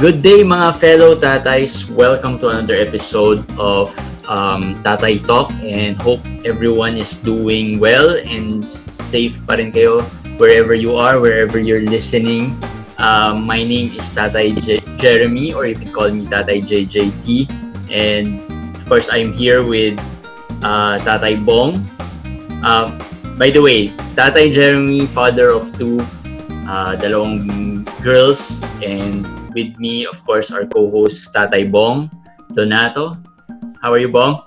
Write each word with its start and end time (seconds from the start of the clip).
Good 0.00 0.24
day 0.24 0.40
mga 0.40 0.80
fellow 0.80 1.12
tatays. 1.12 1.84
Welcome 1.92 2.40
to 2.40 2.48
another 2.48 2.72
episode 2.80 3.44
of 3.60 3.92
um, 4.32 4.72
Tatay 4.80 5.20
Talk 5.28 5.52
and 5.60 5.92
hope 6.00 6.24
everyone 6.40 6.96
is 6.96 7.20
doing 7.20 7.76
well 7.76 8.16
and 8.16 8.64
safe 8.64 9.44
pa 9.44 9.60
rin 9.60 9.68
kayo 9.68 10.00
wherever 10.40 10.72
you 10.72 10.96
are, 10.96 11.20
wherever 11.20 11.60
you're 11.60 11.84
listening. 11.84 12.56
Um, 12.96 13.44
my 13.44 13.60
name 13.60 13.92
is 13.92 14.08
Tatay 14.16 14.56
J- 14.64 14.80
Jeremy 14.96 15.52
or 15.52 15.68
you 15.68 15.76
can 15.76 15.92
call 15.92 16.08
me 16.08 16.24
Tatay 16.24 16.64
JJT 16.64 17.52
and 17.92 18.40
of 18.72 18.80
course 18.88 19.12
I'm 19.12 19.36
here 19.36 19.60
with 19.60 20.00
uh, 20.64 20.96
Tatay 21.04 21.44
Bong. 21.44 21.84
Um, 22.64 22.96
by 23.36 23.52
the 23.52 23.60
way, 23.60 23.92
Tatay 24.16 24.48
Jeremy, 24.48 25.04
father 25.04 25.52
of 25.52 25.68
two, 25.76 26.00
uh, 26.64 26.96
dalawang 26.96 27.84
girls 28.00 28.64
and 28.80 29.28
with 29.54 29.76
me, 29.78 30.06
of 30.06 30.18
course, 30.24 30.50
our 30.50 30.66
co-host 30.66 31.32
Tatay 31.34 31.70
Bong 31.70 32.10
Donato. 32.52 33.18
How 33.82 33.92
are 33.92 34.02
you, 34.02 34.12
Bong? 34.12 34.42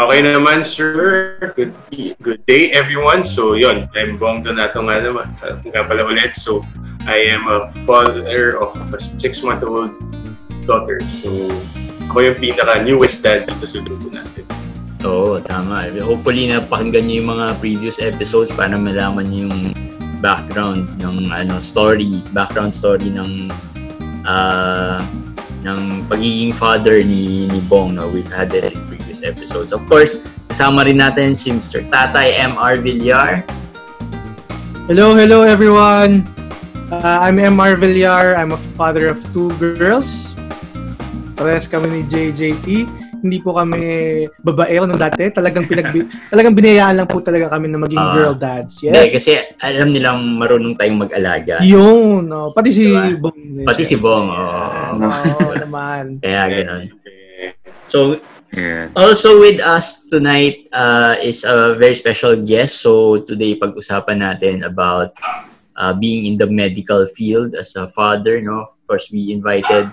Okay 0.00 0.20
naman, 0.24 0.64
sir. 0.64 1.36
Good 1.52 1.76
good 2.24 2.40
day, 2.48 2.72
everyone. 2.72 3.20
So, 3.20 3.52
yon, 3.52 3.84
I'm 3.92 4.16
Bong 4.16 4.40
Donato 4.40 4.80
nga 4.88 4.96
naman. 4.96 5.28
Nga 5.40 5.82
pala 5.84 6.02
ulit. 6.08 6.32
So, 6.38 6.64
I 7.04 7.20
am 7.28 7.44
a 7.48 7.68
father 7.84 8.56
of 8.56 8.72
a 8.92 8.96
six-month-old 8.96 9.92
daughter. 10.64 11.04
So, 11.20 11.52
ako 12.08 12.32
yung 12.32 12.38
pinaka-newest 12.40 13.20
dad 13.20 13.44
dito 13.44 13.64
sa 13.68 13.78
grupo 13.84 14.08
natin. 14.08 14.48
Oo, 15.04 15.40
tama. 15.40 15.88
Hopefully, 16.00 16.48
napakinggan 16.48 17.08
niyo 17.08 17.24
yung 17.24 17.30
mga 17.36 17.46
previous 17.60 18.00
episodes 18.00 18.52
para 18.56 18.76
malaman 18.76 19.28
niyo 19.28 19.52
yung 19.52 19.72
background 20.20 21.00
ng 21.00 21.32
ano 21.32 21.60
story, 21.60 22.20
background 22.36 22.76
story 22.76 23.08
ng 23.08 23.48
uh, 24.24 25.00
ng 25.64 26.04
pagiging 26.08 26.52
father 26.56 27.04
ni, 27.04 27.46
ni 27.48 27.60
Bong. 27.64 27.94
No? 27.94 28.08
We've 28.08 28.30
had 28.30 28.52
it 28.52 28.72
in 28.72 28.80
previous 28.88 29.22
episodes. 29.22 29.72
Of 29.72 29.84
course, 29.88 30.24
kasama 30.48 30.84
rin 30.88 30.98
natin 30.98 31.36
si 31.36 31.52
Mr. 31.52 31.84
Tatay 31.88 32.36
M.R. 32.52 32.80
Villar. 32.80 33.44
Hello, 34.90 35.14
hello 35.14 35.46
everyone. 35.46 36.26
Uh, 36.90 37.22
I'm 37.22 37.38
M.R. 37.38 37.78
Villar. 37.78 38.34
I'm 38.34 38.50
a 38.50 38.60
father 38.74 39.06
of 39.06 39.22
two 39.30 39.54
girls. 39.62 40.34
Parehas 41.38 41.70
kami 41.70 41.88
ni 41.88 42.00
JJT. 42.04 42.99
Hindi 43.20 43.38
po 43.40 43.56
kami 43.56 43.80
babaero 44.40 44.88
nung 44.88 45.00
dati. 45.00 45.28
Talagang 45.28 45.68
pinag 45.68 45.92
talagang 46.32 46.56
binayaan 46.56 46.94
lang 47.00 47.08
po 47.08 47.20
talaga 47.20 47.52
kami 47.52 47.68
na 47.68 47.78
maging 47.78 48.00
uh, 48.00 48.12
girl 48.16 48.34
dads. 48.36 48.80
Yes. 48.80 48.92
Hindi, 48.96 49.06
kasi 49.12 49.30
alam 49.60 49.88
nilang 49.92 50.18
marunong 50.40 50.74
tayong 50.76 51.06
mag-alaga. 51.08 51.60
Yun, 51.60 52.26
no. 52.26 52.48
Pati 52.50 52.70
si 52.72 52.88
diba? 52.88 53.30
Bong. 53.30 53.64
Pati 53.64 53.82
si 53.84 53.96
Bong, 54.00 54.26
oo. 54.32 54.60
Oo, 54.96 55.06
oh, 55.06 55.52
naman. 55.64 56.18
Kaya 56.24 56.42
ganun. 56.48 56.84
So, 57.84 58.18
Yeah. 58.50 58.90
Also 58.98 59.38
with 59.38 59.62
us 59.62 60.10
tonight 60.10 60.66
uh, 60.74 61.14
is 61.22 61.46
a 61.46 61.78
very 61.78 61.94
special 61.94 62.34
guest. 62.34 62.82
So 62.82 63.22
today 63.22 63.54
pag-usapan 63.54 64.26
natin 64.26 64.66
about 64.66 65.14
uh, 65.78 65.94
being 65.94 66.26
in 66.26 66.34
the 66.34 66.50
medical 66.50 67.06
field 67.06 67.54
as 67.54 67.78
a 67.78 67.86
father. 67.86 68.42
No, 68.42 68.66
of 68.66 68.74
course 68.90 69.06
we 69.14 69.30
invited 69.30 69.86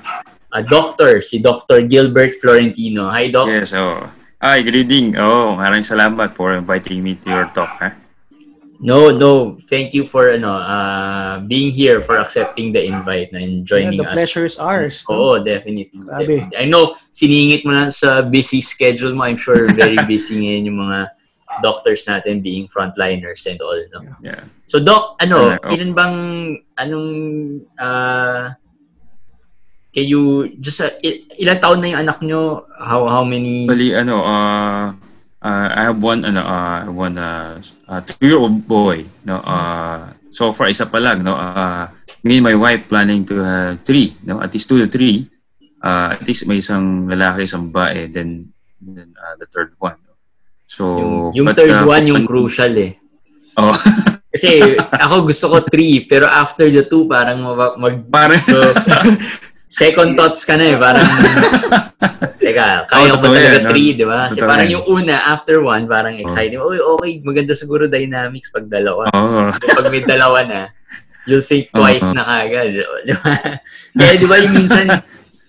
a 0.58 0.64
doctor, 0.66 1.22
si 1.22 1.38
Dr. 1.38 1.86
Gilbert 1.86 2.42
Florentino. 2.42 3.14
Hi, 3.14 3.30
Doc. 3.30 3.46
Yes, 3.46 3.78
oh. 3.78 4.10
Hi, 4.42 4.66
good 4.66 4.74
evening. 4.74 5.14
Oh, 5.14 5.54
maraming 5.54 5.86
salamat 5.86 6.34
for 6.34 6.58
inviting 6.58 7.06
me 7.06 7.14
to 7.22 7.30
your 7.30 7.46
talk. 7.54 7.78
Ha? 7.78 7.94
No, 8.82 9.14
no. 9.14 9.58
Thank 9.70 9.94
you 9.94 10.06
for 10.06 10.34
ano, 10.34 10.58
uh, 10.58 11.46
being 11.46 11.70
here, 11.70 12.02
for 12.02 12.18
accepting 12.18 12.74
the 12.74 12.82
invite 12.82 13.34
and 13.38 13.66
joining 13.66 14.02
yeah, 14.02 14.06
the 14.06 14.10
us. 14.10 14.14
The 14.14 14.18
pleasure 14.18 14.46
is 14.50 14.58
ours. 14.58 15.06
Oo, 15.10 15.38
no? 15.38 15.46
definitely, 15.46 15.94
definitely. 15.94 16.58
I 16.58 16.66
know, 16.66 16.98
siningit 17.14 17.62
mo 17.66 17.78
lang 17.78 17.94
sa 17.94 18.26
busy 18.26 18.62
schedule 18.62 19.14
mo. 19.14 19.30
I'm 19.30 19.38
sure 19.38 19.70
very 19.74 19.98
busy 20.10 20.42
ngayon 20.42 20.74
yung 20.74 20.80
mga 20.82 21.00
doctors 21.62 22.06
natin 22.06 22.42
being 22.42 22.66
frontliners 22.70 23.46
and 23.46 23.62
all. 23.62 23.78
No? 23.94 24.02
Yeah. 24.22 24.46
So, 24.66 24.82
Doc, 24.82 25.22
ano, 25.22 25.54
uh, 25.54 25.62
oh. 25.62 25.74
ilan 25.74 25.94
bang, 25.94 26.18
anong, 26.78 27.10
uh, 27.78 28.54
kayo 29.98 30.46
just 30.62 30.86
uh, 30.86 30.94
ilang 31.42 31.58
taon 31.58 31.82
na 31.82 31.90
yung 31.90 32.02
anak 32.06 32.22
nyo? 32.22 32.70
How 32.78 33.10
how 33.10 33.24
many? 33.26 33.66
Bali 33.66 33.98
ano 33.98 34.22
uh, 34.22 34.94
uh 35.42 35.68
I 35.74 35.82
have 35.90 35.98
one 35.98 36.22
ano 36.22 36.42
uh 36.46 36.86
one 36.94 37.18
uh, 37.18 37.58
uh 37.90 38.02
two-year-old 38.06 38.66
boy 38.66 39.06
no 39.26 39.42
uh 39.42 40.14
so 40.34 40.54
far 40.54 40.70
isa 40.70 40.90
pa 40.90 40.98
lang 40.98 41.22
no 41.22 41.38
uh 41.38 41.90
me 42.26 42.42
and 42.42 42.46
my 42.46 42.58
wife 42.58 42.90
planning 42.90 43.22
to 43.26 43.42
have 43.42 43.82
three 43.86 44.18
no 44.26 44.42
at 44.42 44.54
least 44.54 44.66
two 44.66 44.82
to 44.82 44.90
three 44.90 45.30
uh 45.86 46.18
at 46.18 46.26
least 46.26 46.50
may 46.50 46.58
isang 46.58 47.06
lalaki 47.06 47.46
isang 47.46 47.70
babae 47.70 48.10
then 48.10 48.50
then 48.82 49.14
uh, 49.14 49.38
the 49.38 49.46
third 49.54 49.72
one 49.78 49.98
no? 50.04 50.14
so 50.66 50.84
yung, 50.98 51.14
yung 51.44 51.48
but, 51.54 51.56
third 51.56 51.74
uh, 51.74 51.86
one 51.86 52.04
yung 52.10 52.26
crucial 52.26 52.74
eh 52.74 52.98
oh 53.62 53.78
kasi 54.34 54.78
ako 54.90 55.30
gusto 55.30 55.46
ko 55.54 55.58
three 55.70 56.06
pero 56.10 56.26
after 56.26 56.66
the 56.66 56.82
two 56.86 57.06
parang 57.06 57.46
mag, 57.46 57.78
mag 57.78 57.96
parang 58.10 58.42
so, 58.42 58.58
second 59.78 60.18
thoughts 60.18 60.42
ka 60.42 60.58
na 60.58 60.74
eh. 60.74 60.78
Parang, 60.82 61.06
teka, 62.42 62.90
kaya 62.90 63.14
oh, 63.14 63.22
ko 63.22 63.30
talaga 63.30 63.48
yan, 63.62 63.66
three, 63.70 63.94
di 63.94 64.06
ba? 64.06 64.26
Kasi 64.26 64.42
parang 64.42 64.66
yung 64.66 64.86
una, 64.90 65.22
after 65.30 65.62
one, 65.62 65.86
parang 65.86 66.18
exciting. 66.18 66.58
Oh. 66.58 66.74
Uy, 66.74 66.82
okay, 66.82 67.22
maganda 67.22 67.54
siguro 67.54 67.86
dynamics 67.86 68.50
pag 68.50 68.66
dalawa. 68.66 69.14
Oh. 69.14 69.54
Pag 69.54 69.94
may 69.94 70.02
dalawa 70.02 70.42
na, 70.42 70.62
you'll 71.30 71.46
think 71.46 71.70
twice 71.70 72.10
oh. 72.10 72.18
na 72.18 72.26
kagad. 72.26 72.74
Di 73.06 73.14
ba? 73.14 73.32
Kaya 73.94 74.14
di 74.18 74.26
ba 74.26 74.36
yung 74.42 74.56
minsan, 74.58 74.86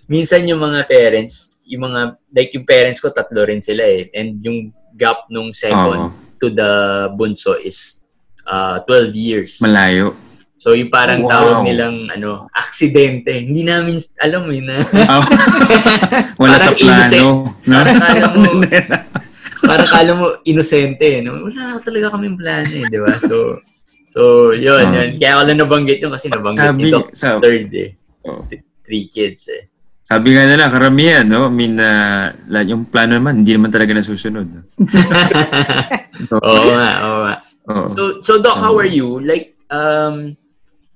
minsan 0.05 0.45
yung 0.45 0.61
mga 0.61 0.85
parents, 0.85 1.57
yung 1.65 1.89
mga, 1.89 1.99
like 2.29 2.53
yung 2.53 2.69
parents 2.69 3.01
ko, 3.01 3.09
tatlo 3.09 3.49
rin 3.49 3.65
sila 3.65 3.81
eh. 3.81 4.13
And 4.13 4.37
yung 4.45 4.69
gap 4.93 5.25
nung 5.33 5.57
second 5.57 6.13
oh. 6.13 6.13
to 6.37 6.53
the 6.53 6.71
bunso 7.17 7.57
is 7.57 8.05
uh, 8.45 8.77
12 8.85 9.17
years. 9.17 9.57
Malayo. 9.65 10.28
So 10.59 10.75
yung 10.75 10.91
parang 10.91 11.23
wow. 11.23 11.31
tawag 11.31 11.57
nilang 11.71 12.11
ano, 12.11 12.51
aksidente. 12.51 13.31
Hindi 13.31 13.63
namin 13.63 14.03
alam 14.19 14.43
eh 14.51 14.59
na. 14.59 14.83
Oh. 15.07 15.23
Wala 16.43 16.59
sa 16.59 16.75
plano. 16.75 16.99
Innocent. 16.99 17.31
No? 17.63 17.79
Parang 17.79 17.95
kala 18.03 18.25
mo, 18.35 18.51
parang 19.71 19.89
kala 19.89 20.11
mo 20.19 20.25
inosente. 20.43 21.23
No? 21.23 21.47
Wala 21.47 21.79
talaga 21.79 22.11
kaming 22.11 22.35
plano 22.35 22.73
eh, 22.75 22.85
di 22.91 22.99
ba? 22.99 23.15
So, 23.23 23.63
so 24.11 24.21
yun, 24.51 24.91
oh. 24.91 24.95
yun. 24.99 25.09
Kaya 25.15 25.39
ako 25.39 25.41
lang 25.47 25.59
nabanggit 25.63 26.03
yun 26.03 26.11
kasi 26.11 26.27
nabanggit 26.27 26.67
sabi, 26.67 26.83
ni 26.83 26.91
Doc 26.91 27.07
sa, 27.15 27.39
third 27.39 27.71
eh. 27.71 27.89
Oh. 28.27 28.43
Three 28.83 29.07
kids 29.07 29.47
eh. 29.47 29.63
Sabi 30.03 30.35
nga 30.35 30.43
nila, 30.43 30.67
karamihan, 30.67 31.23
no? 31.23 31.47
I 31.47 31.53
mean, 31.55 31.79
uh, 31.79 32.35
yung 32.67 32.83
plano 32.91 33.15
naman, 33.15 33.47
hindi 33.47 33.55
naman 33.55 33.71
talaga 33.71 33.95
nasusunod. 33.95 34.43
oo 36.35 36.63
nga, 36.67 36.91
oo 36.99 37.19
nga. 37.23 37.35
Oh. 37.71 37.87
So, 37.87 38.01
so 38.19 38.31
Doc, 38.43 38.59
how 38.59 38.75
are 38.75 38.89
you? 38.89 39.23
Like, 39.23 39.55
um, 39.71 40.35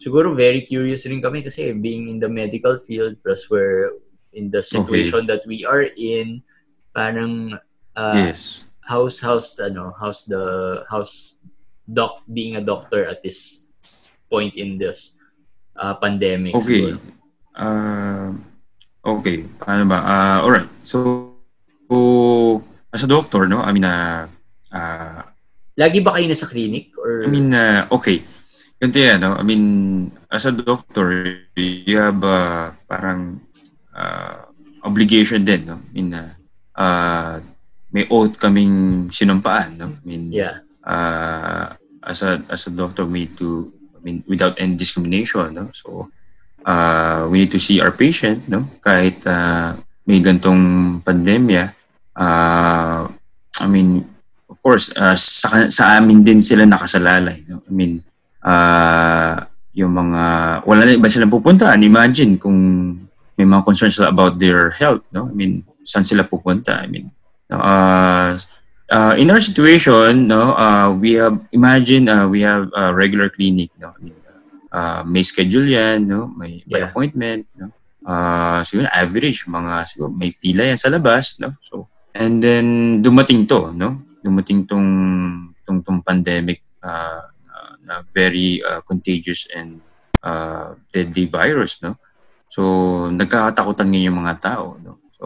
siguro 0.03 0.35
very 0.35 0.67
curious 0.67 1.07
rin 1.07 1.23
kami 1.23 1.39
kasi 1.39 1.71
being 1.71 2.11
in 2.11 2.19
the 2.19 2.27
medical 2.27 2.75
field 2.75 3.15
plus 3.23 3.47
we're 3.47 3.95
in 4.35 4.51
the 4.51 4.59
situation 4.59 5.23
okay. 5.23 5.31
that 5.31 5.41
we 5.47 5.63
are 5.63 5.87
in 5.95 6.43
parang 6.91 7.55
uh, 7.95 8.27
yes. 8.27 8.67
how's 8.83 9.23
how's 9.23 9.55
ano 9.63 9.95
how's 9.95 10.27
the 10.27 10.83
how's 10.91 11.39
doc 11.87 12.19
being 12.27 12.59
a 12.59 12.63
doctor 12.63 13.07
at 13.07 13.23
this 13.23 13.71
point 14.27 14.51
in 14.59 14.75
this 14.75 15.15
uh, 15.79 15.95
pandemic 15.95 16.51
okay. 16.59 16.99
uh, 17.55 18.35
okay. 19.07 19.47
Paano 19.55 19.87
ba? 19.87 19.99
Uh, 20.03 20.37
all 20.43 20.51
right 20.51 20.67
so, 20.83 21.31
so 21.87 21.95
as 22.91 23.07
a 23.07 23.09
doctor 23.09 23.47
no? 23.47 23.63
I 23.63 23.71
mean 23.71 23.87
uh, 23.87 24.27
uh 24.75 25.23
lagi 25.73 26.03
ba 26.03 26.13
kayo 26.13 26.27
nasa 26.27 26.45
clinic 26.45 26.91
or 26.99 27.23
I 27.23 27.29
mean 27.31 27.55
uh, 27.55 27.87
okay 27.89 28.21
Ganito 28.83 28.99
yan, 28.99 29.23
no? 29.23 29.39
I 29.39 29.47
mean, 29.47 29.63
as 30.27 30.43
a 30.43 30.51
doctor, 30.51 31.39
you 31.55 31.95
have 31.95 32.19
uh, 32.19 32.75
parang 32.83 33.39
uh, 33.95 34.43
obligation 34.83 35.47
din, 35.47 35.63
no? 35.63 35.79
I 35.79 35.91
mean, 35.95 36.11
uh, 36.11 36.35
uh, 36.75 37.39
may 37.95 38.03
oath 38.11 38.35
kaming 38.35 39.07
sinumpaan, 39.07 39.79
no? 39.79 39.87
I 39.87 40.03
mean, 40.03 40.35
yeah. 40.35 40.67
uh, 40.83 41.71
as 42.03 42.27
a 42.27 42.43
as 42.51 42.67
a 42.67 42.75
doctor, 42.75 43.07
we 43.07 43.23
need 43.23 43.39
to, 43.39 43.71
I 43.95 44.03
mean, 44.03 44.19
without 44.27 44.59
any 44.59 44.75
discrimination, 44.75 45.55
no? 45.55 45.71
So, 45.71 46.11
uh, 46.67 47.31
we 47.31 47.39
need 47.39 47.55
to 47.55 47.63
see 47.63 47.79
our 47.79 47.95
patient, 47.95 48.51
no? 48.51 48.67
Kahit 48.83 49.23
uh, 49.23 49.79
may 50.03 50.19
gantong 50.19 50.99
pandemya, 51.07 51.71
uh, 52.19 53.07
I 53.63 53.67
mean, 53.71 54.03
of 54.51 54.59
course, 54.59 54.91
uh, 54.99 55.15
sa, 55.15 55.71
sa 55.71 56.03
amin 56.03 56.19
din 56.19 56.43
sila 56.43 56.67
nakasalalay, 56.67 57.47
no? 57.47 57.63
I 57.63 57.71
mean, 57.71 58.03
uh, 58.43 59.47
yung 59.73 59.93
mga 59.95 60.23
wala 60.67 60.81
na 60.85 60.93
iba 60.93 61.09
silang 61.09 61.33
pupunta. 61.33 61.73
Imagine 61.73 62.37
kung 62.37 62.59
may 63.33 63.47
mga 63.47 63.65
concerns 63.65 63.97
about 64.03 64.37
their 64.37 64.75
health 64.77 65.01
no? 65.09 65.31
I 65.31 65.33
mean 65.33 65.65
saan 65.81 66.05
sila 66.05 66.27
pupunta? 66.27 66.77
I 66.77 66.87
mean 66.87 67.09
uh, 67.49 68.37
uh, 68.93 69.13
in 69.17 69.33
our 69.33 69.41
situation 69.41 70.29
no 70.29 70.53
uh, 70.53 70.93
we 70.93 71.17
have 71.17 71.39
imagine 71.49 72.05
uh, 72.05 72.29
we 72.29 72.45
have 72.45 72.69
a 72.77 72.93
regular 72.93 73.33
clinic 73.33 73.73
no? 73.81 73.95
I 73.95 73.99
mean, 74.03 74.17
uh, 74.69 75.01
may 75.07 75.23
schedule 75.25 75.65
yan 75.65 76.05
no? 76.05 76.29
May, 76.29 76.61
may 76.69 76.85
appointment 76.85 77.49
no? 77.57 77.73
Uh, 78.03 78.59
so 78.67 78.77
yun, 78.77 78.87
average, 78.91 79.47
mga, 79.47 79.87
siguro, 79.87 80.11
may 80.11 80.35
pila 80.35 80.67
yan 80.67 80.79
sa 80.79 80.91
labas, 80.91 81.39
no? 81.39 81.55
So, 81.63 81.87
and 82.11 82.43
then, 82.43 82.99
dumating 82.99 83.47
to, 83.47 83.71
no? 83.71 84.03
Dumating 84.19 84.67
tong, 84.67 84.87
tong, 85.63 85.79
tong 85.81 86.03
pandemic, 86.03 86.61
uh, 86.83 87.31
uh, 87.93 88.01
very 88.09 88.65
uh, 88.65 88.81
contagious 88.81 89.45
and 89.53 89.77
uh, 90.25 90.73
deadly 90.89 91.29
virus, 91.29 91.77
no? 91.85 92.01
So, 92.49 92.61
nagkakatakutan 93.13 93.93
ngayon 93.93 94.09
yung 94.09 94.19
mga 94.25 94.35
tao, 94.41 94.81
no? 94.81 94.97
So, 95.21 95.25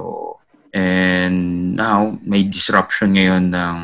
and 0.76 1.72
now, 1.80 2.20
may 2.28 2.44
disruption 2.44 3.16
ngayon 3.16 3.56
ng 3.56 3.78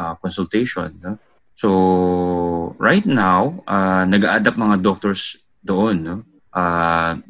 uh, 0.00 0.14
consultation, 0.16 0.96
no? 1.04 1.20
So, 1.52 2.72
right 2.80 3.04
now, 3.04 3.60
uh, 3.68 4.08
nag-adapt 4.08 4.56
mga 4.56 4.80
doctors 4.80 5.36
doon, 5.60 5.96
no? 6.00 6.16
Uh, 6.48 7.20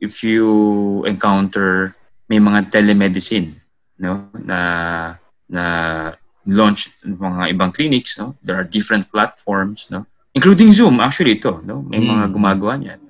if 0.00 0.22
you 0.22 1.04
encounter 1.04 1.96
may 2.28 2.38
mga 2.38 2.68
telemedicine 2.68 3.56
no 3.96 4.28
na 4.36 4.60
na 5.48 5.64
launch 6.44 6.92
mga 7.00 7.56
ibang 7.56 7.72
clinics 7.72 8.20
no 8.20 8.36
there 8.44 8.58
are 8.58 8.66
different 8.66 9.08
platforms 9.08 9.88
no 9.88 10.04
including 10.36 10.68
Zoom 10.68 11.00
actually 11.00 11.40
ito 11.40 11.64
no 11.64 11.80
may 11.80 11.98
mm. 11.98 12.06
mga 12.06 12.24
gumagawa 12.28 12.76
niyan 12.76 13.00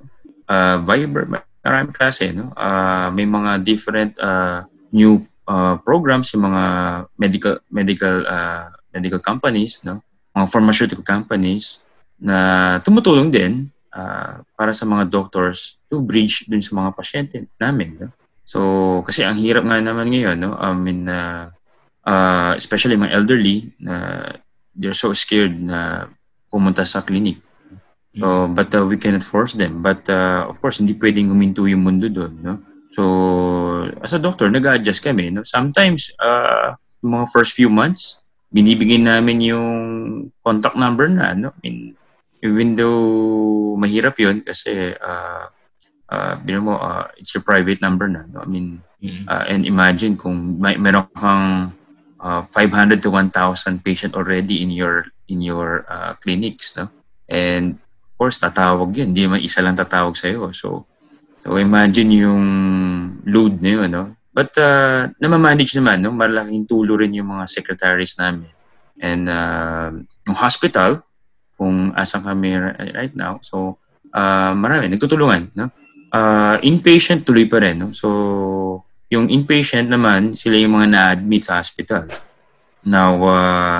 uh 0.46 0.78
Viber 0.86 1.26
maraming 1.66 1.90
klase 1.90 2.30
no 2.30 2.54
uh, 2.54 3.10
may 3.10 3.26
mga 3.26 3.66
different 3.66 4.14
uh, 4.22 4.62
new 4.94 5.18
uh, 5.50 5.74
programs 5.82 6.30
yung 6.30 6.46
mga 6.46 6.62
medical 7.18 7.58
medical 7.66 8.22
uh, 8.22 8.70
medical 8.94 9.18
companies 9.18 9.82
no 9.82 9.98
mga 10.36 10.46
pharmaceutical 10.52 11.02
companies 11.02 11.82
na 12.20 12.78
tumutulong 12.80 13.28
din 13.28 13.68
uh, 13.96 14.44
para 14.56 14.72
sa 14.76 14.84
mga 14.84 15.08
doctors 15.08 15.80
to 15.88 16.00
bridge 16.04 16.44
dun 16.48 16.60
sa 16.60 16.76
mga 16.76 16.90
pasyente 16.92 17.36
namin. 17.56 17.96
No? 18.00 18.08
So, 18.44 18.60
kasi 19.04 19.24
ang 19.24 19.40
hirap 19.40 19.64
nga 19.64 19.80
naman 19.80 20.12
ngayon, 20.12 20.36
no? 20.38 20.54
I 20.54 20.70
mean, 20.76 21.08
uh, 21.08 21.50
uh, 22.06 22.52
especially 22.54 23.00
mga 23.00 23.16
elderly, 23.16 23.72
na 23.80 23.94
uh, 23.94 24.28
they're 24.76 24.96
so 24.96 25.10
scared 25.16 25.56
na 25.56 26.08
pumunta 26.50 26.86
sa 26.86 27.02
clinic. 27.02 27.42
So, 28.16 28.48
but 28.48 28.72
uh, 28.72 28.88
we 28.88 28.96
cannot 28.96 29.22
force 29.22 29.52
them. 29.52 29.84
But 29.84 30.08
uh, 30.08 30.48
of 30.48 30.56
course, 30.64 30.80
hindi 30.80 30.96
pwedeng 30.96 31.28
huminto 31.28 31.68
yung 31.68 31.84
mundo 31.84 32.08
doon. 32.08 32.32
No? 32.40 32.54
So, 32.96 33.02
as 34.00 34.16
a 34.16 34.20
doctor, 34.20 34.48
nag-adjust 34.48 35.04
kami. 35.04 35.28
No? 35.28 35.44
Sometimes, 35.44 36.08
uh, 36.16 36.80
mga 37.04 37.28
first 37.28 37.52
few 37.52 37.68
months, 37.68 38.24
binibigay 38.48 38.96
namin 39.04 39.44
yung 39.44 39.68
contact 40.40 40.80
number 40.80 41.12
na. 41.12 41.36
No? 41.36 41.52
I 41.52 41.58
mean, 41.60 41.78
even 42.40 42.72
though 42.72 43.76
mahirap 43.76 44.16
yon 44.16 44.40
kasi 44.40 44.96
uh, 44.96 45.52
uh, 46.08 46.34
mo, 46.56 46.80
uh, 46.80 47.04
it's 47.20 47.36
your 47.36 47.44
private 47.44 47.84
number 47.84 48.08
na. 48.08 48.24
No? 48.32 48.40
I 48.40 48.48
mean, 48.48 48.80
mm-hmm. 49.04 49.28
uh, 49.28 49.44
and 49.44 49.68
imagine 49.68 50.16
kung 50.16 50.56
may, 50.56 50.80
meron 50.80 51.04
kang 51.12 51.76
uh, 52.16 52.42
500 52.48 53.04
to 53.04 53.12
1,000 53.12 53.84
patient 53.84 54.16
already 54.16 54.64
in 54.64 54.72
your 54.72 55.12
in 55.28 55.42
your 55.42 55.84
uh, 55.86 56.14
clinics. 56.18 56.76
No? 56.76 56.90
And 57.26 57.78
of 57.78 58.14
course, 58.18 58.38
tatawag 58.38 58.94
yun. 58.96 59.12
Hindi 59.12 59.26
man 59.26 59.40
isa 59.42 59.62
lang 59.62 59.76
tatawag 59.76 60.14
sa'yo. 60.14 60.50
So, 60.54 60.86
so 61.42 61.58
imagine 61.58 62.10
yung 62.14 62.44
load 63.26 63.60
na 63.60 63.70
yun. 63.82 63.90
No? 63.90 64.14
But 64.30 64.52
uh, 64.60 65.10
namamanage 65.18 65.74
naman. 65.78 66.02
No? 66.02 66.12
Malaking 66.12 66.68
tulo 66.68 66.96
rin 66.96 67.14
yung 67.14 67.32
mga 67.32 67.48
secretaries 67.50 68.16
namin. 68.20 68.50
And 68.96 69.28
uh, 69.28 69.92
yung 70.24 70.36
hospital, 70.38 71.04
kung 71.56 71.92
asan 71.96 72.20
kami 72.20 72.52
right 72.92 73.16
now. 73.16 73.40
So, 73.40 73.80
uh, 74.12 74.52
marami, 74.52 74.92
nagtutulungan. 74.92 75.56
No? 75.56 75.72
Uh, 76.12 76.60
inpatient, 76.60 77.24
tuloy 77.24 77.48
pa 77.48 77.64
rin. 77.64 77.80
No? 77.80 77.90
So, 77.96 78.84
yung 79.08 79.32
inpatient 79.32 79.88
naman, 79.88 80.36
sila 80.36 80.60
yung 80.60 80.76
mga 80.76 80.88
na-admit 80.92 81.48
sa 81.48 81.56
hospital. 81.56 82.12
Now, 82.84 83.16
uh, 83.24 83.78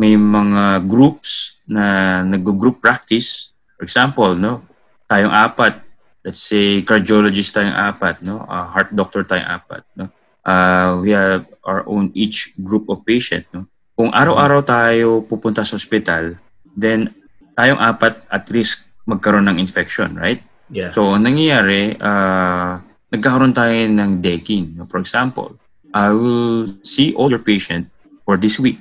may 0.00 0.16
mga 0.16 0.88
groups 0.88 1.60
na 1.68 2.24
nag-group 2.24 2.80
practice. 2.80 3.52
For 3.76 3.84
example, 3.84 4.32
no, 4.32 4.64
tayong 5.04 5.28
apat, 5.28 5.84
let's 6.24 6.40
say 6.40 6.80
cardiologist 6.80 7.52
tayong 7.52 7.76
apat, 7.76 8.24
no, 8.24 8.40
uh, 8.48 8.64
heart 8.72 8.96
doctor 8.96 9.28
tayong 9.28 9.60
apat, 9.60 9.84
no. 9.92 10.08
Uh, 10.40 11.04
we 11.04 11.12
have 11.12 11.44
our 11.68 11.84
own 11.84 12.08
each 12.16 12.56
group 12.64 12.88
of 12.88 13.04
patient, 13.04 13.44
no. 13.52 13.68
Kung 13.92 14.08
araw-araw 14.08 14.64
tayo 14.64 15.20
pupunta 15.20 15.60
sa 15.60 15.76
hospital, 15.76 16.40
then 16.72 17.12
tayong 17.52 17.76
apat 17.76 18.24
at 18.32 18.48
risk 18.48 18.88
magkaroon 19.04 19.52
ng 19.52 19.60
infection, 19.60 20.16
right? 20.16 20.40
Yeah. 20.72 20.88
So, 20.96 21.20
nangyayari, 21.20 22.00
uh, 22.00 22.80
nagkakaroon 23.12 23.52
tayo 23.52 23.76
ng 23.76 24.24
decking. 24.24 24.80
For 24.88 24.96
example, 24.96 25.60
I 25.92 26.08
will 26.08 26.80
see 26.80 27.12
all 27.12 27.28
your 27.28 27.44
patient 27.44 27.92
for 28.24 28.40
this 28.40 28.56
week. 28.56 28.80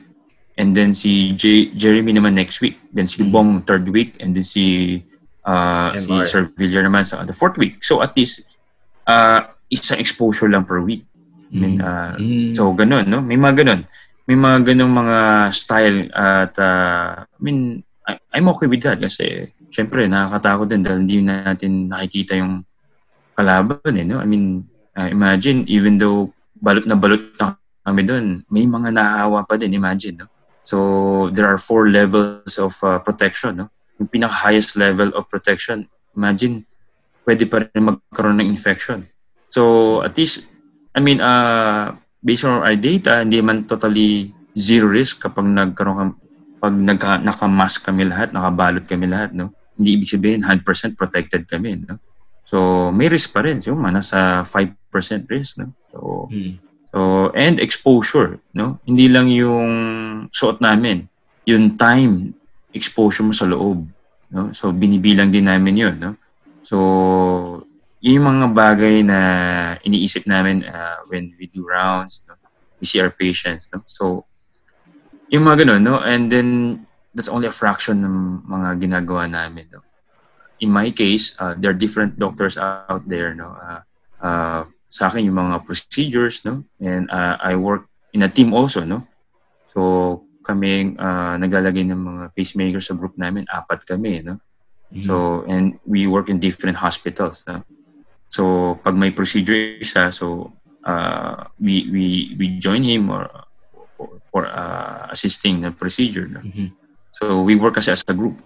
And 0.59 0.75
then 0.75 0.91
si 0.91 1.31
J- 1.39 1.71
Jeremy 1.71 2.19
naman 2.19 2.35
next 2.35 2.59
week. 2.59 2.75
Then 2.91 3.07
si 3.07 3.23
mm-hmm. 3.23 3.31
Bong 3.31 3.49
third 3.63 3.87
week. 3.87 4.19
And 4.19 4.35
then 4.35 4.43
si, 4.43 4.99
uh, 5.47 5.95
si 5.95 6.11
Sir 6.27 6.51
Villar 6.59 6.83
naman 6.83 7.07
sa 7.07 7.23
the 7.23 7.31
fourth 7.31 7.55
week. 7.55 7.79
So 7.79 8.03
at 8.03 8.11
least, 8.19 8.43
uh, 9.07 9.47
isang 9.71 10.03
exposure 10.03 10.51
lang 10.51 10.67
per 10.67 10.83
week. 10.83 11.07
I 11.49 11.55
mean, 11.55 11.81
uh, 11.81 12.13
mm-hmm. 12.19 12.53
So, 12.53 12.75
ganun, 12.77 13.09
no? 13.09 13.23
May 13.23 13.39
mga 13.39 13.65
ganun 13.65 13.81
may 14.29 14.37
mga 14.37 14.57
ganong 14.61 14.93
mga 14.93 15.17
style 15.49 15.99
at 16.13 16.53
uh, 16.61 17.25
I 17.25 17.39
mean, 17.41 17.81
I, 18.05 18.21
I'm 18.29 18.45
okay 18.53 18.69
with 18.69 18.85
that 18.85 19.01
kasi 19.01 19.49
syempre 19.73 20.05
nakakatakot 20.05 20.69
din 20.69 20.85
dahil 20.85 21.01
hindi 21.01 21.25
natin 21.25 21.89
nakikita 21.89 22.37
yung 22.37 22.61
kalaban 23.33 23.89
eh, 23.97 24.05
no? 24.05 24.21
I 24.21 24.29
mean, 24.29 24.69
uh, 24.93 25.09
imagine 25.09 25.65
even 25.65 25.97
though 25.97 26.29
balot 26.61 26.85
na 26.85 26.93
balot 26.93 27.25
na 27.41 27.57
kami 27.81 28.05
doon, 28.05 28.45
may 28.53 28.69
mga 28.69 28.93
nahahawa 28.93 29.49
pa 29.49 29.57
din, 29.57 29.73
imagine, 29.73 30.21
no? 30.21 30.29
So, 30.69 31.33
there 31.33 31.49
are 31.49 31.57
four 31.57 31.89
levels 31.89 32.61
of 32.61 32.77
uh, 32.85 33.01
protection, 33.01 33.65
no? 33.65 33.73
Yung 33.97 34.05
pinaka-highest 34.05 34.77
level 34.77 35.09
of 35.17 35.25
protection, 35.25 35.89
imagine, 36.13 36.61
pwede 37.25 37.49
pa 37.49 37.65
rin 37.65 37.89
magkaroon 37.89 38.37
ng 38.37 38.53
infection. 38.53 39.09
So, 39.49 40.05
at 40.05 40.13
least, 40.13 40.45
I 40.93 41.01
mean, 41.01 41.25
uh, 41.25 41.97
based 42.21 42.45
on 42.45 42.61
our 42.61 42.77
data, 42.77 43.25
hindi 43.25 43.41
man 43.41 43.65
totally 43.65 44.29
zero 44.53 44.93
risk 44.93 45.25
kapag 45.25 45.49
nagkaroon 45.49 45.97
ka, 45.97 46.05
pag 46.61 46.75
nagka, 46.77 47.09
naka-mask 47.17 47.89
kami 47.89 48.05
lahat, 48.05 48.29
nakabalot 48.29 48.85
kami 48.85 49.09
lahat, 49.09 49.33
no? 49.33 49.49
Hindi 49.73 49.97
ibig 49.97 50.13
sabihin 50.13 50.45
100% 50.45 50.61
protected 50.93 51.49
kami, 51.49 51.81
no? 51.81 51.97
So, 52.45 52.89
may 52.93 53.09
risk 53.09 53.33
pa 53.33 53.41
rin. 53.41 53.57
So, 53.57 53.73
nasa 53.73 54.45
5% 54.45 54.85
risk, 55.33 55.65
no? 55.65 55.73
So, 55.89 56.29
hmm. 56.29 56.68
So, 56.89 57.29
and 57.37 57.61
exposure, 57.61 58.41
no? 58.53 58.81
Hindi 58.85 59.07
lang 59.09 59.29
yung 59.29 59.69
suot 60.33 60.61
namin. 60.61 61.05
Yung 61.45 61.77
time 61.77 62.33
exposure 62.73 63.25
mo 63.25 63.33
sa 63.33 63.49
loob, 63.49 63.85
no? 64.33 64.53
So, 64.53 64.73
binibilang 64.73 65.29
din 65.29 65.49
namin 65.49 65.75
yun, 65.77 65.95
no? 65.97 66.13
So, 66.65 66.77
yung 67.99 68.23
mga 68.23 68.45
bagay 68.55 68.95
na 69.03 69.19
iniisip 69.83 70.23
namin 70.23 70.63
uh, 70.63 71.03
when 71.11 71.35
we 71.35 71.51
do 71.51 71.67
rounds, 71.67 72.23
no? 72.27 72.39
we 72.79 72.87
see 72.87 73.01
our 73.03 73.11
patients. 73.11 73.67
No? 73.73 73.83
So, 73.85 74.25
yung 75.27 75.43
mga 75.43 75.67
ganun, 75.67 75.83
no? 75.83 75.99
And 75.99 76.31
then, 76.31 76.49
that's 77.13 77.27
only 77.27 77.47
a 77.47 77.55
fraction 77.55 78.01
ng 78.01 78.47
mga 78.47 78.79
ginagawa 78.79 79.27
namin. 79.27 79.67
No? 79.71 79.83
In 80.63 80.71
my 80.71 80.91
case, 80.91 81.35
uh, 81.39 81.55
there 81.57 81.71
are 81.71 81.77
different 81.77 82.17
doctors 82.17 82.57
out 82.57 83.03
there. 83.07 83.35
No? 83.35 83.51
Uh, 83.59 83.81
uh, 84.23 84.63
sa 84.89 85.07
akin, 85.07 85.29
yung 85.29 85.37
mga 85.37 85.63
procedures, 85.63 86.43
no? 86.43 86.65
And 86.81 87.05
uh, 87.13 87.37
I 87.37 87.55
work 87.55 87.85
in 88.11 88.25
a 88.25 88.29
team 88.29 88.51
also, 88.57 88.81
no? 88.83 89.05
So, 89.69 90.25
kami 90.41 90.97
uh, 90.97 91.37
naglalagay 91.37 91.85
ng 91.85 92.01
mga 92.01 92.23
pacemakers 92.33 92.89
sa 92.89 92.97
group 92.97 93.13
namin. 93.15 93.45
Apat 93.45 93.85
kami, 93.85 94.25
no? 94.25 94.41
Mm-hmm. 94.89 95.05
So, 95.05 95.45
and 95.45 95.77
we 95.85 96.09
work 96.09 96.27
in 96.33 96.41
different 96.41 96.81
hospitals, 96.81 97.45
no? 97.45 97.61
So, 98.29 98.77
pag 98.81 98.93
may 98.97 99.09
procedure 99.09 99.77
isa, 99.81 100.13
so 100.13 100.53
uh, 100.85 101.49
we, 101.57 101.89
we, 101.89 102.05
we 102.37 102.45
join 102.61 102.85
him 102.85 103.09
or 103.09 103.29
for 104.29 104.45
uh, 104.45 105.09
assisting 105.09 105.61
the 105.61 105.71
procedure. 105.71 106.29
No? 106.29 106.41
Mm-hmm. 106.41 106.67
So, 107.11 107.41
we 107.41 107.57
work 107.57 107.81
kasi 107.81 107.91
as 107.91 108.05
a 108.07 108.13
group. 108.13 108.37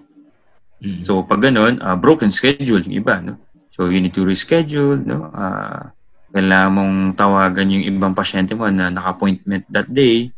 Mm-hmm. 0.79 1.03
So, 1.03 1.23
pag 1.23 1.43
ganun, 1.43 1.83
uh, 1.83 1.95
broken 1.99 2.31
schedule 2.31 2.79
yung 2.79 3.03
iba. 3.03 3.19
No? 3.19 3.35
So, 3.69 3.91
you 3.91 3.99
need 3.99 4.15
to 4.15 4.23
reschedule. 4.23 5.03
No? 5.03 5.27
Uh, 5.35 5.91
kailangan 6.33 6.71
mong 6.73 6.95
tawagan 7.13 7.69
yung 7.77 7.85
ibang 7.85 8.17
pasyente 8.17 8.57
mo 8.57 8.65
na 8.73 8.89
naka-appointment 8.89 9.69
that 9.69 9.85
day. 9.85 10.33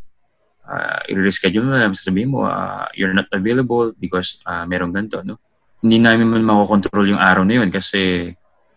Uh, 0.67 0.99
i-reschedule 1.07 1.63
mo, 1.63 1.79
sasabihin 1.95 2.35
mo, 2.35 2.43
uh, 2.43 2.83
you're 2.99 3.15
not 3.15 3.31
available 3.31 3.95
because 3.95 4.43
uh, 4.43 4.67
merong 4.67 4.91
ganito. 4.91 5.23
No? 5.23 5.39
Hindi 5.79 6.03
namin 6.03 6.27
man 6.27 6.43
makokontrol 6.43 7.15
yung 7.15 7.21
araw 7.21 7.47
na 7.47 7.63
yun 7.63 7.71
kasi 7.71 8.33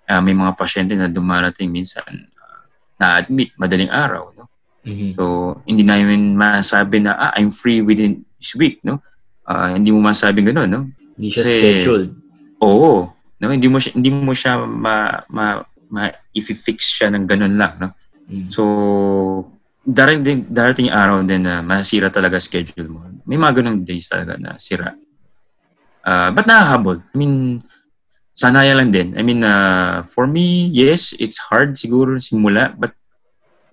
uh, 0.06 0.22
may 0.22 0.30
mga 0.30 0.54
pasyente 0.54 0.94
na 0.94 1.10
dumarating 1.10 1.66
minsan 1.66 2.06
uh, 2.38 2.62
na-admit 3.02 3.50
madaling 3.58 3.90
araw. 3.90 4.30
No? 4.38 4.46
Mm-hmm. 4.86 5.18
So, 5.18 5.58
hindi 5.66 5.82
namin 5.82 6.38
masabi 6.38 7.02
na, 7.02 7.18
ah, 7.18 7.32
I'm 7.34 7.50
free 7.50 7.82
within 7.82 8.22
this 8.38 8.54
week. 8.54 8.78
No? 8.86 9.02
Uh, 9.42 9.74
hindi 9.74 9.90
mo 9.90 9.98
masabi 9.98 10.46
gano'n. 10.46 10.70
No? 10.70 10.86
Hindi 11.18 11.34
siya 11.34 11.42
Kasi, 11.42 11.58
scheduled. 11.58 12.14
Oo. 12.62 13.10
No? 13.42 13.50
Hindi 13.50 13.66
mo 13.66 13.82
siya, 13.82 13.92
hindi 13.98 14.10
mo 14.14 14.30
siya 14.38 14.62
ma, 14.62 15.18
ma, 15.26 15.66
ma 15.90 16.14
i-fix 16.38 16.78
siya 16.98 17.10
ng 17.12 17.26
ganun 17.26 17.54
lang, 17.58 17.74
no? 17.82 17.88
Mm. 18.28 18.48
So, 18.52 18.62
darating, 19.82 20.48
darating 20.48 20.92
yung 20.92 20.98
araw 20.98 21.16
din 21.24 21.42
na 21.44 21.60
masira 21.64 22.12
talaga 22.12 22.40
schedule 22.40 22.88
mo. 22.88 22.98
May 23.24 23.36
mga 23.40 23.60
ganung 23.60 23.84
days 23.84 24.08
talaga 24.08 24.36
na 24.36 24.56
sira. 24.60 24.92
Uh, 26.04 26.32
but 26.32 26.48
nakakahabol. 26.48 27.00
I 27.02 27.16
mean, 27.16 27.60
sanaya 28.32 28.72
lang 28.76 28.94
din. 28.94 29.18
I 29.18 29.22
mean, 29.26 29.42
uh, 29.42 30.06
for 30.08 30.24
me, 30.30 30.70
yes, 30.70 31.12
it's 31.18 31.42
hard 31.50 31.74
siguro 31.74 32.16
simula, 32.22 32.72
but 32.78 32.94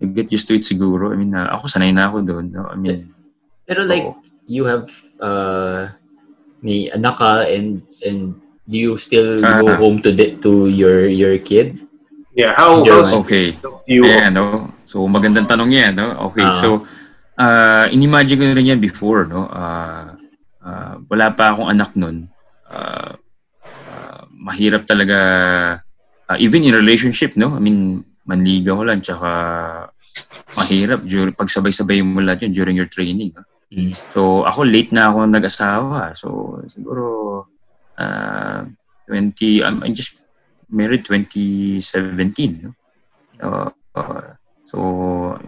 you 0.01 0.11
get 0.11 0.31
used 0.31 0.47
to 0.49 0.55
it 0.55 0.65
siguro. 0.65 1.13
I 1.13 1.17
mean, 1.19 1.31
uh, 1.37 1.53
ako 1.53 1.69
sanay 1.69 1.93
na 1.93 2.09
ako 2.09 2.25
doon. 2.25 2.45
No? 2.51 2.67
I 2.67 2.75
mean, 2.75 3.13
Pero 3.65 3.85
like, 3.85 4.03
oo. 4.03 4.17
you 4.45 4.65
have 4.65 4.85
uh, 5.21 5.89
may 6.61 6.89
anak 6.93 7.17
ka 7.17 7.45
and 7.49 7.81
and 8.05 8.37
do 8.65 8.77
you 8.77 8.93
still 8.97 9.37
Ah. 9.41 9.61
go 9.61 9.73
home 9.77 10.01
to 10.01 10.09
the, 10.13 10.37
to 10.41 10.65
your 10.69 11.05
your 11.05 11.37
kid? 11.37 11.84
Yeah, 12.35 12.51
how, 12.51 12.83
Yeah. 12.83 12.99
how's 12.99 13.15
okay. 13.23 13.55
you? 13.87 14.03
Ayan, 14.03 14.35
no? 14.35 14.75
So, 14.83 15.07
magandang 15.07 15.47
tanong 15.47 15.71
yan, 15.71 15.95
no? 15.95 16.27
Okay, 16.29 16.43
Ah. 16.43 16.59
so, 16.59 16.83
uh, 17.39 17.87
inimagine 17.87 18.43
ko 18.43 18.51
rin 18.51 18.71
yan 18.75 18.81
before, 18.83 19.23
no? 19.23 19.47
Uh, 19.47 20.19
uh, 20.59 20.93
wala 21.07 21.31
pa 21.31 21.55
akong 21.55 21.71
anak 21.71 21.95
nun. 21.95 22.27
Uh, 22.67 23.15
uh, 23.63 24.21
mahirap 24.35 24.83
talaga, 24.83 25.17
uh, 26.27 26.37
even 26.37 26.67
in 26.67 26.75
relationship, 26.75 27.39
no? 27.39 27.55
I 27.55 27.63
mean, 27.63 28.03
manligaw 28.27 28.83
lang, 28.83 28.99
tsaka 28.99 29.29
mahirap 30.59 31.07
during, 31.07 31.31
pagsabay-sabay 31.31 32.03
mo 32.03 32.19
lahat 32.19 32.51
yun 32.51 32.53
during 32.53 32.75
your 32.75 32.91
training. 32.91 33.31
No? 33.31 33.47
Mm. 33.71 33.95
So, 34.11 34.43
ako 34.43 34.67
late 34.67 34.91
na 34.91 35.07
ako 35.07 35.23
nag-asawa. 35.31 36.11
So, 36.19 36.59
siguro, 36.67 37.47
uh, 37.95 38.67
20, 39.07 39.63
I'm, 39.63 39.79
I'm 39.87 39.95
just 39.95 40.24
married 40.69 41.05
2017. 41.05 42.65
No? 42.65 42.71
Uh, 43.41 43.69
uh, 43.95 44.33
so, 44.65 44.77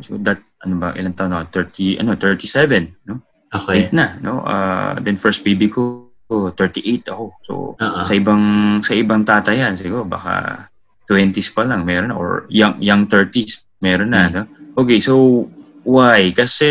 so 0.01 0.17
that, 0.21 0.39
ano 0.62 0.74
ba, 0.81 0.93
ilang 0.97 1.15
taon 1.15 1.31
na? 1.31 1.45
30, 1.45 2.01
ano, 2.01 2.15
37, 2.15 3.07
no? 3.07 3.21
Okay. 3.47 3.88
Late 3.88 3.93
na, 3.95 4.19
no? 4.19 4.43
Uh, 4.43 5.00
then 5.00 5.15
first 5.15 5.43
baby 5.43 5.71
ko, 5.71 6.07
38 6.27 7.07
ako. 7.07 7.25
So, 7.47 7.53
ah. 7.79 8.03
sa 8.03 8.12
ibang 8.12 8.43
sa 8.83 8.91
ibang 8.91 9.24
tatayan, 9.24 9.79
siguro 9.79 10.03
baka 10.03 10.67
20s 11.07 11.55
pa 11.55 11.63
lang 11.63 11.88
meron 11.88 12.12
or 12.12 12.43
young 12.51 12.75
young 12.83 13.07
30s 13.07 13.63
meron 13.79 14.12
na, 14.12 14.27
Mm. 14.27 14.33
no? 14.36 14.43
Okay, 14.75 15.00
so 15.00 15.47
why? 15.88 16.36
Kasi 16.36 16.67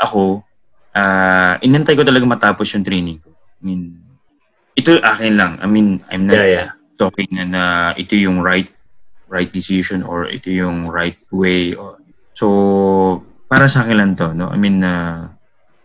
ako 0.00 0.40
ah 0.96 1.60
inantay 1.60 1.92
ko 1.92 2.08
talaga 2.08 2.24
matapos 2.24 2.72
yung 2.72 2.86
training 2.88 3.20
ko. 3.20 3.28
I 3.36 3.62
mean, 3.68 4.00
ito 4.72 4.96
akin 4.96 5.36
lang. 5.36 5.60
I 5.60 5.68
mean, 5.68 6.00
I'm 6.08 6.24
not 6.24 6.40
Yeah, 6.40 6.48
yeah. 6.48 6.68
Talking 6.96 7.28
na, 7.32 7.44
na 7.44 7.64
ito 7.94 8.16
yung 8.16 8.40
right 8.40 8.68
right 9.28 9.50
decision 9.52 10.02
or 10.02 10.26
ito 10.26 10.48
yung 10.50 10.88
right 10.88 11.18
way 11.30 11.74
or 11.76 12.00
so 12.32 12.46
para 13.46 13.70
sa 13.70 13.86
akin 13.86 13.96
lang 13.96 14.12
to 14.18 14.32
no? 14.34 14.50
I 14.50 14.58
mean 14.58 14.82
uh, 14.82 15.28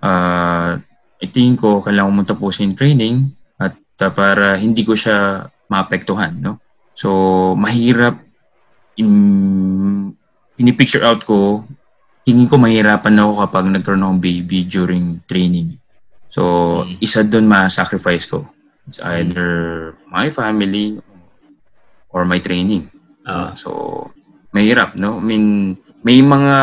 uh, 0.02 0.72
I 1.22 1.26
think 1.30 1.62
ko 1.62 1.84
kailangan 1.84 2.14
mo 2.16 2.22
tapusin 2.26 2.74
training 2.74 3.30
at 3.62 3.78
uh, 4.02 4.10
para 4.10 4.58
hindi 4.58 4.82
ko 4.82 4.98
siya 4.98 5.46
maapektuhan 5.70 6.42
no? 6.42 6.58
So 6.98 7.54
mahirap 7.56 8.18
in 8.98 9.12
pinipicture 10.58 11.06
out 11.06 11.24
ko 11.24 11.66
tingin 12.22 12.46
ko 12.46 12.58
mahirapan 12.62 13.18
ako 13.18 13.32
kapag 13.46 13.66
nagkaroon 13.70 14.06
ng 14.06 14.22
baby 14.22 14.66
during 14.66 15.22
training. 15.26 15.78
So 16.32 16.42
Mm. 16.86 17.02
isa 17.02 17.26
doon 17.26 17.50
ma-sacrifice 17.50 18.30
ko. 18.30 18.46
It's 18.88 19.02
either 19.02 19.94
my 20.12 20.28
family 20.30 21.00
or 22.12 22.28
my 22.28 22.38
training 22.38 22.92
Ah, 23.22 23.54
so, 23.54 24.10
mahirap, 24.50 24.98
no? 24.98 25.22
I 25.22 25.24
mean, 25.24 25.78
may 26.02 26.18
mga 26.22 26.56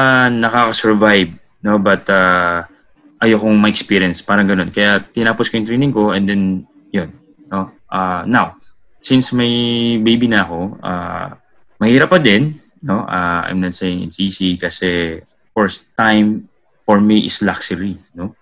nakaka-survive, 0.42 1.30
no? 1.62 1.78
But, 1.78 2.10
uh, 2.10 2.66
ayokong 3.22 3.54
ma-experience. 3.58 4.22
Parang 4.26 4.46
ganun. 4.46 4.74
Kaya, 4.74 5.02
tinapos 5.02 5.50
ko 5.50 5.58
yung 5.58 5.68
training 5.68 5.92
ko 5.94 6.10
and 6.10 6.26
then, 6.26 6.42
yun. 6.90 7.14
No? 7.46 7.70
Uh, 7.86 8.26
now, 8.26 8.58
since 8.98 9.30
may 9.30 9.96
baby 10.02 10.26
na 10.26 10.42
ako, 10.42 10.82
uh, 10.82 11.28
mahirap 11.78 12.10
pa 12.10 12.18
din, 12.18 12.58
no? 12.82 13.06
Uh, 13.06 13.46
I'm 13.46 13.62
not 13.62 13.78
saying 13.78 14.10
it's 14.10 14.18
easy 14.18 14.58
kasi, 14.58 15.22
of 15.22 15.50
course, 15.54 15.86
time 15.94 16.50
for 16.82 16.98
me 16.98 17.22
is 17.22 17.38
luxury, 17.42 17.94
no? 18.18 18.34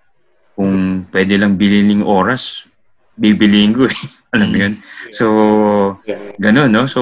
Kung 0.57 1.05
pwede 1.13 1.37
lang 1.37 1.61
bilhin 1.61 2.01
oras, 2.01 2.65
bibiliin 3.17 3.73
ko 3.73 3.85
eh. 3.91 3.99
Alam 4.37 4.49
mo 4.53 4.57
yun? 4.61 4.75
So, 5.11 5.25
Yeah. 6.05 6.21
Ganun, 6.37 6.71
no? 6.71 6.85
So, 6.85 7.01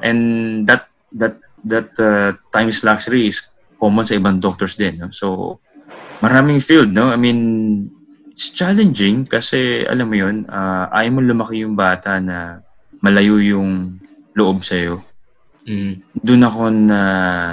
and 0.00 0.62
that 0.64 0.86
that 1.10 1.42
that 1.66 1.90
uh, 1.98 2.38
time 2.54 2.70
is 2.70 2.80
luxury 2.86 3.28
is 3.28 3.42
common 3.76 4.06
sa 4.06 4.16
ibang 4.16 4.38
doctors 4.38 4.78
din, 4.78 4.96
no? 4.96 5.10
So, 5.10 5.58
maraming 6.22 6.62
field, 6.62 6.94
no? 6.94 7.10
I 7.10 7.18
mean, 7.18 7.40
it's 8.30 8.54
challenging 8.54 9.26
kasi, 9.26 9.82
alam 9.84 10.06
mo 10.08 10.16
yun, 10.16 10.46
uh, 10.46 10.86
ayaw 10.94 11.10
mo 11.10 11.20
lumaki 11.20 11.66
yung 11.66 11.74
bata 11.74 12.22
na 12.22 12.62
malayo 13.02 13.40
yung 13.42 13.98
loob 14.36 14.62
sa'yo. 14.62 15.02
mm. 15.66 16.22
Doon 16.22 16.46
ako 16.46 16.60
na 16.70 17.00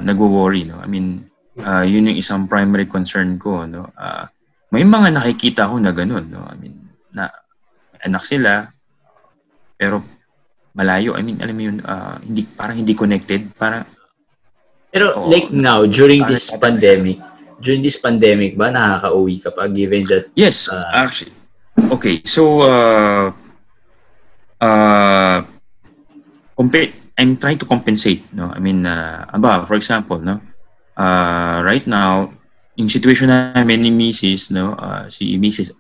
nagwo-worry, 0.04 0.68
no? 0.68 0.78
I 0.84 0.88
mean, 0.88 1.26
uh, 1.58 1.84
yun 1.84 2.12
yung 2.12 2.20
isang 2.20 2.46
primary 2.46 2.86
concern 2.86 3.40
ko, 3.42 3.66
no? 3.66 3.90
Uh, 3.98 4.28
may 4.70 4.84
mga 4.84 5.16
nakikita 5.16 5.72
ko 5.72 5.80
na 5.80 5.96
ganun, 5.96 6.28
no? 6.28 6.44
I 6.46 6.56
mean, 6.60 6.76
na 7.16 7.32
anak 8.04 8.24
sila, 8.24 8.70
pero 9.78 10.02
malayo. 10.74 11.18
I 11.18 11.22
mean, 11.26 11.42
alam 11.42 11.56
mo 11.58 11.64
yun, 11.66 11.78
uh, 11.82 12.22
hindi, 12.22 12.46
parang 12.46 12.78
hindi 12.78 12.94
connected. 12.94 13.50
Parang, 13.58 13.86
Pero 14.88 15.14
Oo. 15.20 15.28
like 15.28 15.52
now, 15.52 15.84
during 15.84 16.24
this 16.26 16.48
pandemic, 16.58 17.20
during 17.60 17.84
this 17.84 18.00
pandemic 18.00 18.56
ba, 18.56 18.72
nakaka-uwi 18.72 19.44
ka 19.44 19.52
pa 19.52 19.68
given 19.68 20.02
that 20.08 20.32
yes, 20.34 20.72
Ah. 20.72 21.04
actually. 21.06 21.36
Okay, 21.78 22.24
so, 22.26 22.66
uh, 22.66 23.30
uh, 24.58 25.38
compa- 26.58 26.94
I'm 27.18 27.38
trying 27.38 27.58
to 27.58 27.66
compensate, 27.66 28.26
no? 28.34 28.50
I 28.50 28.58
mean, 28.58 28.86
uh, 28.86 29.26
aba, 29.30 29.66
for 29.66 29.76
example, 29.76 30.18
no? 30.22 30.42
Uh, 30.98 31.62
right 31.62 31.86
now, 31.86 32.34
yung 32.78 32.90
situation 32.90 33.30
namin 33.30 33.82
ni 33.82 33.92
Mrs., 33.94 34.54
no? 34.54 34.74
Uh, 34.74 35.06
si 35.10 35.38
Mrs. 35.38 35.74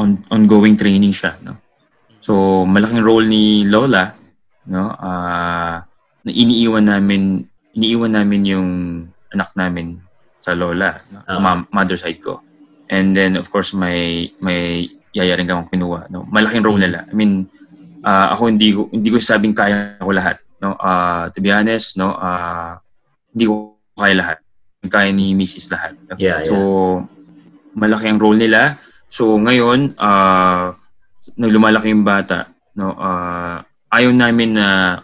On, 0.00 0.16
ongoing 0.32 0.74
training 0.74 1.12
siya, 1.12 1.36
no? 1.44 1.60
So, 2.22 2.62
malaking 2.64 3.02
role 3.02 3.26
ni 3.26 3.66
Lola, 3.66 4.14
no? 4.66 4.94
Uh, 4.94 5.82
na 6.22 6.30
iniiwan 6.30 6.86
namin, 6.86 7.44
iniiwan 7.74 8.14
namin 8.14 8.42
yung 8.46 8.68
anak 9.30 9.52
namin 9.58 9.98
sa 10.38 10.54
Lola, 10.54 10.96
no? 11.10 11.22
sa 11.26 11.36
Ah. 11.36 11.42
ma- 11.42 11.68
mother 11.70 11.98
side 11.98 12.18
ko. 12.18 12.40
And 12.88 13.12
then, 13.12 13.36
of 13.36 13.48
course, 13.48 13.72
may, 13.74 14.30
may 14.38 14.86
yaya 15.12 15.36
rin 15.36 15.48
akong 15.48 15.70
kinuha, 15.70 16.08
no? 16.08 16.24
Malaking 16.28 16.64
role 16.64 16.80
nila. 16.80 17.04
I 17.04 17.14
mean, 17.14 17.46
ah, 18.02 18.32
ako 18.32 18.42
hindi 18.48 18.72
ko, 18.72 18.88
hindi 18.88 19.08
ko 19.10 19.18
sabing 19.20 19.52
kaya 19.52 20.00
ko 20.00 20.12
lahat, 20.12 20.40
no? 20.58 20.76
Ah, 20.80 21.28
to 21.28 21.38
be 21.40 21.52
honest, 21.52 21.96
no? 21.96 22.16
Ah, 22.16 22.80
hindi 23.32 23.44
ko 23.44 23.76
kaya 23.92 24.14
lahat. 24.16 24.38
Kaya 24.82 25.14
ni 25.14 25.36
Mrs. 25.36 25.70
lahat. 25.70 25.94
no? 26.06 26.16
Yeah, 26.18 26.42
so, 26.42 26.56
malaki 27.76 28.08
ang 28.10 28.18
role 28.18 28.34
nila. 28.36 28.76
So, 29.12 29.36
ngayon, 29.36 30.00
ah, 30.00 30.72
nang 31.36 31.52
lumalaki 31.52 31.92
yung 31.92 32.00
bata, 32.00 32.48
no? 32.80 32.96
Ah, 32.96 33.60
ayaw 33.92 34.08
namin 34.08 34.56
na 34.56 34.96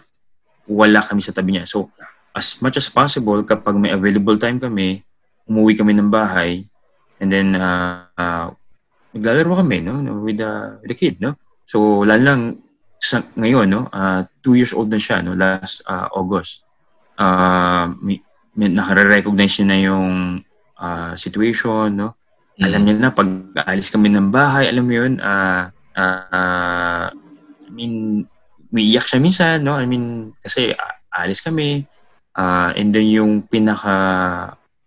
wala 0.65 1.05
kami 1.05 1.21
sa 1.21 1.29
tabi 1.29 1.53
niya. 1.53 1.69
So, 1.69 1.93
as 2.33 2.57
much 2.57 2.81
as 2.81 2.89
possible, 2.89 3.37
kapag 3.45 3.77
may 3.77 3.93
available 3.93 4.41
time 4.41 4.57
kami, 4.57 5.05
umuwi 5.45 5.77
kami 5.77 5.93
ng 5.93 6.09
bahay, 6.09 6.65
and 7.21 7.29
then, 7.29 7.53
uh, 7.53 8.09
uh, 8.17 8.49
naglalaro 9.13 9.61
kami, 9.61 9.85
no? 9.85 10.01
With 10.25 10.41
the, 10.41 10.81
with 10.81 10.89
the 10.89 10.97
kid, 10.97 11.21
no? 11.21 11.37
So, 11.69 12.01
lalo 12.01 12.21
lang, 12.25 12.41
sa, 12.97 13.21
ngayon, 13.37 13.69
no? 13.69 13.93
Uh, 13.93 14.25
two 14.41 14.57
years 14.57 14.73
old 14.73 14.89
na 14.89 14.97
siya, 14.97 15.21
no? 15.21 15.37
Last 15.37 15.85
uh, 15.85 16.09
August. 16.17 16.65
Uh, 17.13 17.93
may, 18.01 18.17
may, 18.57 18.73
nakare-recognize 18.73 19.61
niya 19.61 19.67
na 19.69 19.79
yung 19.85 20.09
uh, 20.81 21.13
situation, 21.13 21.93
no? 21.93 22.18
Alam 22.59 22.81
niya 22.83 22.95
na, 22.99 23.15
pag 23.15 23.29
aalis 23.63 23.87
kami 23.87 24.11
ng 24.11 24.35
bahay, 24.35 24.67
alam 24.67 24.83
mo 24.83 24.91
yun, 24.91 25.15
ah, 25.23 25.71
ah, 25.95 27.07
I 27.63 27.71
mean, 27.71 28.27
umiiyak 28.69 29.07
siya 29.07 29.23
minsan, 29.23 29.63
no? 29.63 29.79
I 29.79 29.87
mean, 29.87 30.35
kasi 30.43 30.75
ah, 30.75 30.99
aalis 31.15 31.39
kami, 31.39 31.87
ah, 32.35 32.75
and 32.75 32.91
then 32.91 33.07
yung 33.07 33.47
pinaka 33.47 33.95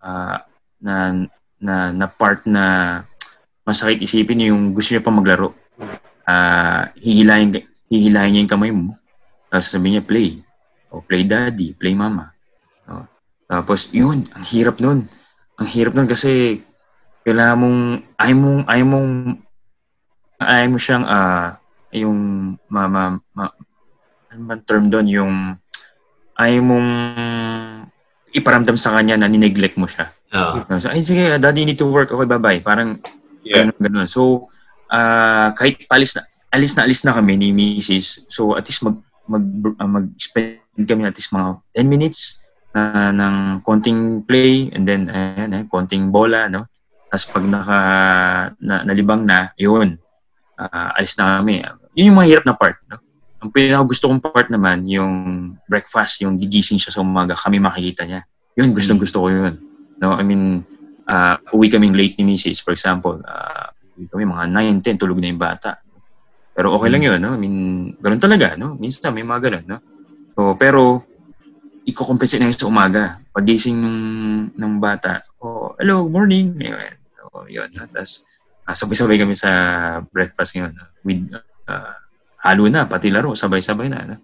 ah, 0.05 0.39
na, 0.85 1.27
na, 1.57 1.95
na 1.97 2.07
part 2.13 2.45
na 2.45 2.65
masakit 3.65 4.05
isipin 4.05 4.53
yung 4.53 4.77
gusto 4.77 4.93
niya 4.93 5.05
pa 5.05 5.15
maglaro. 5.15 5.57
Ah, 6.29 6.93
hihilahin, 7.01 7.57
hihilahin 7.89 8.31
niya 8.37 8.43
yung 8.45 8.53
kamay 8.53 8.71
mo. 8.71 9.01
Tapos 9.49 9.73
sabi 9.73 9.97
niya, 9.97 10.05
play. 10.05 10.45
O 10.93 11.01
play 11.01 11.25
daddy, 11.25 11.73
play 11.73 11.97
mama. 11.97 12.37
No? 12.85 13.09
Tapos, 13.49 13.89
yun, 13.97 14.29
ang 14.37 14.45
hirap 14.45 14.77
nun. 14.77 15.09
Ang 15.57 15.69
hirap 15.73 15.97
nun 15.97 16.09
kasi 16.09 16.61
kailangan 17.23 17.57
mong, 17.59 17.79
ayaw 18.19 18.37
mong, 18.39 18.61
ayaw 18.67 18.87
mong, 18.87 19.11
ayaw 20.43 20.69
mo 20.71 20.79
siyang, 20.79 21.05
ah, 21.07 21.59
yung, 21.95 22.19
ma, 22.67 22.83
ma, 22.91 23.03
ma, 23.35 23.45
ano 24.33 24.41
man 24.43 24.61
term 24.67 24.91
doon, 24.91 25.07
yung, 25.07 25.35
ayaw 26.37 26.61
mong 26.65 26.89
iparamdam 28.33 28.77
sa 28.81 28.97
kanya 28.97 29.21
na 29.21 29.29
nineglect 29.29 29.77
mo 29.77 29.85
siya. 29.85 30.09
Oo. 30.33 30.65
So, 30.81 30.89
ay, 30.89 31.05
sige, 31.05 31.37
daddy 31.37 31.69
need 31.69 31.77
to 31.79 31.87
work. 31.87 32.09
Okay, 32.09 32.25
bye-bye. 32.27 32.65
Parang 32.65 32.97
Yeah. 33.43 33.67
ganun, 33.69 34.07
ganun. 34.07 34.09
So, 34.09 34.47
ah 34.87 35.51
kahit 35.59 35.83
palis 35.91 36.15
na, 36.15 36.23
alis 36.55 36.73
na 36.79 36.87
alis 36.87 37.03
na 37.03 37.11
kami 37.11 37.35
ni 37.35 37.51
Mrs. 37.51 38.31
So, 38.31 38.55
at 38.55 38.65
least 38.71 38.87
mag, 38.87 39.03
mag, 39.27 39.45
ah, 39.83 39.91
mag-spend 39.91 40.63
kami 40.87 41.05
at 41.11 41.19
least 41.19 41.35
mga 41.35 41.59
10 41.75 41.91
minutes 41.91 42.39
na 42.73 43.11
ng 43.13 43.61
konting 43.67 44.23
play 44.25 44.71
and 44.73 44.87
then, 44.89 45.11
ayan, 45.11 45.51
eh, 45.53 45.65
konting 45.69 46.09
bola, 46.15 46.49
no? 46.49 46.71
Tapos 47.13 47.29
pag 47.29 47.45
naka, 47.45 47.79
na, 48.57 48.89
nalibang 48.89 49.21
na, 49.21 49.53
yun, 49.61 50.01
ah, 50.57 50.97
alis 50.97 51.13
na 51.21 51.45
kami. 51.45 51.61
Yun 51.93 52.09
yung 52.09 52.17
mga 52.17 52.29
hirap 52.33 52.45
na 52.49 52.57
part, 52.57 52.81
no? 52.89 52.97
Ang 53.45 53.53
pinaka 53.53 53.85
gusto 53.85 54.09
kong 54.09 54.25
part 54.25 54.49
naman, 54.49 54.89
yung 54.89 55.15
breakfast, 55.69 56.25
yung 56.25 56.41
gigising 56.41 56.81
siya 56.81 56.97
sa 56.97 57.05
umaga, 57.05 57.37
kami 57.37 57.61
makikita 57.61 58.09
niya. 58.09 58.25
Yun, 58.57 58.73
gustong 58.73 58.97
gusto 58.97 59.21
ko 59.21 59.29
yun. 59.29 59.61
No, 60.01 60.17
I 60.17 60.25
mean, 60.25 60.65
uh, 61.05 61.37
uwi 61.53 61.69
kaming 61.69 61.93
late 61.93 62.17
ni 62.17 62.33
Mrs. 62.33 62.65
For 62.65 62.73
example, 62.73 63.21
uh, 63.21 63.69
uwi 64.01 64.09
kami 64.09 64.25
mga 64.25 64.49
9, 64.81 64.81
10, 64.81 64.97
tulog 64.97 65.21
na 65.21 65.29
yung 65.29 65.43
bata. 65.43 65.85
Pero 66.57 66.73
okay 66.81 66.89
lang 66.89 67.05
yun, 67.05 67.21
no? 67.21 67.37
I 67.37 67.41
mean, 67.43 67.57
ganun 68.01 68.25
talaga, 68.25 68.57
no? 68.57 68.73
Minsan 68.81 69.13
may 69.13 69.21
mga 69.21 69.53
ganun, 69.53 69.65
no? 69.69 69.79
So, 70.33 70.57
pero, 70.57 71.05
i-compensate 71.85 72.41
na 72.41 72.49
yun 72.49 72.57
sa 72.57 72.73
umaga. 72.73 73.21
Pagising 73.37 73.77
ng, 73.77 73.99
ng 74.57 74.73
bata, 74.81 75.29
oh, 75.45 75.77
hello, 75.77 76.09
morning. 76.09 76.57
Ayun, 76.57 77.02
oh, 77.33 77.45
yun. 77.49 77.69
Tapos, 77.73 78.29
uh, 78.69 78.77
sabay-sabay 78.77 79.17
kami 79.19 79.35
sa 79.35 79.51
breakfast 80.13 80.55
ngayon. 80.57 80.73
With, 81.03 81.21
uh, 81.69 81.95
halo 82.45 82.69
na, 82.69 82.87
pati 82.87 83.09
laro, 83.09 83.35
sabay-sabay 83.35 83.89
na. 83.89 84.15
No? 84.15 84.17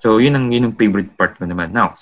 So, 0.00 0.18
yun 0.18 0.36
ang, 0.36 0.46
yun 0.50 0.70
ang 0.70 0.74
favorite 0.76 1.14
part 1.14 1.36
ko 1.38 1.46
naman. 1.46 1.72
Now, 1.72 1.94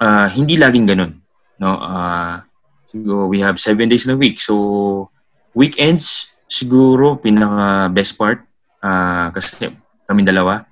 uh, 0.00 0.28
hindi 0.30 0.56
laging 0.56 0.86
ganun. 0.86 1.20
No? 1.58 1.76
Uh, 1.80 2.40
siguro, 2.88 3.28
we 3.28 3.42
have 3.42 3.58
seven 3.58 3.88
days 3.88 4.06
in 4.06 4.14
a 4.14 4.18
week. 4.18 4.38
So, 4.38 5.10
weekends, 5.56 6.30
siguro, 6.46 7.18
pinaka 7.18 7.90
best 7.92 8.14
part. 8.16 8.44
Uh, 8.80 9.32
kasi 9.34 9.72
kami 10.06 10.22
dalawa. 10.22 10.68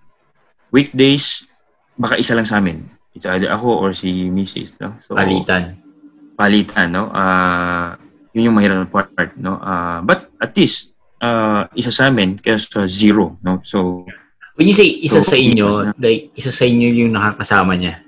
Weekdays, 0.71 1.47
baka 1.99 2.19
isa 2.19 2.35
lang 2.35 2.47
sa 2.47 2.59
amin. 2.59 2.87
It's 3.15 3.27
either 3.31 3.47
ako 3.47 3.79
or 3.79 3.91
si 3.95 4.27
Mrs. 4.27 4.83
No? 4.83 4.99
So, 4.99 5.15
Palitan. 5.15 5.79
palitan, 6.35 6.91
no? 6.91 7.15
Ah, 7.15 7.95
yun 8.35 8.51
yung 8.51 8.57
mahirap 8.59 8.83
na 8.83 8.89
part, 8.91 9.09
no? 9.39 9.57
Ah, 9.57 10.03
but 10.03 10.27
at 10.37 10.51
least, 10.53 10.93
ah, 11.19 11.71
isa 11.73 11.89
sa 11.89 12.11
amin, 12.11 12.37
kaya 12.37 12.59
sa 12.59 12.85
zero, 12.85 13.39
no? 13.41 13.63
So, 13.63 14.05
When 14.55 14.67
you 14.67 14.75
say 14.75 14.87
isa 14.87 15.19
So, 15.19 15.35
sa 15.35 15.37
inyo, 15.37 15.95
like, 15.99 16.31
isa 16.35 16.51
sa 16.51 16.63
inyo 16.63 16.87
yung 16.87 17.11
nakakasama 17.11 17.75
niya. 17.75 18.03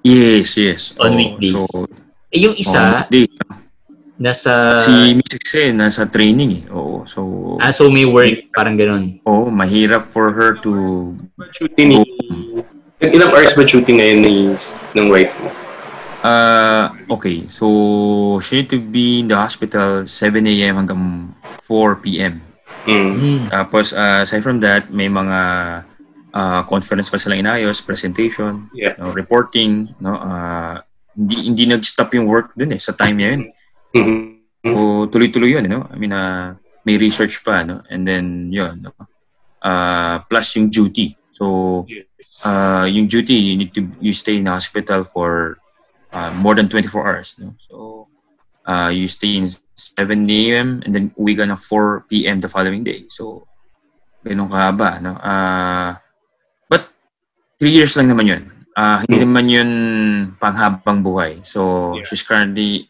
yes, 0.00 0.56
yes. 0.56 0.80
On 0.96 1.12
Oo, 1.12 1.16
weekdays. 1.16 1.60
So, 1.60 1.84
Eh, 2.30 2.40
yung 2.40 2.52
on 2.52 2.60
isa, 2.60 2.80
weekdays, 3.10 3.36
nasa... 4.16 4.80
si 4.80 4.92
Mrs. 5.12 5.40
kasi 5.40 5.60
nasa 5.72 6.04
training, 6.04 6.50
eh. 6.56 6.72
Oo, 6.72 7.04
so, 7.04 7.20
Ah, 7.56 7.68
so 7.68 7.88
may 7.88 8.04
work, 8.04 8.48
parang 8.52 8.76
ganun. 8.76 9.20
oo, 9.24 9.48
mahirap 9.48 10.08
for 10.08 10.32
her 10.32 10.56
to, 10.60 10.72
Shooting 11.52 11.88
ni... 11.90 12.00
Ilang 13.00 13.32
hours 13.32 13.56
ba 13.56 13.64
shooting 13.64 13.96
ngayon 13.96 14.18
ni, 14.20 14.34
ng 14.92 15.08
wife 15.08 15.32
mo? 15.40 15.48
Ah, 16.24 16.92
okay, 17.08 17.46
so, 17.48 18.38
she 18.40 18.60
need 18.60 18.70
to 18.70 18.80
be 18.80 19.20
in 19.20 19.28
the 19.28 19.36
hospital 19.36 20.06
7 20.06 20.46
a.m. 20.46 20.74
hanggang 20.84 21.34
4 21.64 21.96
p.m. 22.04 22.40
Hmm. 22.84 23.46
Tapos, 23.48 23.92
ah, 23.92 24.24
aside 24.24 24.42
from 24.42 24.60
that, 24.60 24.88
may 24.90 25.08
mga 25.08 25.40
ah, 26.32 26.62
conference 26.64 27.10
pa 27.10 27.18
silang 27.18 27.42
inayos, 27.42 27.82
presentation, 27.82 28.70
Yeah. 28.72 28.94
no, 28.96 29.12
reporting, 29.12 29.92
no, 30.00 30.14
ah, 30.16 30.80
hindi 31.12 31.50
hindi 31.50 31.66
nag-stop 31.66 32.14
yung 32.14 32.30
work 32.30 32.54
dun 32.54 32.70
eh 32.72 32.80
sa 32.80 32.94
time 32.94 33.16
niya 33.18 33.28
yun. 33.34 33.42
Mhm. 33.92 34.18
O 34.72 34.78
tuloy-tuloy 35.10 35.58
yun, 35.58 35.66
no? 35.68 35.84
I 35.90 35.96
mean, 35.98 36.14
ah, 36.14 36.54
may 36.86 36.96
research 36.96 37.42
pa, 37.44 37.66
no? 37.66 37.82
And 37.90 38.06
then 38.08 38.48
yun, 38.48 38.80
no? 38.88 38.94
Ah, 39.60 40.24
plus 40.24 40.56
yung 40.56 40.72
duty. 40.72 41.18
So, 41.28 41.84
Yes. 41.88 42.44
uh, 42.44 42.84
yung 42.88 43.08
duty, 43.08 43.32
you 43.36 43.54
need 43.60 43.72
to 43.76 43.84
you 44.00 44.12
stay 44.12 44.40
in 44.40 44.48
the 44.48 44.54
hospital 44.54 45.04
for 45.08 45.59
uh, 46.12 46.30
more 46.38 46.54
than 46.54 46.68
24 46.68 47.06
hours. 47.06 47.36
No? 47.38 47.54
So, 47.58 48.08
uh, 48.66 48.90
you 48.92 49.08
stay 49.08 49.36
in 49.36 49.48
7 49.48 50.30
a.m. 50.30 50.82
and 50.84 50.94
then 50.94 51.10
uwi 51.18 51.36
ka 51.36 51.44
ng 51.44 51.56
4 51.56 52.06
p.m. 52.08 52.40
the 52.40 52.48
following 52.48 52.84
day. 52.84 53.06
So, 53.08 53.46
ganun 54.24 54.50
kahaba. 54.50 55.00
No? 55.02 55.16
Uh, 55.18 55.96
but, 56.68 56.88
3 57.58 57.70
years 57.70 57.96
lang 57.96 58.08
naman 58.08 58.26
yun. 58.26 58.42
Uh, 58.76 59.02
hindi 59.04 59.26
naman 59.26 59.46
yun 59.50 59.70
panghabang 60.38 61.02
buhay. 61.02 61.42
So, 61.42 61.94
Yeah. 61.98 62.06
she's 62.06 62.22
currently 62.22 62.88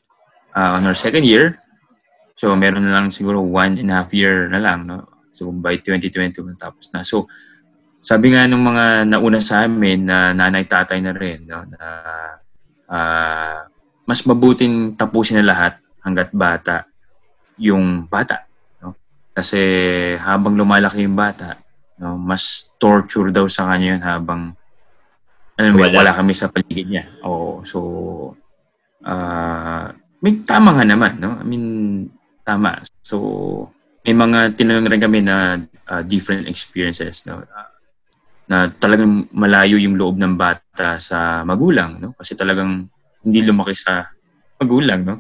uh, 0.55 0.77
on 0.79 0.85
her 0.85 0.95
second 0.95 1.25
year. 1.25 1.59
So, 2.37 2.57
meron 2.57 2.85
na 2.85 2.97
lang 2.97 3.13
siguro 3.13 3.41
one 3.45 3.77
and 3.77 3.91
a 3.93 4.05
half 4.05 4.13
year 4.15 4.49
na 4.49 4.61
lang. 4.61 4.87
No? 4.87 5.09
So, 5.33 5.53
by 5.53 5.77
2020, 5.79 6.57
tapos 6.59 6.89
na. 6.93 7.05
So, 7.05 7.29
sabi 8.01 8.33
nga 8.33 8.49
ng 8.49 8.65
mga 8.65 8.85
nauna 9.13 9.41
sa 9.45 9.69
amin 9.69 10.09
na 10.09 10.33
nanay 10.33 10.65
tatay 10.65 11.05
na 11.05 11.13
rin 11.13 11.45
no, 11.45 11.69
na 11.69 11.79
ah, 12.91 13.71
mas 14.05 14.27
mabuting 14.27 14.99
tapusin 14.99 15.39
na 15.39 15.55
lahat 15.55 15.79
hanggat 16.03 16.35
bata 16.35 16.85
yung 17.55 18.11
bata 18.11 18.43
no 18.83 18.99
kasi 19.31 19.61
habang 20.19 20.59
lumalaki 20.59 21.07
yung 21.07 21.15
bata 21.15 21.55
no 22.03 22.19
mas 22.19 22.75
torture 22.83 23.31
daw 23.31 23.47
sa 23.47 23.71
kanya 23.71 23.95
yun 23.97 24.03
habang 24.03 24.43
alam 25.61 25.77
mo, 25.77 25.85
Wala. 25.85 26.01
wala. 26.03 26.13
kami 26.17 26.33
sa 26.35 26.51
paligid 26.51 26.91
niya 26.91 27.05
oo 27.23 27.63
so 27.63 27.79
ah 29.07 29.95
may 30.21 30.37
tama 30.45 30.77
nga 30.77 30.85
naman 30.85 31.17
no 31.17 31.39
I 31.39 31.45
mean 31.47 31.65
tama 32.45 32.83
so 33.01 33.17
may 34.03 34.17
mga 34.17 34.57
tinanong 34.57 34.89
rin 34.91 35.01
kami 35.01 35.21
na 35.23 35.61
ah, 35.87 36.03
different 36.03 36.51
experiences 36.51 37.23
no 37.29 37.45
Ah, 37.55 37.70
na 38.51 38.67
talagang 38.67 39.31
malayo 39.31 39.79
yung 39.79 39.95
loob 39.95 40.19
ng 40.19 40.35
bata 40.35 40.99
sa 40.99 41.47
magulang 41.47 42.03
no 42.03 42.19
kasi 42.19 42.35
talagang 42.35 42.91
hindi 43.23 43.41
lumaki 43.47 43.79
sa 43.79 44.11
magulang 44.59 45.07
no 45.07 45.17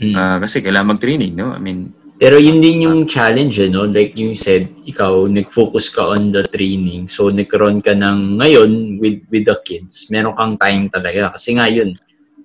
Mm. 0.00 0.16
Ah, 0.16 0.40
kasi 0.40 0.64
kailangan 0.64 0.96
mag-training 0.96 1.36
no 1.36 1.52
I 1.52 1.60
mean 1.60 1.92
Pero 2.20 2.36
yun 2.36 2.60
din 2.60 2.84
yung 2.84 3.08
challenge, 3.08 3.64
eh, 3.64 3.72
no? 3.72 3.88
Like 3.88 4.12
you 4.12 4.36
said, 4.36 4.68
ikaw, 4.84 5.24
nag-focus 5.24 5.88
ka 5.88 6.04
on 6.12 6.36
the 6.36 6.44
training. 6.44 7.08
So, 7.08 7.32
nagkaroon 7.32 7.80
ka 7.80 7.96
ng 7.96 8.36
ngayon 8.36 9.00
with 9.00 9.24
with 9.32 9.48
the 9.48 9.56
kids. 9.64 10.04
Meron 10.12 10.36
kang 10.36 10.52
time 10.60 10.92
talaga. 10.92 11.32
Kasi 11.32 11.56
nga 11.56 11.64
yun, 11.72 11.96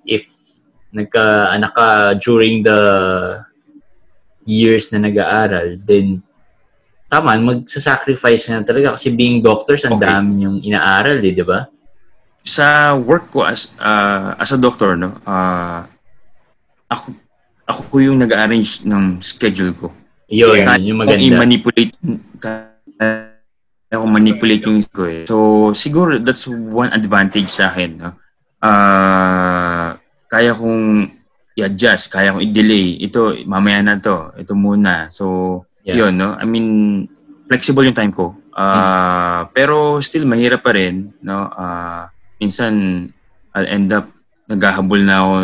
if 0.08 0.24
nagka-anak 0.96 1.76
ka 1.76 2.16
during 2.16 2.64
the 2.64 2.80
years 4.48 4.88
na 4.96 5.04
nag-aaral, 5.04 5.76
then 5.84 6.24
tama, 7.06 7.34
magsasacrifice 7.36 8.50
na 8.50 8.62
talaga. 8.62 8.94
Kasi 8.94 9.10
being 9.10 9.40
doctors, 9.40 9.82
ang 9.82 9.96
Okay. 9.96 10.06
dami 10.06 10.44
yung 10.44 10.58
inaaral, 10.60 11.18
eh, 11.20 11.32
di 11.32 11.42
ba? 11.42 11.66
sa 12.46 12.94
work 12.94 13.34
ko 13.34 13.42
as 13.42 13.74
ah, 13.82 14.38
as 14.38 14.54
a 14.54 14.56
doctor 14.56 14.94
no 14.94 15.18
ah, 15.26 15.82
ako 16.86 17.10
ako 17.66 17.98
yung 17.98 18.22
nag-arrange 18.22 18.86
ng 18.86 19.18
schedule 19.18 19.74
ko 19.74 19.90
Yun, 20.30 20.62
Yeah. 20.62 20.78
yun 20.78 20.94
yung 20.94 20.98
maganda. 21.02 21.26
i-manipulate 21.26 21.98
kaya 22.38 23.26
ako 23.90 24.06
manipulate 24.06 24.62
yung 24.62 24.78
ko 24.86 25.10
eh. 25.10 25.26
So 25.26 25.36
siguro 25.74 26.22
that's 26.22 26.46
one 26.46 26.94
advantage 26.94 27.50
sa 27.50 27.66
akin 27.66 27.98
no. 27.98 28.14
Ah 28.62 29.98
kaya 30.30 30.54
kong 30.54 31.10
i-adjust, 31.58 32.14
kaya 32.14 32.30
kong 32.30 32.46
i-delay. 32.46 32.94
Ito 33.02 33.42
mamaya 33.42 33.82
na 33.82 33.98
to, 33.98 34.30
ito 34.38 34.54
muna. 34.54 35.10
So 35.10 35.65
Yeah. 35.86 36.10
yun 36.10 36.18
no. 36.18 36.34
I 36.34 36.42
mean 36.42 37.06
flexible 37.46 37.86
yung 37.86 37.94
time 37.94 38.10
ko. 38.10 38.34
Ah 38.58 39.46
pero 39.54 40.02
still 40.02 40.26
mahirap 40.26 40.66
pa 40.66 40.74
rin 40.74 41.14
no. 41.22 41.46
Ah 41.54 42.10
minsan 42.42 43.06
I'll 43.54 43.70
end 43.70 43.94
up 43.94 44.10
naghahabol 44.50 45.00
na 45.06 45.14
ako 45.22 45.34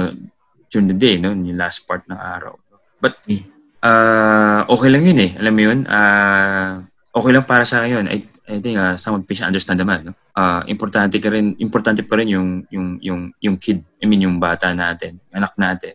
during 0.69 0.91
the 0.91 0.99
day, 0.99 1.17
no? 1.23 1.31
Yung 1.31 1.55
last 1.55 1.87
part 1.87 2.03
ng 2.11 2.19
araw. 2.19 2.59
But, 2.99 3.19
Mm. 3.31 3.43
ah 3.87 4.61
okay 4.67 4.91
lang 4.91 5.07
yun 5.07 5.19
eh. 5.23 5.31
Alam 5.39 5.53
mo 5.55 5.63
yun? 5.63 5.79
ah 5.87 6.83
okay 7.15 7.31
lang 7.31 7.47
para 7.47 7.63
sa 7.63 7.83
akin 7.83 8.03
yun. 8.03 8.07
I, 8.11 8.19
I 8.51 8.59
think 8.59 8.77
uh, 8.83 8.99
some 8.99 9.23
patient 9.23 9.47
understand 9.55 9.79
naman, 9.79 10.11
no? 10.11 10.15
Ah 10.35 10.67
importante 10.67 11.23
ka 11.23 11.31
rin, 11.31 11.55
importante 11.63 12.03
pa 12.03 12.19
rin 12.19 12.35
yung, 12.35 12.67
yung, 12.67 12.99
yung, 12.99 13.21
yung 13.39 13.57
kid, 13.63 13.79
I 14.03 14.11
mean, 14.11 14.27
yung 14.27 14.43
bata 14.43 14.75
natin, 14.75 15.23
anak 15.31 15.55
natin. 15.55 15.95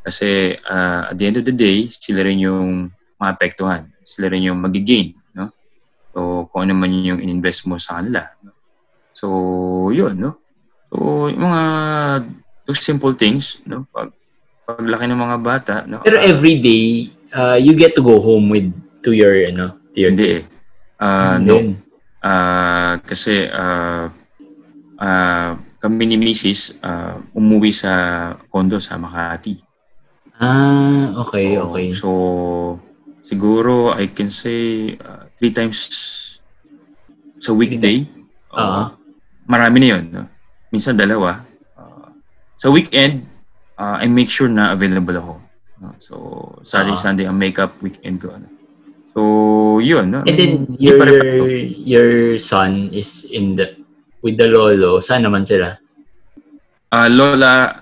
Kasi, 0.00 0.56
ah, 0.64 1.12
at 1.12 1.16
the 1.20 1.28
end 1.28 1.36
of 1.36 1.44
the 1.44 1.52
day, 1.52 1.86
sila 1.92 2.24
rin 2.24 2.40
yung 2.40 2.88
maapektuhan. 3.20 3.92
Sila 4.00 4.32
rin 4.32 4.48
yung 4.48 4.58
magigain, 4.58 5.12
no? 5.36 5.52
So, 6.10 6.48
kung 6.50 6.66
ano 6.66 6.74
man 6.74 6.90
yung 6.90 7.20
in-invest 7.20 7.68
mo 7.68 7.76
sa 7.76 8.00
kanila. 8.00 8.32
So, 9.12 9.28
yun, 9.92 10.16
no? 10.16 10.40
So, 10.88 11.28
yung 11.28 11.44
mga 11.44 11.62
those 12.64 12.80
simple 12.80 13.12
things, 13.12 13.60
no? 13.68 13.84
Pag 13.92 14.10
paglaki 14.64 15.04
ng 15.06 15.20
mga 15.20 15.38
bata, 15.38 15.74
no? 15.84 16.00
Pero 16.00 16.18
ah, 16.18 16.24
every 16.24 16.56
day, 16.58 17.12
uh, 17.36 17.58
you 17.60 17.76
get 17.76 17.92
to 17.94 18.02
go 18.02 18.18
home 18.18 18.48
with 18.48 18.70
to 19.04 19.12
your, 19.12 19.36
ano, 19.52 19.76
to 19.94 19.98
your 20.00 20.10
hindi 20.14 20.40
eh. 20.40 20.44
And 21.00 21.44
no. 21.46 21.56
Ah, 22.20 23.00
kasi 23.00 23.48
ah 23.48 24.12
ah, 25.00 25.56
kami 25.80 26.12
ni 26.12 26.16
Mrs. 26.20 26.84
ah, 26.84 27.16
umuwi 27.32 27.72
sa 27.72 27.92
condo 28.52 28.76
sa 28.76 29.00
Makati. 29.00 29.56
Ah, 30.36 31.16
okay, 31.24 31.56
Oo. 31.56 31.72
okay. 31.72 31.92
So, 31.96 32.08
siguro 33.30 33.94
I 33.94 34.10
can 34.10 34.26
say 34.26 34.94
uh, 34.98 35.30
three 35.38 35.54
times 35.54 35.78
sa 37.38 37.54
weekday. 37.54 38.10
Oo. 38.50 38.58
Oo. 38.58 38.84
marami 39.50 39.82
na 39.82 39.88
yun. 39.98 40.04
No? 40.10 40.22
Minsan 40.70 40.94
dalawa. 40.94 41.42
Uh, 41.74 42.10
sa 42.54 42.70
weekend, 42.70 43.26
uh, 43.74 43.98
I 43.98 44.06
make 44.06 44.30
sure 44.30 44.46
na 44.46 44.70
available 44.74 45.14
ako. 45.18 45.34
No? 45.82 45.94
So, 45.98 46.14
Saturday, 46.62 46.94
Ah. 46.94 47.02
Sunday, 47.02 47.24
ang 47.26 47.34
makeup 47.34 47.74
weekend 47.82 48.22
ko. 48.22 48.30
Ano? 48.30 48.46
So, 49.10 49.20
yun. 49.82 50.06
No? 50.14 50.22
And 50.22 50.36
then 50.38 50.52
your 50.78 50.98
pare-pareho. 51.02 51.42
your 51.82 52.10
son 52.38 52.94
is 52.94 53.26
in 53.26 53.58
the 53.58 53.74
with 54.22 54.38
the 54.38 54.46
lolo. 54.46 55.02
Saan 55.02 55.26
naman 55.26 55.42
sila? 55.42 55.82
Ah, 56.94 57.10
Lola 57.10 57.74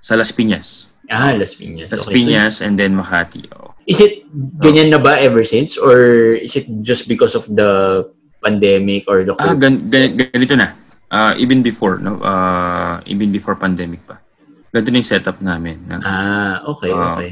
sa 0.00 0.16
Las 0.16 0.32
Piñas. 0.32 0.88
Ah, 1.12 1.36
Las 1.36 1.52
Piñas. 1.52 1.92
Las 1.92 2.08
Okay. 2.08 2.12
So, 2.12 2.16
Piñas 2.16 2.54
and 2.64 2.80
then 2.80 2.96
Makati. 2.96 3.44
Oh. 3.52 3.69
Is 3.90 3.98
it 3.98 4.22
ganyan 4.62 4.94
na 4.94 5.02
ba 5.02 5.18
ever 5.18 5.42
since 5.42 5.74
or 5.74 5.98
is 6.38 6.54
it 6.54 6.70
just 6.86 7.10
because 7.10 7.34
of 7.34 7.42
the 7.50 8.06
pandemic 8.38 9.04
or 9.10 9.26
the 9.26 9.34
Ah, 9.34 9.50
COVID? 9.52 9.58
gan, 9.58 9.74
gan, 9.90 10.06
ganito 10.14 10.54
na. 10.54 10.78
Ah, 11.10 11.34
even 11.34 11.58
before, 11.60 11.98
no? 11.98 12.22
Ah, 12.22 13.02
even 13.04 13.34
before 13.34 13.58
pandemic 13.58 13.98
pa. 14.06 14.22
Ganito 14.70 14.94
na 14.94 15.02
yung 15.02 15.10
setup 15.10 15.42
namin. 15.42 15.82
no? 15.90 15.98
Ah, 16.06 16.62
okay, 16.70 16.94
Ah. 16.94 17.18
okay. 17.18 17.30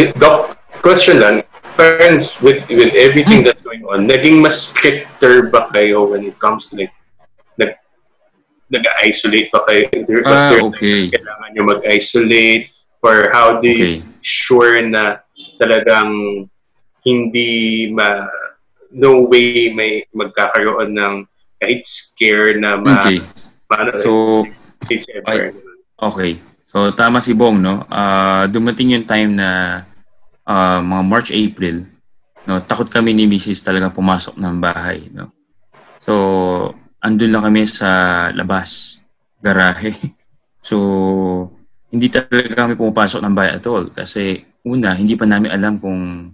Eh, 0.00 0.08
Doc, 0.16 0.56
question 0.80 1.20
lang. 1.20 1.44
Parents, 1.76 2.40
with 2.42 2.64
with 2.72 2.90
everything 2.96 3.44
that's 3.46 3.62
going 3.62 3.84
on, 3.86 4.08
naging 4.08 4.40
mas 4.42 4.72
stricter 4.72 5.46
ba 5.52 5.68
kayo 5.70 6.08
when 6.10 6.26
it 6.26 6.34
comes 6.42 6.72
to 6.72 6.80
like, 6.80 6.90
nag, 7.54 7.76
nag-isolate 8.66 9.52
ba 9.54 9.62
kayo? 9.62 9.86
There, 9.92 10.24
Ah, 10.26 10.58
okay. 10.72 11.12
kailangan 11.12 11.48
nyo 11.54 11.62
mag-isolate? 11.76 12.72
Or 12.98 13.30
how 13.30 13.62
do 13.62 13.70
you 13.70 13.78
Okay. 13.78 13.96
sure 14.20 14.82
na 14.82 15.22
talagang 15.58 16.10
hindi 17.02 17.86
ma 17.92 18.26
no 18.94 19.28
way 19.28 19.68
may 19.74 20.06
magkakaroon 20.16 20.96
ng 20.96 21.14
kahit 21.58 21.82
scare 21.84 22.56
na 22.56 22.78
ma, 22.78 22.94
Okay. 23.02 23.18
ma 23.68 23.90
So, 24.00 24.46
ever. 24.88 25.52
Okay. 25.98 26.38
So, 26.62 26.94
tama 26.94 27.18
si 27.18 27.34
Bong, 27.34 27.58
no? 27.58 27.82
Ah, 27.90 28.46
dumating 28.46 28.94
yung 28.94 29.08
time 29.08 29.34
na 29.34 29.82
ah, 30.46 30.80
mga 30.80 31.02
March, 31.04 31.30
April, 31.34 31.84
no? 32.46 32.62
Takot 32.62 32.86
kami 32.88 33.12
ni 33.12 33.26
Mrs. 33.26 33.60
talaga 33.66 33.90
pumasok 33.92 34.38
ng 34.38 34.56
bahay, 34.62 35.10
no? 35.10 35.34
So, 35.98 36.14
andun 37.02 37.34
lang 37.34 37.44
kami 37.50 37.66
sa 37.68 38.30
labas, 38.32 39.00
garahe. 39.42 39.92
So, 40.58 41.48
hindi 41.88 42.12
talaga 42.12 42.66
kami 42.66 42.76
pumapasok 42.76 43.24
ng 43.24 43.32
bahay 43.32 43.56
at 43.56 43.64
all. 43.64 43.88
Kasi, 43.88 44.44
una, 44.68 44.92
hindi 44.92 45.16
pa 45.16 45.24
namin 45.24 45.48
alam 45.48 45.80
kung 45.80 46.32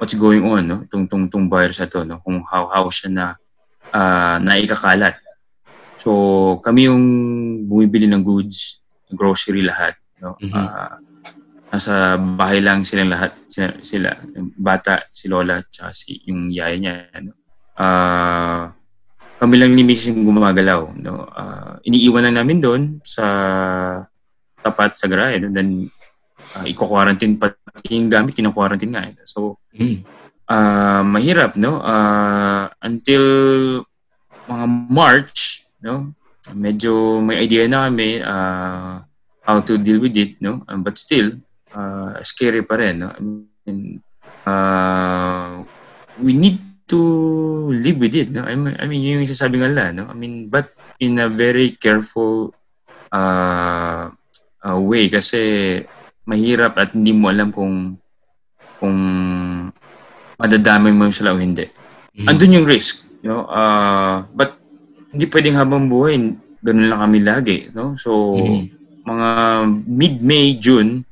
what's 0.00 0.16
going 0.16 0.42
on, 0.42 0.62
no? 0.66 0.78
Tung, 0.90 1.06
tung, 1.06 1.30
tung 1.30 1.46
virus 1.46 1.78
na 1.78 1.86
to, 1.86 2.02
no? 2.02 2.18
Kung 2.24 2.42
how, 2.48 2.66
how 2.66 2.86
siya 2.90 3.08
na 3.12 3.24
ah, 3.94 4.38
naikakalat. 4.42 5.18
So, 6.00 6.56
kami 6.64 6.88
yung 6.88 7.04
bumibili 7.68 8.08
ng 8.08 8.24
goods, 8.24 8.80
grocery 9.12 9.60
lahat. 9.60 9.98
No? 10.22 10.38
Mhm. 10.40 10.54
Ah, 10.54 10.96
nasa 11.70 12.16
bahay 12.16 12.64
lang 12.64 12.82
silang 12.82 13.12
lahat. 13.12 13.36
Sila, 13.46 13.68
sila 13.84 14.10
yung 14.34 14.50
bata, 14.56 15.06
si 15.12 15.28
Lola, 15.28 15.60
tsaka 15.68 15.92
si, 15.92 16.24
yung 16.24 16.48
yaya 16.48 16.76
niya. 16.80 16.94
No? 17.20 17.36
Ah, 17.76 18.72
kami 19.40 19.56
lang 19.56 19.72
ni 19.76 19.84
Mrs. 19.84 20.16
yung 20.16 20.24
gumagalaw. 20.24 20.88
No? 20.96 21.28
Ah, 21.36 21.76
iniiwan 21.84 22.24
lang 22.30 22.40
namin 22.40 22.58
doon 22.64 22.82
sa 23.04 23.24
tapat 24.64 24.96
sa 24.96 25.04
garahe. 25.04 25.36
No? 25.36 25.52
Then, 25.52 25.92
uh, 26.56 26.64
i-quarantine 26.66 27.36
pati 27.36 27.94
yung 27.94 28.10
gamit, 28.10 28.34
kina-quarantine 28.34 28.92
nga. 28.92 29.02
eh. 29.06 29.14
So, 29.24 29.58
Mm. 29.70 30.02
ah 30.50 31.06
mahirap 31.06 31.54
no 31.54 31.78
Ah, 31.78 32.74
until 32.82 33.22
mga 34.44 34.66
March 34.90 35.62
no 35.78 36.10
medyo 36.50 37.22
may 37.22 37.38
idea 37.38 37.70
na 37.70 37.86
kami 37.86 38.18
ah, 38.18 39.06
how 39.46 39.62
to 39.62 39.78
deal 39.78 40.02
with 40.02 40.18
it 40.18 40.42
no 40.42 40.66
Um, 40.66 40.82
but 40.82 40.98
still 40.98 41.38
ah, 41.70 42.18
scary 42.26 42.66
pa 42.66 42.74
rin 42.82 42.98
no 42.98 43.14
I 43.14 43.20
mean, 43.22 44.02
ah, 44.42 45.62
we 46.18 46.34
need 46.34 46.58
to 46.90 46.98
live 47.70 48.02
with 48.02 48.18
it 48.18 48.34
no 48.34 48.42
I 48.42 48.58
mean, 48.58 48.74
I 48.74 48.90
mean 48.90 49.06
yun 49.06 49.22
yung 49.22 49.30
sasabi 49.30 49.62
nga 49.62 49.70
nila 49.70 49.94
no 49.94 50.04
I 50.10 50.16
mean 50.18 50.50
but 50.50 50.66
in 50.98 51.14
a 51.22 51.30
very 51.30 51.78
careful 51.78 52.50
ah, 53.14 54.10
ah, 54.60 54.78
way 54.82 55.06
kasi 55.06 55.38
mahirap 56.30 56.78
at 56.78 56.94
hindi 56.94 57.10
mo 57.10 57.26
alam 57.26 57.50
kung 57.50 57.98
kung 58.78 58.96
madadamay 60.38 60.94
mo 60.94 61.10
sila 61.10 61.34
o 61.34 61.42
hindi. 61.42 61.66
Mm. 62.14 62.26
Andun 62.30 62.56
yung 62.62 62.68
risk, 62.70 63.02
no? 63.26 63.44
Ah, 63.50 64.24
but 64.30 64.56
hindi 65.10 65.26
pwedeng 65.26 65.58
habang 65.58 65.90
buhay 65.90 66.16
ganun 66.62 66.88
lang 66.88 67.00
kami 67.02 67.18
lagi, 67.20 67.58
no? 67.74 67.98
So 67.98 68.36
Mhm. 68.36 68.62
mga 69.04 69.28
mid-May, 69.88 70.60
June, 70.60 71.02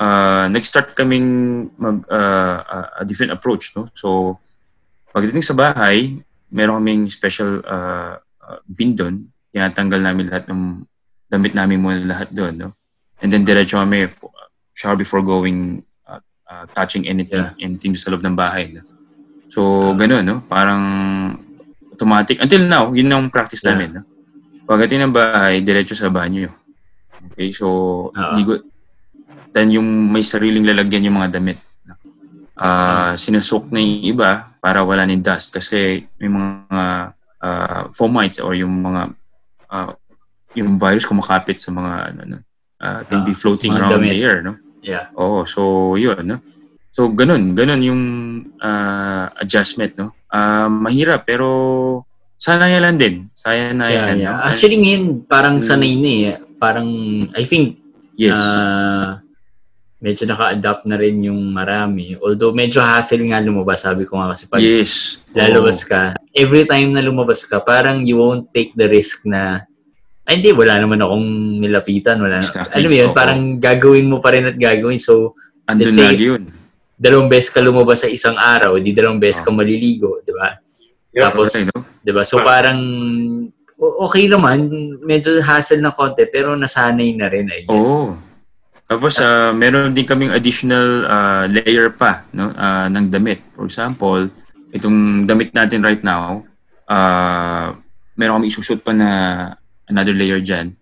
ah, 0.00 0.48
nag-start 0.50 0.96
kaming 0.96 1.28
mag 1.76 2.04
ah, 2.10 2.58
ah, 2.64 2.88
a 3.00 3.02
different 3.06 3.32
approach, 3.32 3.72
no? 3.76 3.88
So 3.94 4.40
pagdating 5.14 5.44
sa 5.44 5.56
bahay, 5.56 6.20
meron 6.50 6.80
kaming 6.82 7.06
special 7.08 7.62
ah, 7.64 8.18
ah, 8.42 8.58
bin 8.66 8.96
doon. 8.96 9.30
Tinatanggal 9.50 10.00
namin 10.00 10.26
lahat 10.30 10.44
ng 10.50 10.84
damit 11.30 11.54
namin 11.54 11.78
muna 11.78 12.02
lahat 12.02 12.28
doon, 12.34 12.54
no? 12.56 12.70
And 13.20 13.28
then 13.30 13.44
diretso 13.44 13.76
kami 13.78 14.08
shower 14.80 14.96
before 14.96 15.20
going 15.20 15.84
uh, 16.08 16.20
uh, 16.48 16.64
touching 16.72 17.04
anything 17.04 17.44
Yeah. 17.44 17.60
anything 17.60 17.92
sa 17.92 18.08
loob 18.08 18.24
ng 18.24 18.32
bahay. 18.32 18.72
So, 19.52 19.92
ganun, 19.92 20.24
no? 20.24 20.36
Parang 20.48 20.80
automatic. 21.92 22.40
Until 22.40 22.64
now, 22.64 22.88
yun 22.96 23.12
ang 23.12 23.28
practice 23.28 23.60
Yeah. 23.60 23.76
namin. 23.76 24.00
No? 24.00 24.02
Pagdating 24.64 25.04
ng 25.04 25.12
bahay, 25.12 25.60
diretso 25.60 25.92
sa 25.92 26.08
banyo. 26.08 26.48
Okay, 27.32 27.52
so, 27.52 27.66
Oo. 28.08 28.32
ligo. 28.32 28.56
Then, 29.52 29.74
yung 29.74 29.84
may 30.08 30.24
sariling 30.24 30.64
lalagyan 30.64 31.04
yung 31.04 31.20
mga 31.20 31.36
damit. 31.36 31.58
Ah, 32.54 33.16
sinusok 33.16 33.72
na 33.72 33.80
yung 33.80 34.04
iba 34.16 34.52
para 34.60 34.84
wala 34.84 35.08
ni 35.08 35.16
dust 35.16 35.48
kasi 35.50 36.04
may 36.20 36.28
mga 36.28 36.86
uh, 37.40 37.82
fomites 37.90 38.36
or 38.36 38.52
yung 38.52 38.84
mga 38.84 39.16
ah, 39.66 39.96
yung 40.52 40.76
virus 40.76 41.08
kumakapit 41.08 41.56
sa 41.56 41.72
mga 41.72 41.92
ano, 42.12 42.20
no? 42.28 42.38
ah, 42.78 43.00
can 43.08 43.24
be 43.24 43.32
Ah, 43.32 43.38
floating 43.40 43.72
around 43.72 43.96
damit. 43.96 44.12
the 44.12 44.20
air, 44.20 44.44
no? 44.44 44.60
Yeah. 44.80 45.12
Oo, 45.16 45.44
so 45.44 45.94
yun, 45.96 46.24
no? 46.24 46.38
So 46.90 47.06
ganun, 47.12 47.54
ganun 47.54 47.82
yung 47.84 48.02
ah, 48.58 49.30
adjustment, 49.38 49.94
no? 49.96 50.12
Ah, 50.26 50.66
mahirap 50.66 51.24
pero 51.24 51.48
sanayan 52.40 52.82
lang 52.82 52.96
din. 52.96 53.14
Yeah, 53.30 53.36
Sanayan, 53.36 54.16
yeah. 54.18 54.36
no? 54.36 54.44
Actually 54.48 54.78
ngayon 54.80 55.04
parang 55.28 55.60
Mm. 55.60 55.64
sanay 55.64 55.92
na 55.94 56.10
eh. 56.10 56.36
Parang 56.60 56.88
I 57.36 57.44
think 57.44 57.78
yes. 58.16 58.34
ah, 58.36 59.20
medyo 60.00 60.24
naka-adapt 60.24 60.88
na 60.88 60.96
rin 60.96 61.20
yung 61.20 61.52
marami. 61.52 62.16
Although 62.16 62.56
medyo 62.56 62.80
hassle 62.80 63.20
nga 63.28 63.38
lumabas, 63.38 63.84
sabi 63.84 64.08
ko 64.08 64.16
nga 64.16 64.32
kasi 64.32 64.48
pag 64.48 64.64
yes. 64.64 65.20
lalabas 65.36 65.84
ka, 65.84 66.16
every 66.32 66.64
time 66.64 66.96
na 66.96 67.04
lumabas 67.04 67.44
ka, 67.44 67.60
parang 67.60 68.00
you 68.02 68.16
won't 68.16 68.48
take 68.56 68.72
the 68.74 68.88
risk 68.88 69.28
na 69.28 69.68
ay 70.28 70.38
hindi, 70.38 70.50
wala 70.52 70.78
naman 70.78 71.00
akong 71.00 71.26
nilapitan. 71.62 72.16
Wala. 72.20 72.40
Exactly. 72.44 72.74
Alam 72.76 72.88
mo 72.88 72.96
yun, 72.96 73.10
Oo. 73.10 73.16
parang 73.16 73.40
gagawin 73.56 74.06
mo 74.06 74.18
pa 74.20 74.36
rin 74.36 74.48
at 74.48 74.56
gagawin. 74.56 75.00
So, 75.00 75.34
Andun 75.66 75.90
let's 75.90 75.96
say, 75.96 76.06
lagi 76.06 76.24
yun. 76.36 76.42
dalawang 77.00 77.28
beses 77.32 77.50
ka 77.50 77.60
lumabas 77.64 78.04
sa 78.04 78.08
isang 78.10 78.36
araw, 78.36 78.76
di 78.78 78.92
dalawang 78.92 79.18
beses 79.18 79.40
ka 79.40 79.50
Oo. 79.50 79.56
maliligo, 79.56 80.20
di 80.22 80.32
ba? 80.36 80.54
Yeah. 81.10 81.30
Tapos, 81.30 81.50
Okay, 81.56 81.66
no? 81.72 81.82
di 82.04 82.12
ba? 82.12 82.22
So, 82.22 82.38
parang 82.44 82.78
okay 83.80 84.28
naman, 84.28 84.68
medyo 85.00 85.40
hassle 85.40 85.80
na 85.80 85.90
konti, 85.90 86.28
pero 86.28 86.52
nasanay 86.52 87.16
na 87.16 87.26
rin, 87.32 87.48
I 87.48 87.64
guess. 87.64 87.72
Oo. 87.72 88.14
Tapos 88.90 89.22
ah, 89.22 89.54
meron 89.54 89.94
din 89.94 90.02
kaming 90.02 90.34
additional 90.34 91.06
ah, 91.06 91.46
layer 91.46 91.94
pa 91.94 92.26
no 92.34 92.50
ah, 92.58 92.90
ng 92.90 93.06
damit. 93.06 93.38
For 93.54 93.62
example, 93.62 94.26
itong 94.74 95.30
damit 95.30 95.54
natin 95.54 95.86
right 95.86 96.02
now, 96.02 96.42
ah 96.90 97.70
meron 98.18 98.42
kami 98.42 98.50
isusot 98.50 98.82
pa 98.82 98.90
na 98.90 99.10
another 99.90 100.14
layer 100.14 100.38
diyan. 100.38 100.72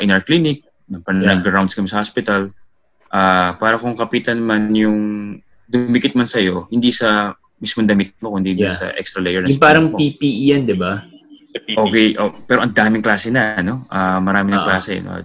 in 0.00 0.08
our 0.10 0.24
clinic, 0.24 0.64
nag-rounds 0.88 1.76
kami 1.76 1.86
sa 1.86 2.00
hospital, 2.00 2.48
ah 3.08 3.52
para 3.56 3.76
kung 3.76 3.92
kapitan 3.92 4.40
man 4.40 4.72
yung 4.72 4.98
dumikit 5.68 6.16
man 6.16 6.24
sa'yo, 6.24 6.64
hindi 6.72 6.88
sa 6.88 7.36
mismong 7.60 7.84
damit 7.86 8.14
mo, 8.22 8.32
kundi 8.32 8.54
Yeah. 8.56 8.72
sa 8.72 8.86
extra 8.96 9.20
layer 9.20 9.44
na 9.44 9.50
Yung 9.50 9.60
parang 9.60 9.92
mo. 9.92 9.98
PPE 9.98 10.56
yan, 10.56 10.62
di 10.64 10.72
ba? 10.72 11.04
PP. 11.48 11.74
Okay, 11.74 12.06
oh, 12.16 12.30
pero 12.46 12.62
ang 12.62 12.72
daming 12.72 13.02
klase 13.02 13.28
na, 13.28 13.58
no? 13.60 13.84
Ah, 13.90 14.20
marami 14.22 14.54
ng 14.54 14.62
Oo. 14.62 14.68
klase, 14.68 15.00
no? 15.02 15.18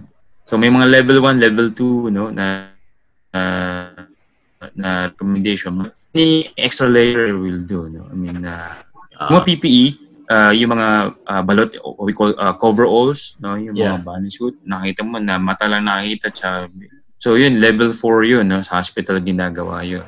So 0.44 0.58
may 0.58 0.68
mga 0.68 0.90
level 0.90 1.22
1, 1.22 1.40
level 1.40 1.72
2, 1.72 2.10
no, 2.10 2.28
na 2.28 2.74
na, 3.30 3.42
na 4.74 4.90
recommendation. 5.08 5.88
Any 6.12 6.48
extra 6.56 6.88
layer 6.88 7.32
will 7.34 7.62
do, 7.64 7.88
no? 7.88 8.08
I 8.10 8.16
mean, 8.16 8.44
uh, 8.44 8.72
Ah, 9.14 9.30
mga 9.30 9.46
PPE, 9.46 10.03
uh, 10.28 10.52
yung 10.52 10.72
mga 10.72 10.88
uh, 11.22 11.42
balot, 11.42 11.70
what 11.82 12.04
we 12.04 12.12
call 12.12 12.32
uh, 12.36 12.54
coveralls, 12.54 13.36
no? 13.40 13.56
yung 13.56 13.76
Yeah. 13.76 13.96
mga 13.96 14.04
bunny 14.04 14.30
suit, 14.30 14.56
nakita 14.64 15.02
mo 15.02 15.18
na 15.18 15.36
mata 15.36 15.66
lang 15.66 15.84
nakita. 15.84 16.30
Tsaka, 16.30 16.68
so 17.18 17.34
yun, 17.34 17.60
level 17.60 17.90
4 17.92 18.24
yun, 18.24 18.44
no? 18.44 18.60
sa 18.60 18.78
hospital 18.78 19.20
ginagawa 19.20 19.84
yun. 19.84 20.04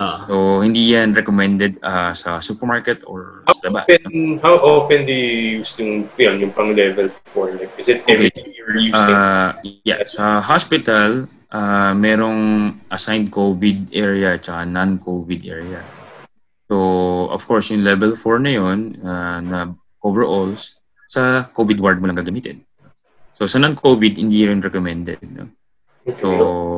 Ah. 0.00 0.24
So 0.24 0.64
hindi 0.64 0.96
yan 0.96 1.12
recommended 1.12 1.76
uh, 1.84 2.16
sa 2.16 2.40
supermarket 2.40 3.04
or 3.04 3.44
How 3.44 3.52
sa 3.52 3.68
labas. 3.68 3.84
no? 3.84 4.08
often, 4.08 4.40
how 4.40 4.56
often 4.56 5.00
do 5.04 5.12
you 5.12 5.60
use 5.60 5.76
yung, 5.76 6.08
yun, 6.16 6.40
yung 6.40 6.52
pang 6.56 6.72
level 6.72 7.12
4? 7.36 7.60
Like, 7.60 7.72
is 7.76 7.92
it 7.92 8.00
every 8.08 8.32
Okay. 8.32 8.48
you're 8.56 8.80
using? 8.80 8.96
Uh, 8.96 9.52
yeah, 9.84 10.00
sa 10.08 10.40
hospital, 10.40 11.28
uh, 11.52 11.92
merong 11.92 12.72
assigned 12.88 13.28
COVID 13.28 13.92
area 13.92 14.40
at 14.40 14.48
non-COVID 14.48 15.44
area. 15.44 15.84
So, 16.70 16.76
of 17.34 17.42
course, 17.50 17.74
yung 17.74 17.82
level 17.82 18.14
4 18.14 18.38
na 18.38 18.52
yun, 18.54 18.94
uh, 19.02 19.42
na 19.42 19.74
overalls, 19.98 20.78
sa 21.10 21.42
COVID 21.50 21.82
ward 21.82 21.98
mo 21.98 22.06
lang 22.06 22.14
gagamitin. 22.14 22.62
So, 23.34 23.50
sa 23.50 23.58
non-COVID, 23.58 24.22
hindi 24.22 24.46
rin 24.46 24.62
recommended. 24.62 25.18
No? 25.26 25.50
So, 26.22 26.28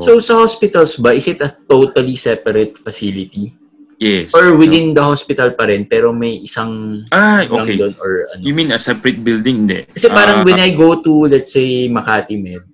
So 0.00 0.10
sa 0.16 0.40
hospitals 0.40 0.96
ba, 0.96 1.12
is 1.12 1.28
it 1.28 1.44
a 1.44 1.52
totally 1.68 2.16
separate 2.16 2.80
facility? 2.80 3.52
yes. 4.00 4.32
Or 4.32 4.56
within 4.56 4.96
the 4.96 5.04
hospital 5.04 5.52
pa 5.52 5.68
rin, 5.68 5.84
pero 5.84 6.10
may 6.10 6.40
isang 6.40 7.04
Ah, 7.12 7.44
okay. 7.44 7.76
doon 7.76 7.92
or 8.00 8.32
ano? 8.32 8.40
You 8.42 8.56
mean 8.56 8.72
a 8.72 8.80
separate 8.80 9.20
building? 9.20 9.68
Hindi. 9.68 9.92
Kasi 9.92 10.08
parang 10.08 10.40
Ah, 10.40 10.44
when 10.48 10.56
I 10.56 10.72
go 10.72 10.98
to, 10.98 11.28
let's 11.28 11.52
say, 11.52 11.86
Makati 11.86 12.40
Med, 12.40 12.64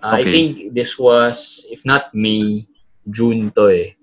uh, 0.00 0.16
I 0.16 0.24
Okay. 0.24 0.32
think 0.32 0.48
this 0.72 0.96
was, 0.96 1.68
if 1.68 1.84
not 1.84 2.10
May, 2.16 2.64
June 3.04 3.52
to 3.54 3.68
eh. 3.68 3.95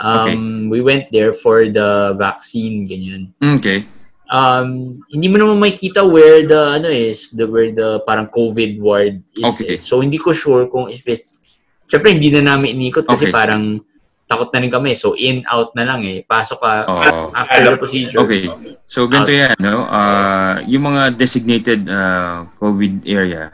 Um, 0.00 0.72
We 0.72 0.80
went 0.80 1.12
there 1.12 1.36
for 1.36 1.68
the 1.68 2.16
vaccine, 2.16 2.88
ganyan. 2.88 3.36
Okay. 3.60 3.84
Um, 4.30 5.02
hindi 5.10 5.26
mo 5.28 5.36
naman 5.36 5.60
makikita 5.60 6.06
where 6.06 6.46
the, 6.46 6.80
ano 6.80 6.88
is, 6.88 7.28
the, 7.34 7.44
where 7.44 7.68
the 7.74 8.00
parang 8.06 8.30
COVID 8.32 8.80
ward 8.80 9.20
is. 9.36 9.44
Okay. 9.60 9.76
eh. 9.76 9.78
So, 9.82 10.00
hindi 10.00 10.16
ko 10.16 10.32
sure 10.32 10.70
kung 10.70 10.88
if 10.88 11.04
it's, 11.04 11.44
syempre 11.84 12.14
hindi 12.14 12.30
na 12.30 12.54
namin 12.54 12.78
inikot 12.78 13.04
kasi 13.04 13.28
Okay. 13.28 13.34
parang 13.34 13.82
takot 14.30 14.46
na 14.54 14.62
rin 14.62 14.70
kami. 14.70 14.94
So, 14.94 15.18
in, 15.18 15.42
out 15.50 15.74
na 15.74 15.82
lang 15.82 16.06
eh. 16.06 16.22
Pasok 16.22 16.58
ka 16.62 16.72
Oh. 16.86 17.34
after 17.34 17.60
the 17.66 17.74
procedure. 17.76 18.22
Okay. 18.22 18.46
So, 18.86 19.10
ganito 19.10 19.34
yan, 19.34 19.58
no? 19.58 19.84
Uh, 19.90 20.62
yung 20.70 20.86
mga 20.86 21.18
designated 21.18 21.90
uh, 21.90 22.46
COVID 22.56 23.02
area, 23.10 23.50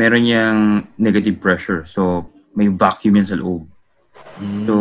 meron 0.00 0.24
yang 0.24 0.56
negative 0.96 1.36
pressure. 1.36 1.84
So, 1.84 2.24
may 2.56 2.72
vacuum 2.72 3.20
yan 3.20 3.28
sa 3.28 3.36
loob. 3.36 3.68
Mm. 4.36 4.64
So, 4.68 4.74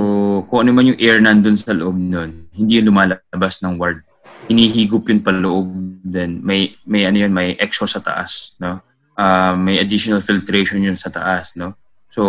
kung 0.52 0.68
ano 0.68 0.76
man 0.76 0.92
yung 0.92 1.00
air 1.00 1.24
nandun 1.24 1.56
sa 1.56 1.72
loob 1.72 1.96
nun, 1.96 2.52
hindi 2.52 2.80
yun 2.80 2.92
lumalabas 2.92 3.64
ng 3.64 3.80
ward. 3.80 4.04
Hinihigop 4.52 5.08
yun 5.08 5.24
pa 5.24 5.32
loob. 5.32 5.72
Then, 6.06 6.44
may, 6.44 6.76
may 6.86 7.08
ano 7.08 7.24
yun, 7.26 7.34
may 7.34 7.56
exhaust 7.58 7.98
sa 7.98 8.04
taas, 8.04 8.54
no? 8.60 8.84
Uh, 9.16 9.56
may 9.56 9.80
additional 9.80 10.20
filtration 10.20 10.84
yun 10.84 11.00
sa 11.00 11.08
taas, 11.08 11.56
no? 11.56 11.74
So, 12.12 12.24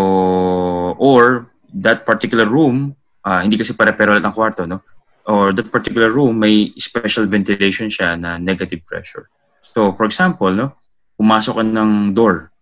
or 0.99 1.51
that 1.75 2.07
particular 2.07 2.47
room, 2.47 2.95
ah, 3.27 3.43
hindi 3.43 3.59
kasi 3.59 3.75
pare-pero 3.75 4.15
lahat 4.15 4.27
ng 4.31 4.37
kwarto, 4.37 4.63
no? 4.65 4.83
Or 5.27 5.51
that 5.51 5.71
particular 5.75 6.11
room, 6.11 6.39
may 6.39 6.71
special 6.79 7.27
ventilation 7.27 7.91
siya 7.91 8.15
na 8.15 8.39
negative 8.39 8.87
pressure. 8.87 9.27
So, 9.61 9.93
for 9.99 10.07
example, 10.07 10.55
no? 10.55 10.79
Pumasok 11.19 11.59
ka 11.59 11.65
ng 11.67 12.15
door, 12.15 12.55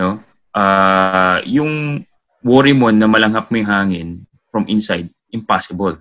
no? 0.00 0.24
Ah, 0.56 1.44
yung 1.44 2.02
worry 2.42 2.74
mo 2.74 2.90
na 2.90 3.10
malanghap 3.10 3.50
mo 3.50 3.58
yung 3.58 3.70
hangin 3.70 4.08
from 4.50 4.64
inside, 4.70 5.10
impossible. 5.30 5.98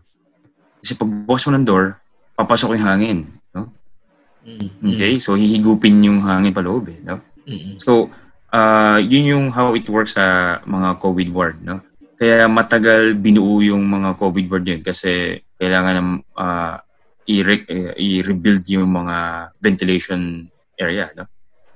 Kasi 0.82 0.94
pag 0.94 1.10
bukas 1.10 1.46
mo 1.50 1.58
ng 1.58 1.66
door, 1.66 1.98
papasok 2.38 2.78
yung 2.78 2.86
hangin. 2.86 3.20
No? 3.52 3.74
Mm. 4.46 4.94
Okay? 4.94 5.18
So, 5.18 5.36
hihigupin 5.36 6.06
yung 6.06 6.22
hangin 6.24 6.54
pa 6.54 6.62
loob. 6.62 6.94
Eh, 6.94 7.00
no? 7.02 7.20
Mm. 7.44 7.82
So, 7.82 8.14
uh, 8.54 9.00
yun 9.02 9.26
yung 9.26 9.46
how 9.52 9.74
it 9.74 9.88
works 9.90 10.16
sa 10.16 10.60
mga 10.64 11.02
COVID 11.02 11.30
ward. 11.34 11.58
No? 11.66 11.82
Kaya 12.18 12.50
matagal 12.50 13.18
binuo 13.18 13.62
yung 13.62 13.86
mga 13.86 14.18
COVID 14.18 14.46
ward 14.50 14.66
yun 14.66 14.82
kasi 14.82 15.42
kailangan 15.58 15.96
ng 16.02 16.12
uh, 16.34 16.76
i-re- 17.28 17.94
i-rebuild 18.00 18.64
yung 18.72 18.90
mga 18.90 19.50
ventilation 19.60 20.48
area. 20.80 21.12
No? 21.14 21.26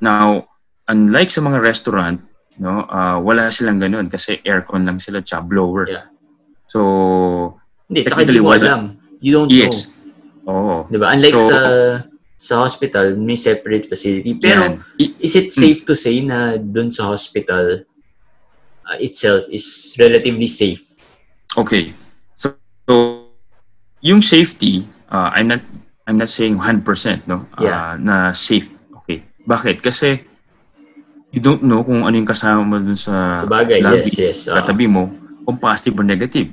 Now, 0.02 0.50
unlike 0.90 1.30
sa 1.30 1.46
mga 1.46 1.62
restaurant, 1.62 2.18
no, 2.60 2.84
uh, 2.90 3.18
wala 3.22 3.48
silang 3.54 3.80
ganun 3.80 4.10
kasi 4.12 4.42
aircon 4.44 4.84
lang 4.84 5.00
sila 5.00 5.22
tsaka 5.24 5.46
blower. 5.48 5.86
Yeah. 5.88 6.06
So, 6.68 7.60
Hindi, 7.88 8.08
tsaka 8.08 8.24
hindi 8.24 8.40
mo 8.40 8.52
wala. 8.56 8.64
alam. 8.64 8.82
You 9.20 9.32
don't 9.36 9.52
yes. 9.52 9.88
know. 10.44 10.52
Oo. 10.52 10.76
Diba? 10.90 11.12
Unlike 11.14 11.38
So- 11.38 11.50
sa 11.52 11.60
sa 12.42 12.54
hospital, 12.66 13.14
may 13.22 13.38
separate 13.38 13.86
facility. 13.86 14.34
Pero. 14.34 14.82
I- 14.98 15.14
is 15.22 15.38
it 15.38 15.54
safe 15.54 15.86
to 15.86 15.94
say 15.94 16.26
na 16.26 16.58
dun 16.58 16.90
sa 16.90 17.14
hospital 17.14 17.86
uh, 18.90 18.98
itself 18.98 19.46
is 19.54 19.94
relatively 20.02 20.50
safe? 20.50 20.82
Okay. 21.54 21.94
So, 22.34 22.58
so 22.90 23.30
yung 24.02 24.26
safety, 24.26 24.90
uh, 25.14 25.30
I'm 25.38 25.54
not 25.54 25.62
I'm 26.10 26.18
not 26.18 26.34
saying 26.34 26.58
100%, 26.58 27.30
no? 27.30 27.46
Uh, 27.56 27.62
Yeah. 27.62 27.94
na 28.02 28.34
safe. 28.34 28.66
Okay. 29.06 29.22
Bakit? 29.46 29.86
Kasi 29.86 30.26
you 31.32 31.40
don't 31.40 31.64
know 31.64 31.82
kung 31.82 32.04
ano 32.04 32.12
yung 32.12 32.28
kasama 32.28 32.62
mo 32.62 32.76
dun 32.78 32.96
sa 32.96 33.34
Sa 33.40 33.48
bagay, 33.48 33.80
lobby, 33.80 34.04
yes, 34.04 34.20
yes. 34.20 34.40
Uh, 34.52 34.60
katabi 34.60 34.86
mo, 34.86 35.08
kung 35.48 35.58
positive 35.58 35.96
or 35.96 36.06
negative. 36.06 36.52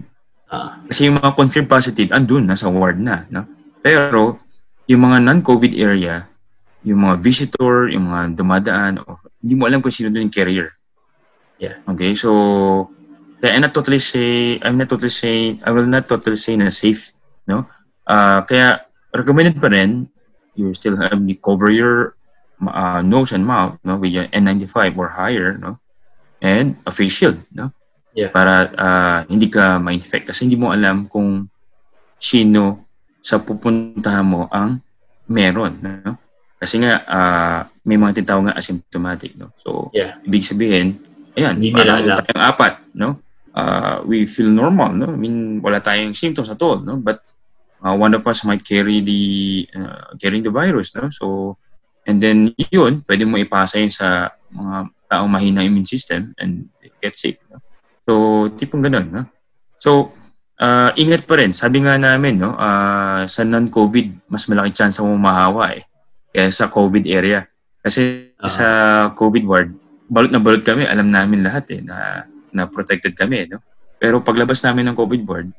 uh, 0.49 0.79
Kasi 0.87 1.11
yung 1.11 1.19
mga 1.19 1.35
confirmed 1.35 1.69
positive, 1.69 2.09
andun, 2.15 2.47
nasa 2.47 2.71
ward 2.71 2.97
na. 2.97 3.27
No? 3.29 3.45
Pero, 3.83 4.39
yung 4.87 5.03
mga 5.05 5.19
non-COVID 5.21 5.75
area, 5.77 6.31
yung 6.87 7.05
mga 7.05 7.19
visitor, 7.21 7.91
yung 7.91 8.07
mga 8.09 8.39
dumadaan, 8.39 9.03
o, 9.03 9.19
hindi 9.43 9.55
mo 9.59 9.67
alam 9.67 9.83
kung 9.83 9.93
sino 9.93 10.09
doon 10.09 10.31
yung 10.31 10.35
carrier. 10.35 10.73
Yeah. 11.59 11.83
Okay, 11.91 12.15
so, 12.15 12.91
kaya 13.43 13.59
I'm 13.59 13.63
not 13.67 13.75
totally 13.75 14.03
say, 14.03 14.59
I'm 14.63 14.79
not 14.79 14.91
totally 14.91 15.13
saying, 15.13 15.63
I 15.67 15.75
will 15.75 15.87
not 15.87 16.07
totally 16.07 16.39
say 16.39 16.55
na 16.55 16.71
safe, 16.71 17.15
no? 17.47 17.67
Ah, 18.07 18.47
kaya, 18.47 18.87
recommended 19.15 19.59
pa 19.59 19.71
rin, 19.71 20.07
you 20.59 20.75
still 20.75 20.99
have 20.99 21.19
to 21.19 21.35
cover 21.39 21.71
your 21.71 22.18
uh, 22.67 23.01
nose 23.03 23.33
and 23.33 23.47
mouth, 23.47 23.79
no? 23.85 23.97
With 23.97 24.13
your 24.13 24.27
N95 24.31 24.99
or 24.99 25.15
higher, 25.15 25.55
no? 25.59 25.79
And 26.43 26.79
a 26.87 26.91
face 26.91 27.13
shield, 27.15 27.43
no? 27.55 27.71
Yeah. 28.15 28.35
Para 28.35 28.71
ah, 28.75 29.21
hindi 29.31 29.47
ka 29.47 29.79
ma-infect. 29.79 30.35
Kasi 30.35 30.47
hindi 30.47 30.59
mo 30.59 30.75
alam 30.75 31.07
kung 31.07 31.47
sino 32.19 32.91
sa 33.23 33.39
pupuntahan 33.39 34.27
mo 34.27 34.51
ang 34.51 34.83
meron, 35.31 35.79
no? 35.79 36.19
Kasi 36.59 36.83
nga, 36.83 37.07
ah, 37.07 37.61
may 37.87 37.95
mga 37.95 38.23
tinatawag 38.23 38.51
nga 38.51 38.59
asymptomatic, 38.59 39.39
no? 39.39 39.55
So, 39.55 39.95
Yeah. 39.95 40.19
ibig 40.27 40.43
sabihin, 40.43 40.99
ayan, 41.39 41.55
Hindi 41.55 41.71
nila 41.71 42.03
alam. 42.03 42.17
tayong 42.27 42.47
apat, 42.51 42.75
no? 42.99 43.23
Uh, 43.55 44.03
we 44.07 44.27
feel 44.27 44.51
normal, 44.51 44.95
no? 44.95 45.15
I 45.15 45.19
mean, 45.19 45.59
wala 45.63 45.83
tayong 45.83 46.15
symptoms 46.15 46.51
at 46.51 46.63
all, 46.63 46.79
no? 46.83 46.99
But 46.99 47.23
uh, 47.83 47.95
one 47.95 48.15
of 48.15 48.23
us 48.27 48.43
might 48.47 48.63
carry 48.63 49.03
the 49.03 49.23
uh, 49.75 50.15
carrying 50.19 50.43
the 50.43 50.55
virus, 50.55 50.95
no? 50.95 51.11
So, 51.11 51.57
and 52.09 52.17
then 52.25 52.57
yun, 52.73 53.05
pwede 53.05 53.29
mo 53.29 53.37
ipasa 53.37 53.77
yun 53.77 53.93
sa 53.93 54.33
mga 54.49 54.89
taong 55.13 55.29
mahina 55.29 55.61
immune 55.61 55.85
system 55.85 56.33
and 56.41 56.73
get 57.05 57.13
sick, 57.13 57.37
no? 57.53 57.61
So, 58.09 58.13
tipong 58.57 58.81
ganun, 58.81 59.13
no? 59.13 59.23
So, 59.77 60.17
uh, 60.57 60.91
ingat 60.97 61.29
pa 61.29 61.37
rin. 61.37 61.53
Sabi 61.53 61.85
nga 61.85 62.01
namin, 62.01 62.41
no? 62.41 62.57
Uh, 62.57 63.29
sa 63.29 63.45
non-COVID, 63.45 64.33
mas 64.33 64.49
malaki 64.49 64.73
chance 64.73 64.97
mo 65.05 65.13
mahawa, 65.21 65.77
eh. 65.77 65.85
Kaya 66.33 66.49
sa 66.49 66.73
COVID 66.73 67.05
area. 67.05 67.45
Kasi 67.85 68.29
Ah. 68.39 68.47
sa 68.47 68.67
COVID 69.19 69.45
ward, 69.51 69.75
balot 70.07 70.31
na 70.31 70.39
balot 70.39 70.63
kami, 70.63 70.87
alam 70.87 71.11
namin 71.11 71.43
lahat 71.43 71.75
eh, 71.75 71.81
na, 71.83 72.23
na 72.55 72.71
protected 72.71 73.19
kami, 73.19 73.51
no? 73.51 73.59
Pero 73.99 74.23
paglabas 74.23 74.63
namin 74.63 74.89
ng 74.89 74.97
COVID 74.97 75.23
ward, 75.27 75.51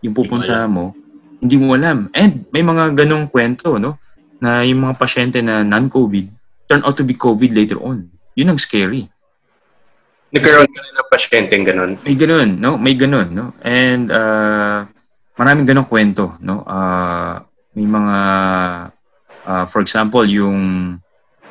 yung 0.00 0.16
pupunta 0.16 0.64
mo, 0.64 0.96
hindi 1.38 1.60
mo 1.60 1.76
alam. 1.76 2.08
And 2.16 2.48
may 2.48 2.64
mga 2.64 2.96
ganong 3.04 3.28
kwento, 3.28 3.76
no? 3.76 4.00
Na 4.42 4.66
yung 4.66 4.82
mga 4.82 4.98
pasyente 4.98 5.38
na 5.38 5.62
non-COVID 5.62 6.42
turn 6.72 6.82
out 6.88 6.96
to 6.96 7.04
be 7.04 7.12
COVID 7.12 7.52
later 7.52 7.76
on. 7.84 8.08
Yun 8.32 8.48
ang 8.48 8.56
scary. 8.56 9.04
Nagkaroon 10.32 10.72
ka 10.72 10.80
rin 10.80 10.94
ng 10.96 11.10
pasyenteng 11.12 11.64
ganun. 11.68 11.92
May 12.00 12.16
ganun, 12.16 12.50
no? 12.56 12.80
May 12.80 12.96
ganun, 12.96 13.28
no? 13.28 13.52
And 13.60 14.08
uh, 14.08 14.88
maraming 15.36 15.68
ganong 15.68 15.84
kwento, 15.92 16.40
no? 16.40 16.64
Uh, 16.64 17.44
may 17.76 17.84
mga, 17.84 18.16
uh, 19.44 19.64
for 19.68 19.84
example, 19.84 20.24
yung 20.24 20.96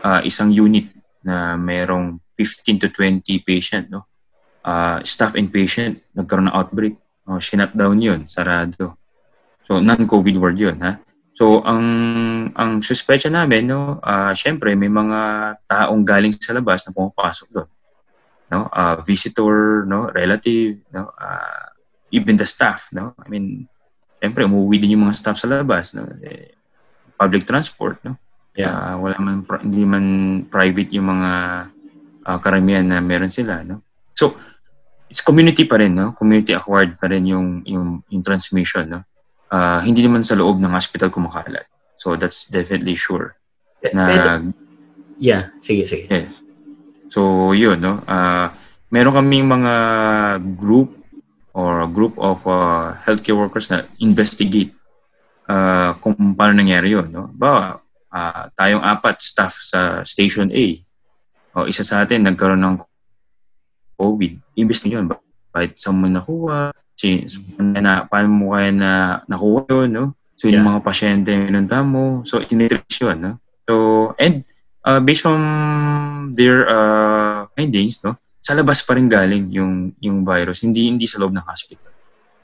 uh, 0.01 0.21
isang 0.25 0.49
unit 0.49 0.89
na 1.21 1.53
merong 1.53 2.17
15 2.33 2.81
to 2.81 2.87
20 2.89 3.21
patient, 3.45 3.93
no? 3.93 4.09
Uh, 4.65 4.97
staff 5.05 5.37
and 5.37 5.53
patient, 5.53 6.01
nagkaroon 6.17 6.49
ng 6.49 6.57
outbreak. 6.57 6.97
Oh, 7.29 7.37
sinut 7.37 7.69
down 7.77 8.01
yun, 8.01 8.25
sarado. 8.25 8.97
So, 9.61 9.77
non-COVID 9.77 10.41
ward 10.41 10.57
yun, 10.57 10.81
ha? 10.81 10.97
So, 11.41 11.65
ang 11.65 11.85
ang 12.53 12.85
suspecha 12.85 13.33
namin, 13.33 13.65
no, 13.65 13.97
uh, 13.97 14.29
syempre, 14.37 14.77
may 14.77 14.93
mga 14.93 15.19
taong 15.65 16.05
galing 16.05 16.37
sa 16.37 16.53
labas 16.53 16.85
na 16.85 16.93
pumapasok 16.93 17.49
doon 17.49 17.69
no? 18.51 18.67
Uh, 18.67 18.99
visitor 19.01 19.87
no? 19.87 20.11
Relative 20.11 20.83
no? 20.91 21.15
Uh, 21.15 21.71
even 22.11 22.35
the 22.35 22.45
staff 22.45 22.91
no? 22.91 23.15
I 23.15 23.31
mean 23.31 23.65
syempre 24.19 24.43
umuwi 24.43 24.77
din 24.77 24.99
yung 24.99 25.07
mga 25.07 25.17
staff 25.17 25.39
sa 25.39 25.47
labas 25.47 25.95
no? 25.95 26.03
Eh, 26.21 26.51
public 27.15 27.47
transport 27.47 28.03
no? 28.03 28.19
Yeah, 28.51 28.99
wala 28.99 29.15
man 29.23 29.47
hindi 29.63 29.87
man 29.87 30.05
private 30.51 30.91
yung 30.91 31.07
mga 31.07 31.31
ah, 32.27 32.39
karamihan 32.43 32.83
na 32.83 32.99
meron 32.99 33.31
sila, 33.31 33.63
no? 33.63 33.79
So, 34.11 34.35
it's 35.07 35.23
community 35.23 35.63
pa 35.63 35.79
rin, 35.79 35.95
no? 35.95 36.11
Community 36.11 36.51
acquired 36.51 36.99
pa 36.99 37.07
rin 37.07 37.31
yung 37.31 37.63
yung, 37.63 38.03
yung 38.11 38.19
transmission, 38.19 38.91
no? 38.91 39.07
Ah, 39.51 39.83
hindi 39.83 39.99
naman 40.01 40.23
sa 40.23 40.39
loob 40.39 40.63
ng 40.63 40.71
hospital 40.71 41.11
kumakalat. 41.11 41.67
So, 41.99 42.15
that's 42.15 42.47
definitely 42.47 42.95
sure 42.95 43.35
na 43.91 44.39
yeah, 45.17 45.53
sige, 45.61 45.85
sige. 45.85 46.05
Yes. 46.09 46.41
So, 47.09 47.51
yun, 47.51 47.81
no? 47.81 48.01
Ah, 48.05 48.55
meron 48.93 49.13
kaming 49.17 49.45
mga 49.49 49.73
group 50.55 50.97
or 51.51 51.83
a 51.83 51.89
group 51.89 52.15
of 52.15 52.41
uh, 52.47 52.95
healthcare 53.03 53.35
workers 53.35 53.67
na 53.69 53.83
investigate 53.99 54.71
ah, 55.51 55.97
kung 55.99 56.15
paano 56.33 56.55
nangyari 56.55 56.93
yun, 56.93 57.11
no? 57.11 57.27
Ba, 57.33 57.81
ah, 58.09 58.43
tayong 58.55 58.81
apat 58.81 59.19
staff 59.19 59.59
sa 59.59 60.05
Station 60.07 60.49
A. 60.49 60.65
O, 61.51 61.67
isa 61.67 61.83
sa 61.83 61.99
atin 61.99 62.23
nagkaroon 62.23 62.63
ng 62.63 62.77
COVID. 63.99 64.33
Imbes 64.55 64.79
na 64.87 64.89
yun, 64.89 65.05
ba- 65.11 65.19
bakit 65.51 65.77
saan 65.77 65.99
mo 65.99 66.07
nakuha? 66.07 66.71
Si, 66.95 67.27
na, 67.59 68.07
paano 68.07 68.27
mo 68.31 68.45
kaya 68.55 68.71
na 68.71 68.91
nakuha 69.27 69.67
yun, 69.69 69.89
no? 69.91 70.05
So, 70.39 70.49
yung 70.49 70.65
Yeah. 70.65 70.69
mga 70.73 70.79
pasyente 70.81 71.29
yung 71.29 71.47
pinunta 71.53 71.77
mo. 71.85 72.25
So, 72.25 72.41
itinitrace 72.41 72.97
yun, 73.03 73.17
no? 73.21 73.31
So, 73.69 73.73
and 74.17 74.41
uh, 74.81 74.97
based 74.97 75.27
on 75.29 75.41
their 76.33 76.65
uh, 76.65 77.45
findings, 77.53 78.01
no, 78.01 78.17
sa 78.41 78.57
labas 78.57 78.81
pa 78.81 78.97
rin 78.97 79.05
galing 79.05 79.53
yung 79.53 79.93
yung 80.01 80.25
virus, 80.25 80.65
hindi 80.65 80.89
hindi 80.89 81.05
sa 81.05 81.21
loob 81.21 81.29
ng 81.29 81.45
hospital. 81.45 81.93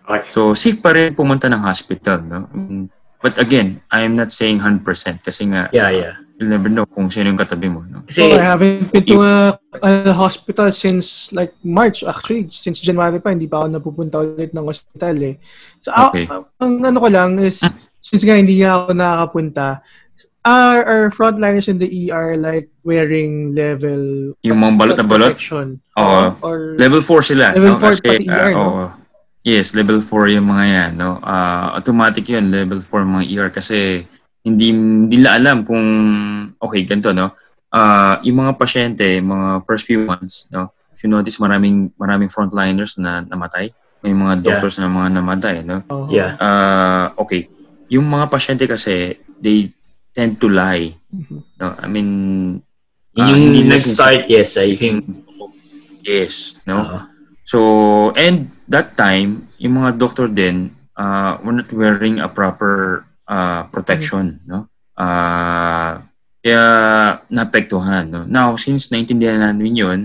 Okay. 0.06 0.30
So, 0.30 0.54
safe 0.54 0.78
pa 0.78 0.94
rin 0.94 1.18
pumunta 1.18 1.50
ng 1.50 1.64
hospital, 1.66 2.22
no? 2.22 2.46
Mm, 2.54 2.88
But 3.18 3.42
again, 3.42 3.82
I 3.90 4.06
am 4.06 4.14
not 4.14 4.30
saying 4.30 4.62
100% 4.62 4.86
kasi 5.26 5.50
nga 5.50 5.74
Yeah, 5.74 5.90
yeah. 5.90 6.16
You'll 6.38 6.54
never 6.54 6.70
know 6.70 6.86
kung 6.86 7.10
sino 7.10 7.34
yung 7.34 7.42
katabi 7.42 7.66
mo, 7.66 7.82
no? 7.90 8.06
Kasi, 8.06 8.30
So, 8.30 8.38
I 8.38 8.46
haven't 8.46 8.94
been 8.94 9.06
to 9.10 9.26
a, 9.26 9.58
a 9.82 10.14
hospital 10.14 10.70
since 10.70 11.34
like 11.34 11.52
March. 11.66 12.06
Actually, 12.06 12.48
since 12.54 12.78
January 12.78 13.18
pa, 13.18 13.34
hindi 13.34 13.50
pa 13.50 13.66
ako 13.66 13.68
napupunta 13.74 14.22
ulit 14.22 14.54
ng 14.54 14.66
hospital 14.70 15.18
eh. 15.18 15.36
So, 15.82 15.90
ah, 15.92 16.14
Okay. 16.14 16.30
ah, 16.30 16.46
ang 16.62 16.86
ano 16.86 16.98
ko 17.02 17.10
lang 17.10 17.42
is, 17.42 17.66
since 18.06 18.22
nga 18.22 18.38
hindi 18.38 18.62
nga 18.62 18.86
ako 18.86 18.94
nakakapunta, 18.94 19.82
are 20.48 20.82
our 20.86 21.06
frontliners 21.12 21.68
in 21.68 21.76
the 21.76 21.90
ER 22.08 22.40
like 22.40 22.72
wearing 22.88 23.52
level 23.52 24.32
Yung 24.48 24.64
mga 24.64 24.74
balot 24.80 24.96
na 24.96 25.04
balot, 25.04 25.34
protection? 25.36 25.82
Oo. 26.00 26.24
Or, 26.40 26.78
level 26.80 27.02
4 27.04 27.34
sila, 27.34 27.52
Level 27.52 27.76
no? 27.76 27.82
4 27.82 28.00
pati 28.00 28.26
ah, 28.30 28.38
ER, 28.38 28.52
no? 28.54 28.62
oo. 28.62 28.86
Yes, 29.48 29.72
level 29.74 30.04
4 30.04 30.38
yung 30.38 30.48
mga 30.48 30.66
yan, 30.70 30.92
no? 31.02 31.18
Ah, 31.26 31.76
automatic 31.76 32.30
yun, 32.30 32.48
level 32.54 32.80
4 32.80 33.04
mga 33.04 33.26
ER 33.26 33.50
kasi 33.50 34.06
hindi 34.48 34.72
hindi 34.72 35.20
nila 35.20 35.36
alam 35.36 35.68
kung 35.68 35.84
okay, 36.56 36.88
ganito, 36.88 37.12
no? 37.12 37.36
Ah, 37.68 38.24
yung 38.24 38.40
mga 38.40 38.56
pasyente, 38.56 39.20
mga 39.20 39.68
first 39.68 39.84
few 39.84 40.08
months, 40.08 40.48
no? 40.56 40.72
If 40.96 41.04
you 41.04 41.12
notice, 41.12 41.36
maraming 41.36 41.92
maraming 42.00 42.32
frontliners 42.32 42.96
na 42.96 43.20
namatay. 43.28 43.76
May 44.02 44.16
mga 44.16 44.40
Yeah. 44.40 44.44
doctors 44.48 44.80
na 44.80 44.88
mga 44.88 45.20
namatay, 45.20 45.56
no? 45.68 45.84
Oo. 45.92 46.08
yeah. 46.08 46.40
Ah, 46.40 47.12
okay. 47.20 47.52
Yung 47.92 48.08
mga 48.08 48.32
pasyente 48.32 48.64
kasi, 48.64 49.20
they 49.36 49.68
tend 50.16 50.40
to 50.40 50.48
lie. 50.48 50.96
Mhm. 51.12 51.40
No? 51.60 51.76
I 51.78 51.88
mean, 51.92 52.10
ah, 53.20 53.28
yung 53.28 53.52
hindi 53.52 53.68
na 53.68 53.76
nag-start, 53.76 54.32
yes, 54.32 54.56
I 54.56 54.74
think. 54.80 55.04
Yes, 56.08 56.56
no? 56.64 56.88
Oo. 56.88 57.00
So, 57.48 57.60
and 58.16 58.52
that 58.68 58.96
time, 59.00 59.48
yung 59.60 59.80
mga 59.80 60.00
doctor 60.00 60.28
din, 60.28 60.72
uh, 61.00 61.40
were 61.44 61.56
not 61.56 61.72
wearing 61.72 62.20
a 62.20 62.28
proper 62.28 63.07
uh, 63.28 63.68
protection, 63.70 64.40
no? 64.48 64.68
Uh, 64.98 66.02
kaya 66.42 66.64
naapektuhan, 67.30 68.08
no? 68.10 68.22
Now, 68.26 68.56
since 68.56 68.90
naintindihan 68.90 69.44
namin 69.44 69.76
yun, 69.76 70.02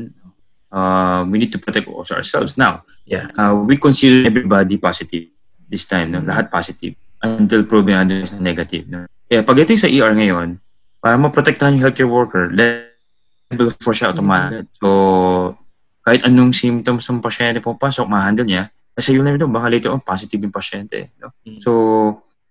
uh, 0.74 1.24
we 1.30 1.38
need 1.38 1.54
to 1.54 1.62
protect 1.62 1.86
also 1.88 2.18
ourselves. 2.18 2.58
Now, 2.58 2.82
Yeah. 3.02 3.30
uh, 3.34 3.58
we 3.58 3.74
consider 3.78 4.30
everybody 4.30 4.78
positive 4.78 5.30
this 5.66 5.86
time, 5.86 6.12
no? 6.12 6.22
Lahat 6.22 6.50
positive 6.50 6.94
until 7.22 7.62
proven 7.66 7.98
otherwise 7.98 8.38
negative, 8.42 8.86
no? 8.90 9.06
Kaya 9.30 9.42
pagdating 9.46 9.78
sa 9.78 9.88
ER 9.88 10.12
ngayon, 10.12 10.58
para 11.02 11.18
maprotektahan 11.18 11.74
yung 11.78 11.82
healthcare 11.82 12.10
worker, 12.10 12.50
level 12.52 13.68
4 13.74 13.96
siya 13.96 14.14
automatic. 14.14 14.70
So, 14.78 15.58
kahit 16.02 16.26
anong 16.26 16.54
symptoms 16.54 17.06
ng 17.06 17.22
pasyente 17.22 17.62
pumapasok, 17.62 18.06
ma-handle 18.06 18.46
niya. 18.46 18.70
Kasi 18.92 19.16
yun 19.16 19.24
na 19.24 19.32
ito, 19.34 19.48
baka 19.48 19.66
later 19.70 19.90
on, 19.94 20.02
positive 20.02 20.42
yung 20.42 20.54
pasyente. 20.54 21.14
No? 21.18 21.32
Mm. 21.46 21.58
So, 21.62 21.70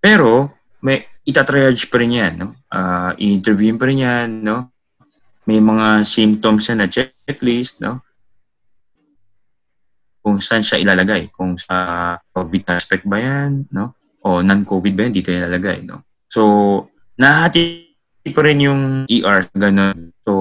pero, 0.01 0.49
may 0.81 1.05
itatriage 1.25 1.87
pa 1.87 2.01
rin 2.01 2.17
yan. 2.17 2.33
No? 2.37 2.57
Uh, 2.67 3.13
i-interview 3.21 3.77
pa 3.77 3.87
rin 3.89 4.01
yan. 4.01 4.29
No? 4.41 4.73
May 5.45 5.61
mga 5.61 6.05
symptoms 6.05 6.69
na 6.73 6.89
checklist. 6.89 7.81
No? 7.81 8.01
Kung 10.21 10.37
saan 10.41 10.65
siya 10.65 10.81
ilalagay. 10.81 11.29
Kung 11.33 11.57
sa 11.57 12.17
COVID 12.33 12.63
aspect 12.73 13.05
ba 13.05 13.21
yan. 13.21 13.69
No? 13.73 13.97
O 14.21 14.41
non-COVID 14.41 14.93
ba 14.93 15.09
yan, 15.09 15.13
dito 15.13 15.33
ilalagay. 15.33 15.85
No? 15.85 16.05
So, 16.29 16.41
nahati 17.17 17.89
pa 18.29 18.41
rin 18.45 18.61
yung 18.61 18.81
ER 19.09 19.49
ganun. 19.57 20.13
So, 20.21 20.33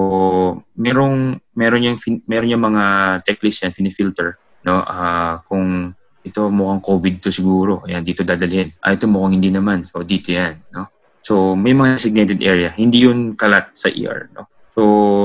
merong 0.77 1.41
meron 1.57 1.85
yung 1.85 1.97
meron 2.29 2.53
yung 2.53 2.65
mga 2.69 2.83
checklist 3.25 3.65
yan 3.65 3.73
filter 3.89 4.37
no 4.61 4.85
Ah, 4.85 5.41
kung 5.49 5.93
ito 6.21 6.41
mukhang 6.49 6.81
COVID 6.81 7.15
to 7.21 7.29
siguro. 7.33 7.81
Ayan 7.85 8.05
dito 8.05 8.21
dadalhin. 8.21 8.71
Ah 8.81 8.93
ito 8.93 9.05
mukhang 9.09 9.37
hindi 9.37 9.49
naman. 9.49 9.85
So 9.85 10.05
dito 10.05 10.33
yan 10.33 10.61
no? 10.73 10.89
So 11.21 11.53
may 11.53 11.73
mga 11.73 11.97
designated 11.97 12.39
area. 12.41 12.69
Hindi 12.73 13.05
yun 13.05 13.37
kalat 13.37 13.73
sa 13.73 13.89
ER 13.89 14.29
no? 14.33 14.49
So 14.73 14.81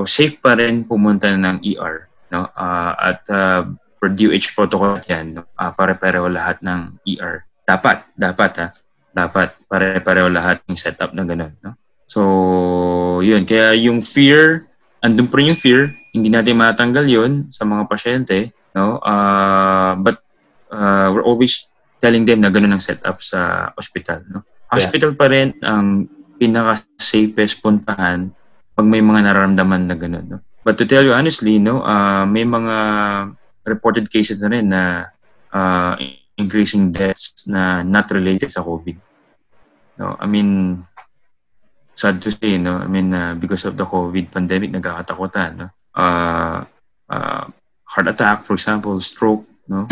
safe 0.09 0.41
pa 0.41 0.57
rin 0.57 0.85
pumunta 0.85 1.29
ng 1.31 1.63
ER 1.63 2.09
no? 2.33 2.49
Ah, 2.57 2.97
at 2.97 3.23
uh, 3.31 3.63
per 3.97 4.13
DOH 4.13 4.53
protocol 4.57 5.01
yan 5.09 5.41
no? 5.41 5.43
Ah, 5.57 5.73
pare-pareho 5.73 6.29
lahat 6.29 6.61
ng 6.61 7.01
ER 7.17 7.47
dapat 7.67 8.07
dapat 8.15 8.53
ha? 8.63 8.69
Dapat 9.17 9.65
pare-pareho 9.67 10.29
lahat 10.29 10.61
ng 10.69 10.77
setup 10.77 11.17
na 11.17 11.25
ganun 11.25 11.57
no? 11.65 11.77
So, 12.07 12.23
yun. 13.21 13.43
Kaya 13.43 13.75
yung 13.75 13.99
fear, 13.99 14.71
andun 15.03 15.27
pa 15.27 15.43
rin 15.43 15.51
yung 15.53 15.61
fear. 15.61 15.91
Hindi 16.15 16.31
natin 16.31 16.57
matanggal 16.57 17.05
yun 17.05 17.51
sa 17.51 17.67
mga 17.67 17.91
pasyente. 17.91 18.55
No? 18.73 19.03
Uh, 19.03 19.99
but 20.01 20.23
uh, 20.72 21.09
we're 21.12 21.26
always 21.26 21.66
telling 22.00 22.24
them 22.24 22.44
na 22.44 22.50
ganun 22.52 22.76
ang 22.76 22.83
setup 22.83 23.22
sa 23.22 23.72
hospital. 23.74 24.22
No? 24.29 24.40
Hospital 24.70 25.14
pa 25.14 25.31
rin 25.31 25.57
ang 25.62 26.11
pinaka-safest 26.37 27.64
puntahan 27.64 28.29
pag 28.76 28.87
may 28.87 29.00
mga 29.00 29.24
nararamdaman 29.24 29.83
na 29.88 29.96
ganun. 29.96 30.26
No? 30.26 30.38
But 30.66 30.76
to 30.83 30.85
tell 30.85 31.07
you 31.07 31.14
honestly, 31.14 31.62
no, 31.62 31.81
uh, 31.81 32.26
may 32.26 32.42
mga 32.42 32.76
reported 33.64 34.11
cases 34.11 34.42
na 34.42 34.48
rin 34.50 34.66
na 34.68 35.11
uh, 35.55 35.94
increasing 36.37 36.92
deaths 36.92 37.46
na 37.46 37.83
not 37.83 38.11
related 38.11 38.50
sa 38.52 38.62
COVID. 38.62 38.98
No, 39.96 40.18
I 40.20 40.26
mean, 40.29 40.85
sad 41.96 42.20
to 42.20 42.31
say, 42.31 42.61
no? 42.61 42.76
I 42.76 42.87
mean, 42.87 43.14
uh, 43.14 43.35
because 43.35 43.64
of 43.64 43.81
the 43.81 43.88
COVID 43.88 44.29
pandemic, 44.29 44.70
nagkakatakutan, 44.70 45.50
no? 45.57 45.68
Uh, 45.96 46.68
uh, 47.09 47.44
heart 47.88 48.09
attack, 48.12 48.44
for 48.44 48.52
example, 48.52 49.00
stroke, 49.00 49.48
no? 49.64 49.88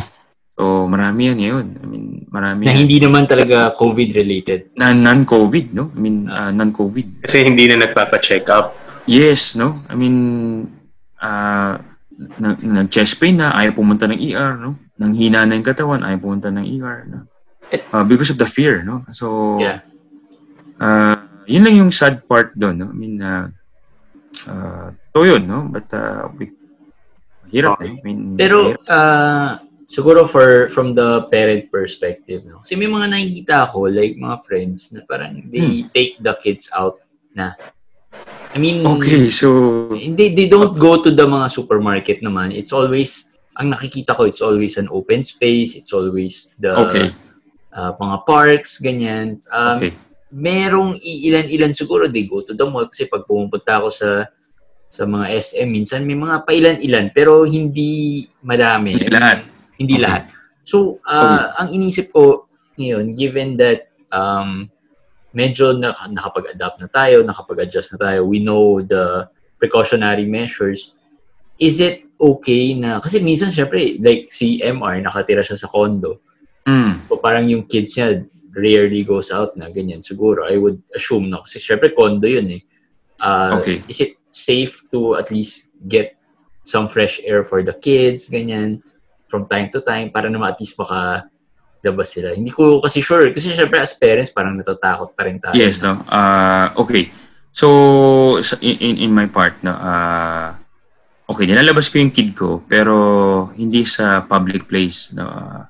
So, 0.55 0.87
marami 0.87 1.35
yan 1.35 1.39
ngayon. 1.43 1.67
I 1.83 1.87
mean, 1.87 2.07
marami 2.31 2.63
Na 2.63 2.71
yan. 2.71 2.87
hindi 2.87 3.03
naman 3.03 3.27
talaga 3.27 3.75
COVID-related. 3.75 4.79
Na 4.79 4.95
non-COVID, 4.95 5.75
no? 5.75 5.91
I 5.91 5.99
mean, 5.99 6.31
uh, 6.31 6.55
non-COVID. 6.55 7.27
Kasi 7.27 7.43
hindi 7.43 7.67
na 7.67 7.83
nagpapa-check 7.83 8.47
up. 8.47 8.71
Yes, 9.05 9.59
no? 9.59 9.83
I 9.91 9.99
mean, 9.99 10.17
uh, 11.19 11.75
na- 12.39 12.61
nag-chest 12.63 13.19
pain 13.19 13.35
na, 13.35 13.51
ayaw 13.51 13.75
pumunta 13.75 14.07
ng 14.07 14.15
ER, 14.15 14.55
no? 14.55 14.79
Nang 14.95 15.11
hina 15.13 15.43
na 15.43 15.59
yung 15.59 15.67
katawan, 15.67 16.07
ayaw 16.07 16.23
pumunta 16.23 16.55
ng 16.55 16.63
ER, 16.63 17.03
no? 17.11 17.27
Uh, 17.91 18.07
because 18.07 18.31
of 18.31 18.39
the 18.39 18.47
fear, 18.47 18.87
no? 18.87 19.03
So, 19.11 19.59
Yeah. 19.59 19.83
uh, 20.79 21.19
yun 21.51 21.67
lang 21.67 21.77
yung 21.77 21.91
sad 21.91 22.23
part 22.25 22.55
doon, 22.55 22.79
no? 22.79 22.89
I 22.89 22.97
mean, 22.97 23.19
uh, 23.19 23.51
uh, 24.47 24.95
to 25.11 25.27
yun, 25.27 25.43
no? 25.45 25.67
But, 25.67 25.91
uh, 25.91 26.31
we, 26.31 26.55
hirap, 27.51 27.83
Okay. 27.83 27.91
eh. 27.91 27.99
I 27.99 28.03
mean, 28.07 28.39
Pero, 28.39 28.71
hirap. 28.71 28.87
uh, 28.87 29.51
siguro 29.85 30.25
for 30.25 30.69
from 30.73 30.97
the 30.97 31.29
parent 31.29 31.69
perspective, 31.69 32.45
no? 32.45 32.61
Kasi 32.65 32.77
may 32.77 32.89
mga 32.89 33.07
nakikita 33.09 33.55
ako, 33.69 33.89
like 33.93 34.17
mga 34.17 34.39
friends, 34.45 34.93
na 34.93 35.05
parang 35.05 35.45
they 35.49 35.85
take 35.93 36.17
the 36.21 36.35
kids 36.41 36.69
out 36.73 37.01
na. 37.33 37.53
I 38.55 38.63
mean, 38.63 38.87
okay, 38.87 39.27
so, 39.27 39.91
Hindi, 39.91 40.31
they 40.31 40.47
don't 40.47 40.79
go 40.79 40.95
to 41.03 41.11
the 41.11 41.27
mga 41.27 41.51
supermarket 41.51 42.23
naman. 42.23 42.55
It's 42.55 42.71
always, 42.71 43.35
ang 43.59 43.75
nakikita 43.75 44.15
ko, 44.15 44.31
it's 44.31 44.43
always 44.43 44.79
an 44.79 44.87
open 44.95 45.27
space. 45.27 45.75
It's 45.75 45.91
always 45.91 46.55
the 46.63 46.71
okay, 46.71 47.11
uh, 47.75 47.99
mga 47.99 48.17
parks, 48.23 48.79
ganyan. 48.79 49.43
Um, 49.51 49.83
okay. 49.83 49.93
Merong 50.35 50.99
ilan-ilan 51.03 51.75
siguro, 51.75 52.07
they 52.07 52.27
go 52.27 52.43
to 52.43 52.55
the 52.55 52.67
mall. 52.67 52.87
Kasi 52.87 53.11
pag 53.11 53.27
pumupunta 53.27 53.83
ako 53.83 53.91
sa 53.91 54.11
sa 54.87 55.03
mga 55.11 55.27
SM, 55.35 55.67
minsan 55.67 56.07
may 56.07 56.15
mga 56.15 56.47
pailan-ilan. 56.47 57.11
Pero 57.11 57.43
hindi 57.43 58.23
madami. 58.47 58.95
Hindi 58.95 59.11
lahat. 59.11 59.54
Hindi 59.79 59.99
Okay. 59.99 60.05
lahat. 60.05 60.23
So, 60.65 60.99
uh, 61.05 61.53
ang 61.61 61.75
inisip 61.75 62.11
ko 62.15 62.49
ngayon, 62.79 63.13
given 63.15 63.61
that 63.61 63.93
um, 64.11 64.71
medyo 65.35 65.75
na, 65.77 65.93
nakapag-adapt 66.09 66.81
na 66.81 66.89
tayo, 66.89 67.27
nakapag-adjust 67.27 67.95
na 67.95 67.99
tayo. 68.11 68.25
We 68.25 68.39
know 68.41 68.81
the 68.81 69.29
precautionary 69.59 70.25
measures. 70.25 70.97
Is 71.59 71.83
it 71.83 72.07
okay 72.19 72.75
na, 72.75 73.03
kasi 73.03 73.21
minsan 73.21 73.51
syempre, 73.51 73.99
like 74.01 74.31
si 74.31 74.63
MR, 74.63 75.03
nakatira 75.03 75.43
siya 75.43 75.59
sa 75.59 75.69
condo. 75.69 76.23
Mm. 76.65 77.11
So 77.11 77.21
parang 77.21 77.45
yung 77.51 77.67
kids 77.69 77.99
niya 77.99 78.25
rarely 78.55 79.03
goes 79.03 79.35
out 79.35 79.53
na 79.59 79.69
ganyan. 79.69 80.01
Siguro, 80.01 80.47
I 80.47 80.57
would 80.57 80.81
assume, 80.95 81.29
no? 81.29 81.43
Kasi 81.43 81.59
syempre 81.59 81.91
condo 81.93 82.25
yun 82.31 82.49
eh. 82.55 82.63
Uh, 83.21 83.59
Okay. 83.61 83.83
Is 83.91 84.01
it 84.01 84.17
safe 84.31 84.87
to 84.91 85.19
at 85.19 85.31
least 85.31 85.75
get 85.87 86.15
some 86.65 86.89
fresh 86.89 87.21
air 87.23 87.45
for 87.45 87.63
the 87.63 87.75
kids, 87.75 88.31
ganyan, 88.31 88.81
from 89.35 89.51
time 89.51 89.67
to 89.75 89.83
time, 89.83 90.15
para 90.15 90.31
naman 90.31 90.55
at 90.55 90.63
least 90.63 90.79
maka 90.79 91.27
labas 91.83 92.15
sila. 92.15 92.31
Hindi 92.31 92.55
ko 92.55 92.79
kasi 92.79 93.03
sure. 93.03 93.35
Kasi 93.35 93.51
syempre 93.51 93.83
as 93.83 93.99
parents, 93.99 94.31
parang 94.31 94.55
natatakot 94.55 95.11
pa 95.19 95.27
rin 95.27 95.43
tayo. 95.43 95.59
Yes, 95.59 95.83
no. 95.83 95.99
Uh, 96.07 96.71
okay. 96.79 97.11
So 97.51 98.39
in 98.63 99.03
in 99.03 99.11
my 99.11 99.27
part 99.27 99.59
no, 99.67 99.75
uh, 99.75 100.55
okay, 101.27 101.51
nilalabas 101.51 101.91
ko 101.91 101.99
yung 101.99 102.15
kid 102.15 102.35
ko 102.35 102.63
pero 102.67 102.95
hindi 103.59 103.83
sa 103.83 104.23
public 104.23 104.71
place 104.71 105.11
no. 105.19 105.27
Uh, 105.27 105.63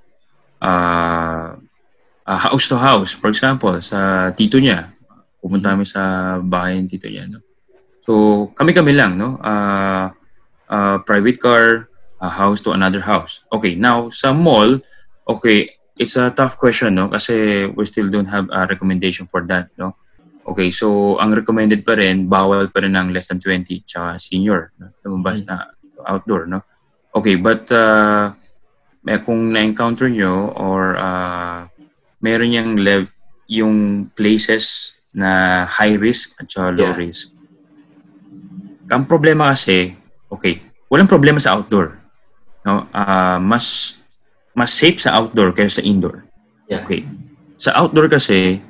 uh, 0.64 1.48
uh, 2.24 2.40
house 2.40 2.68
to 2.68 2.76
house, 2.80 3.12
for 3.12 3.28
example, 3.28 3.76
sa 3.80 4.32
tito 4.32 4.56
niya. 4.56 4.88
Pumunta 5.40 5.76
kami 5.76 5.84
sa 5.84 6.36
bahay 6.40 6.80
ng 6.80 6.88
tito 6.88 7.04
niya, 7.08 7.28
no. 7.28 7.44
So, 8.00 8.12
kami-kami 8.56 8.96
lang, 8.96 9.16
no. 9.20 9.36
Uh, 9.40 10.08
uh, 10.68 10.96
private 11.04 11.36
car, 11.40 11.88
a 12.24 12.30
house 12.32 12.64
to 12.64 12.72
another 12.72 13.04
house. 13.04 13.44
Okay, 13.52 13.76
now 13.76 14.08
sa 14.08 14.32
mall, 14.32 14.80
okay, 15.28 15.68
it's 16.00 16.16
a 16.16 16.32
tough 16.32 16.56
question, 16.56 16.96
no? 16.96 17.12
Kasi 17.12 17.66
we 17.68 17.84
still 17.84 18.08
don't 18.08 18.32
have 18.32 18.48
a 18.48 18.64
recommendation 18.64 19.28
for 19.28 19.44
that, 19.44 19.68
no? 19.76 19.92
Okay, 20.44 20.68
so 20.68 21.16
ang 21.20 21.32
recommended 21.32 21.84
pa 21.84 21.96
rin, 21.96 22.28
bawal 22.28 22.68
pa 22.68 22.80
rin 22.84 22.92
ng 22.92 23.12
less 23.12 23.28
than 23.28 23.40
20 23.40 23.84
tsaka 23.84 24.20
senior, 24.20 24.72
no? 24.76 24.92
lumabas 25.04 25.44
na 25.44 25.72
outdoor, 26.04 26.44
no? 26.44 26.60
Okay, 27.16 27.36
but 27.36 27.64
uh, 27.72 28.32
may 29.00 29.16
kung 29.20 29.52
na-encounter 29.52 30.08
nyo 30.08 30.52
or 30.56 30.96
uh, 31.00 31.68
meron 32.20 32.52
yung 32.52 32.70
lev 32.80 33.08
yung 33.44 34.08
places 34.16 34.96
na 35.12 35.62
high 35.68 35.94
risk 36.00 36.32
at 36.40 36.48
saka 36.48 36.72
low 36.72 36.92
Yeah. 36.92 36.96
risk. 36.96 37.30
Ang 38.88 39.04
problema 39.08 39.52
kasi, 39.52 39.96
okay, 40.28 40.60
walang 40.92 41.08
problema 41.08 41.40
sa 41.40 41.56
outdoor. 41.56 42.03
No? 42.64 42.88
Ah, 42.90 43.36
mas 43.38 43.96
mas 44.54 44.70
safe 44.72 45.02
sa 45.02 45.12
outdoor 45.18 45.52
kaysa 45.52 45.82
sa 45.82 45.84
indoor. 45.84 46.24
Yeah. 46.70 46.86
Okay. 46.86 47.04
Sa 47.58 47.74
outdoor 47.74 48.06
kasi, 48.08 48.62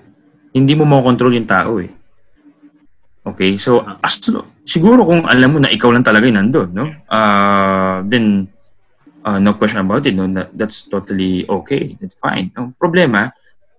hindi 0.51 0.73
mo 0.73 0.89
makontrol 0.89 1.37
yung 1.37 1.47
tao 1.47 1.79
eh. 1.79 1.93
Okay, 3.25 3.57
so 3.57 3.81
as, 4.05 4.21
siguro 4.69 5.05
kung 5.05 5.25
alam 5.25 5.49
mo 5.49 5.59
na 5.61 5.73
ikaw 5.73 5.89
lang 5.93 6.05
talaga 6.05 6.29
yung 6.29 6.41
nandun, 6.41 6.69
no? 6.73 6.89
Uh, 7.09 8.05
then, 8.05 8.49
uh, 9.25 9.41
no 9.41 9.57
question 9.57 9.81
about 9.81 10.05
it, 10.05 10.13
no? 10.13 10.29
That, 10.29 10.53
that's 10.53 10.85
totally 10.85 11.49
okay. 11.49 11.97
That's 12.01 12.17
fine. 12.21 12.53
No 12.53 12.77
problema, 12.77 13.33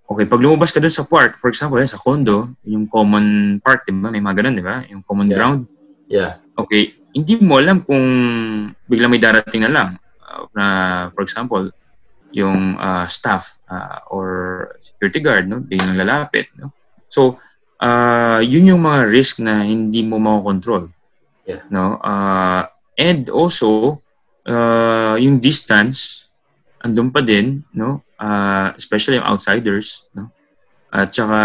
okay, 0.09 0.25
pag 0.25 0.41
lumabas 0.41 0.73
ka 0.73 0.81
dun 0.81 0.93
sa 0.93 1.05
park, 1.05 1.37
for 1.37 1.49
example, 1.49 1.77
eh, 1.77 1.85
sa 1.85 2.01
condo, 2.01 2.57
yung 2.65 2.89
common 2.89 3.57
park, 3.61 3.85
di 3.85 3.93
ba? 3.93 4.09
May 4.09 4.21
mga 4.21 4.41
ganun, 4.41 4.55
di 4.57 4.65
ba? 4.65 4.81
Yung 4.89 5.05
common 5.05 5.29
Yeah. 5.29 5.37
ground. 5.37 5.61
Yeah. 6.09 6.31
Okay, 6.57 6.97
hindi 7.13 7.37
mo 7.41 7.61
alam 7.61 7.85
kung 7.85 8.05
biglang 8.89 9.13
may 9.13 9.21
darating 9.21 9.65
na 9.65 9.73
lang 9.73 9.89
uh, 9.97 10.04
na, 10.55 10.65
for 11.11 11.21
example, 11.21 11.69
yung 12.31 12.75
uh, 12.79 13.07
staff 13.07 13.59
uh, 13.67 13.99
or 14.11 14.27
security 14.79 15.19
guard, 15.19 15.47
no? 15.47 15.59
Biglang 15.63 15.99
lalapit, 15.99 16.51
no? 16.55 16.71
So, 17.07 17.39
uh, 17.79 18.43
yun 18.43 18.75
yung 18.75 18.83
mga 18.83 19.07
risk 19.07 19.39
na 19.39 19.63
hindi 19.63 20.03
mo 20.03 20.19
makokontrol. 20.19 20.91
Yeah. 21.47 21.63
No? 21.71 22.01
Uh, 22.01 22.65
and 22.97 23.29
also, 23.29 24.01
uh, 24.43 25.15
yung 25.15 25.39
distance, 25.39 26.27
andun 26.83 27.11
pa 27.11 27.23
din, 27.23 27.63
no? 27.71 28.03
Uh, 28.19 28.71
especially 28.75 29.19
yung 29.19 29.27
outsiders, 29.27 30.07
no? 30.11 30.31
At 30.95 31.11
saka 31.11 31.39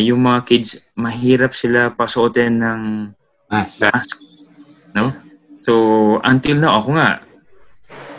yung 0.00 0.24
mga 0.24 0.40
kids, 0.48 0.80
mahirap 0.96 1.52
sila 1.52 1.92
pasuotin 1.92 2.56
ng 2.56 2.80
Mas. 3.52 3.84
mask. 3.84 4.16
No? 4.96 5.12
So, 5.60 5.72
until 6.24 6.56
now, 6.56 6.80
ako 6.80 6.96
nga, 6.96 7.20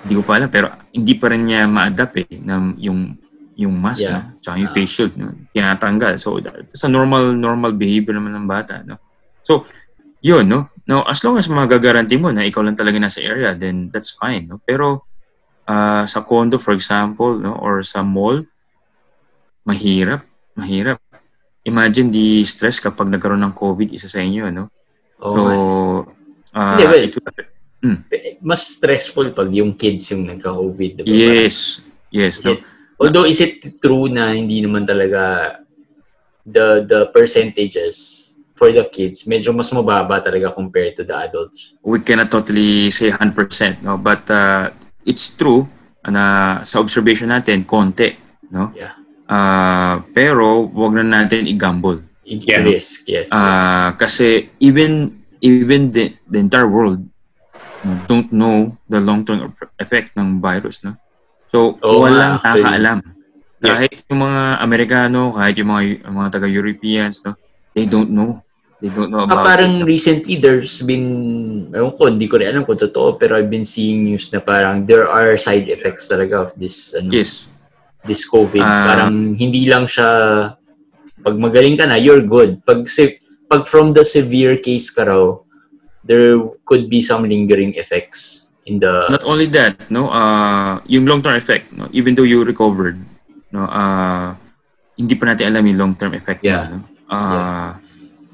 hindi 0.06 0.14
ko 0.16 0.24
pa 0.24 0.38
alam, 0.38 0.54
pero 0.54 0.70
hindi 0.94 1.18
pa 1.18 1.34
rin 1.34 1.50
niya 1.50 1.66
ma-adapt 1.66 2.14
eh, 2.22 2.38
na 2.38 2.62
yung 2.78 3.18
yung 3.56 3.72
mask, 3.74 4.06
Yeah. 4.06 4.14
no? 4.14 4.22
Tsaka 4.38 4.56
yung 4.62 4.70
face 4.70 4.92
shield, 4.92 5.14
no? 5.16 5.32
Tinatanggal. 5.50 6.20
So, 6.20 6.38
that's 6.38 6.84
a 6.84 6.92
normal, 6.92 7.32
normal 7.34 7.72
behavior 7.72 8.14
naman 8.14 8.36
ng 8.36 8.46
bata, 8.46 8.84
no? 8.84 9.00
So, 9.42 9.64
yun, 10.20 10.46
no? 10.46 10.68
Now, 10.84 11.08
as 11.08 11.24
long 11.24 11.40
as 11.40 11.48
magagaranti 11.48 12.20
mo 12.20 12.30
na 12.36 12.44
ikaw 12.44 12.62
lang 12.62 12.76
talaga 12.76 13.00
nasa 13.00 13.24
area, 13.24 13.56
then 13.56 13.88
that's 13.90 14.12
fine, 14.14 14.46
no? 14.46 14.60
Pero, 14.62 15.08
ah, 15.66 16.04
sa 16.04 16.22
condo, 16.22 16.60
for 16.60 16.76
example, 16.76 17.40
no? 17.40 17.56
Or 17.56 17.80
sa 17.80 18.04
mall, 18.04 18.44
mahirap, 19.66 20.22
mahirap. 20.54 21.00
Imagine 21.66 22.12
the 22.14 22.44
stress 22.46 22.78
kapag 22.78 23.10
nagkaroon 23.10 23.42
ng 23.42 23.56
COVID, 23.56 23.90
isa 23.90 24.06
sa 24.06 24.22
inyo, 24.22 24.52
no? 24.54 24.70
Oo 25.24 25.32
So, 25.32 25.40
nga. 25.42 25.56
uh, 26.54 26.70
Hindi, 26.78 26.86
well, 26.86 27.04
it 27.08 27.16
will- 27.86 28.38
mas 28.42 28.62
stressful 28.78 29.32
pag 29.32 29.50
yung 29.54 29.74
kids 29.74 30.10
yung 30.12 30.26
nagka-COVID. 30.26 31.02
Diba? 31.02 31.08
yes, 31.10 31.82
yes. 32.10 32.42
Parang- 32.42 32.64
Although, 32.96 33.28
is 33.28 33.44
it 33.44 33.60
true 33.84 34.08
na 34.08 34.32
hindi 34.32 34.64
naman 34.64 34.88
talaga 34.88 35.52
the 36.48 36.86
the 36.88 37.00
percentages 37.12 38.22
for 38.56 38.72
the 38.72 38.86
kids 38.88 39.28
medyo 39.28 39.52
mas 39.52 39.68
mababa 39.74 40.24
talaga 40.24 40.54
compared 40.56 40.96
to 40.96 41.04
the 41.04 41.12
adults? 41.12 41.76
we 41.84 42.00
cannot 42.00 42.32
totally 42.32 42.88
say 42.88 43.12
100%, 43.12 43.84
no? 43.84 44.00
But 44.00 44.24
uh, 44.32 44.72
it's 45.04 45.36
true 45.36 45.68
na 46.08 46.62
sa 46.64 46.80
observation 46.80 47.34
natin, 47.34 47.66
konti, 47.68 48.16
no? 48.54 48.72
Yeah. 48.72 48.94
Uh, 49.26 50.06
pero 50.14 50.70
wag 50.70 51.02
na 51.02 51.26
natin 51.26 51.50
i-gamble. 51.50 52.06
Yeah. 52.24 52.62
Risk, 52.64 53.10
yes. 53.10 53.30
Uh, 53.34 53.92
kasi 53.98 54.50
even 54.62 55.14
even 55.42 55.92
the, 55.94 56.14
the 56.30 56.40
entire 56.42 56.70
world 56.70 57.02
don't 58.06 58.30
know 58.32 58.56
the 58.86 58.98
long-term 58.98 59.54
effect 59.78 60.16
ng 60.16 60.40
virus, 60.40 60.82
no? 60.82 60.98
So, 61.48 61.78
Oo 61.80 62.02
walang 62.02 62.42
actually. 62.42 62.66
nakakaalam. 62.66 62.98
Kahit 63.58 63.92
yung 64.10 64.22
mga 64.22 64.42
Amerikano, 64.60 65.22
kahit 65.32 65.56
yung 65.58 65.70
mga, 65.70 65.82
yung 66.04 66.16
mga 66.16 66.30
taga-Europeans, 66.32 67.16
no? 67.24 67.34
They 67.72 67.86
don't 67.86 68.10
know. 68.10 68.42
They 68.78 68.92
don't 68.92 69.10
know 69.10 69.24
Ah, 69.24 69.30
about 69.30 69.46
parang 69.46 69.82
it. 69.82 69.88
recently 69.88 70.36
there's 70.36 70.84
been, 70.84 71.06
ewan 71.72 71.96
ko, 71.96 72.12
hindi 72.12 72.28
ko 72.28 72.38
rin 72.38 72.52
alam 72.52 72.64
kung 72.64 72.78
totoo, 72.78 73.16
pero 73.16 73.40
I've 73.40 73.50
been 73.50 73.64
seeing 73.64 74.04
news 74.04 74.28
na 74.30 74.40
parang 74.40 74.84
there 74.84 75.08
are 75.08 75.34
side 75.40 75.72
effects 75.72 76.12
talaga 76.12 76.44
of 76.44 76.50
this, 76.60 76.92
ano, 76.94 77.10
Yes. 77.10 77.48
this 78.04 78.28
COVID. 78.28 78.62
Ah. 78.62 78.86
parang 78.86 79.34
hindi 79.34 79.66
lang 79.66 79.88
siya, 79.88 80.10
pag 81.24 81.36
magaling 81.36 81.74
ka 81.74 81.88
na, 81.88 81.98
you're 81.98 82.22
good. 82.22 82.62
Pag, 82.62 82.86
se- 82.86 83.18
pag 83.48 83.66
from 83.66 83.94
the 83.94 84.04
severe 84.04 84.58
case 84.58 84.92
ka 84.92 85.08
raw, 85.08 85.34
there 86.06 86.38
could 86.70 86.88
be 86.90 87.02
some 87.02 87.26
lingering 87.26 87.74
effects 87.76 88.50
in 88.66 88.80
the, 88.80 89.10
not 89.10 89.26
only 89.26 89.46
that 89.46 89.78
no 89.90 90.10
uh 90.10 90.80
yung 90.86 91.06
long 91.06 91.22
term 91.22 91.36
effect 91.36 91.70
no 91.74 91.90
even 91.92 92.14
though 92.14 92.26
you 92.26 92.46
recovered 92.46 92.98
no 93.52 93.66
uh 93.66 94.34
hindi 94.98 95.14
pa 95.18 95.34
natin 95.34 95.52
alam 95.54 95.66
yung 95.66 95.80
long 95.82 95.94
term 95.98 96.14
effect 96.14 96.42
Yeah. 96.46 96.70
no? 96.74 96.80
uh 97.10 97.78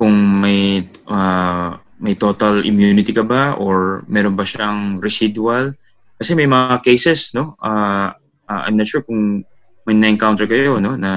kung 0.01 0.41
may 0.41 0.81
uh, 1.05 1.77
may 2.01 2.17
total 2.17 2.65
immunity 2.65 3.13
ka 3.13 3.21
ba 3.21 3.53
or 3.53 4.01
meron 4.09 4.33
ba 4.33 4.41
siyang 4.41 4.97
residual 4.97 5.77
kasi 6.17 6.33
may 6.33 6.49
mga 6.49 6.81
cases 6.81 7.37
no 7.37 7.53
uh, 7.61 8.09
uh, 8.49 8.61
I'm 8.65 8.81
not 8.81 8.89
sure 8.89 9.05
kung 9.05 9.45
may 9.85 9.93
na-encounter 9.93 10.49
kayo 10.49 10.81
no 10.81 10.97
na 10.97 11.13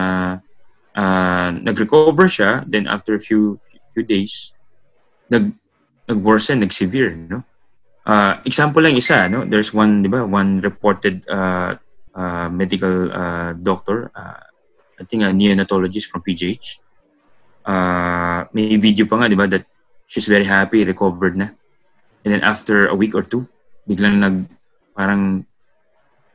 uh, 0.93 1.49
nag-recover 1.65 2.29
siya 2.29 2.61
then 2.69 2.85
after 2.85 3.17
a 3.17 3.23
few 3.25 3.57
few 3.97 4.05
days 4.05 4.53
nag 5.33 5.57
nag-worsen 6.09 6.61
nag-severe 6.61 7.17
no 7.29 7.45
uh, 8.07 8.41
example 8.45 8.83
lang 8.85 8.97
isa, 8.97 9.29
no? 9.29 9.45
There's 9.45 9.73
one, 9.73 10.03
di 10.05 10.09
ba, 10.09 10.25
one 10.25 10.61
reported 10.61 11.25
uh, 11.29 11.77
uh, 12.15 12.49
medical 12.49 13.13
uh, 13.13 13.53
doctor, 13.57 14.11
uh, 14.15 14.45
I 15.01 15.05
think 15.05 15.23
a 15.25 15.33
neonatologist 15.33 16.09
from 16.09 16.23
PGH. 16.23 16.79
Uh, 17.65 18.45
may 18.53 18.77
video 18.77 19.09
pa 19.09 19.17
nga, 19.21 19.29
di 19.29 19.37
ba, 19.37 19.49
that 19.49 19.65
she's 20.07 20.29
very 20.29 20.45
happy, 20.45 20.85
recovered 20.85 21.37
na. 21.37 21.49
And 22.25 22.33
then 22.33 22.45
after 22.45 22.87
a 22.87 22.95
week 22.95 23.15
or 23.15 23.25
two, 23.25 23.49
biglang 23.89 24.21
nag, 24.21 24.49
parang 24.97 25.45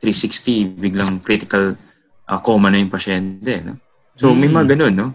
360, 0.02 0.78
biglang 0.78 1.22
critical 1.22 1.76
uh, 2.28 2.38
coma 2.38 2.70
na 2.70 2.78
yung 2.78 2.92
pasyente, 2.92 3.64
no? 3.64 3.78
So, 4.20 4.36
may 4.36 4.52
mga 4.52 4.76
ganun, 4.76 4.94
no? 4.94 5.08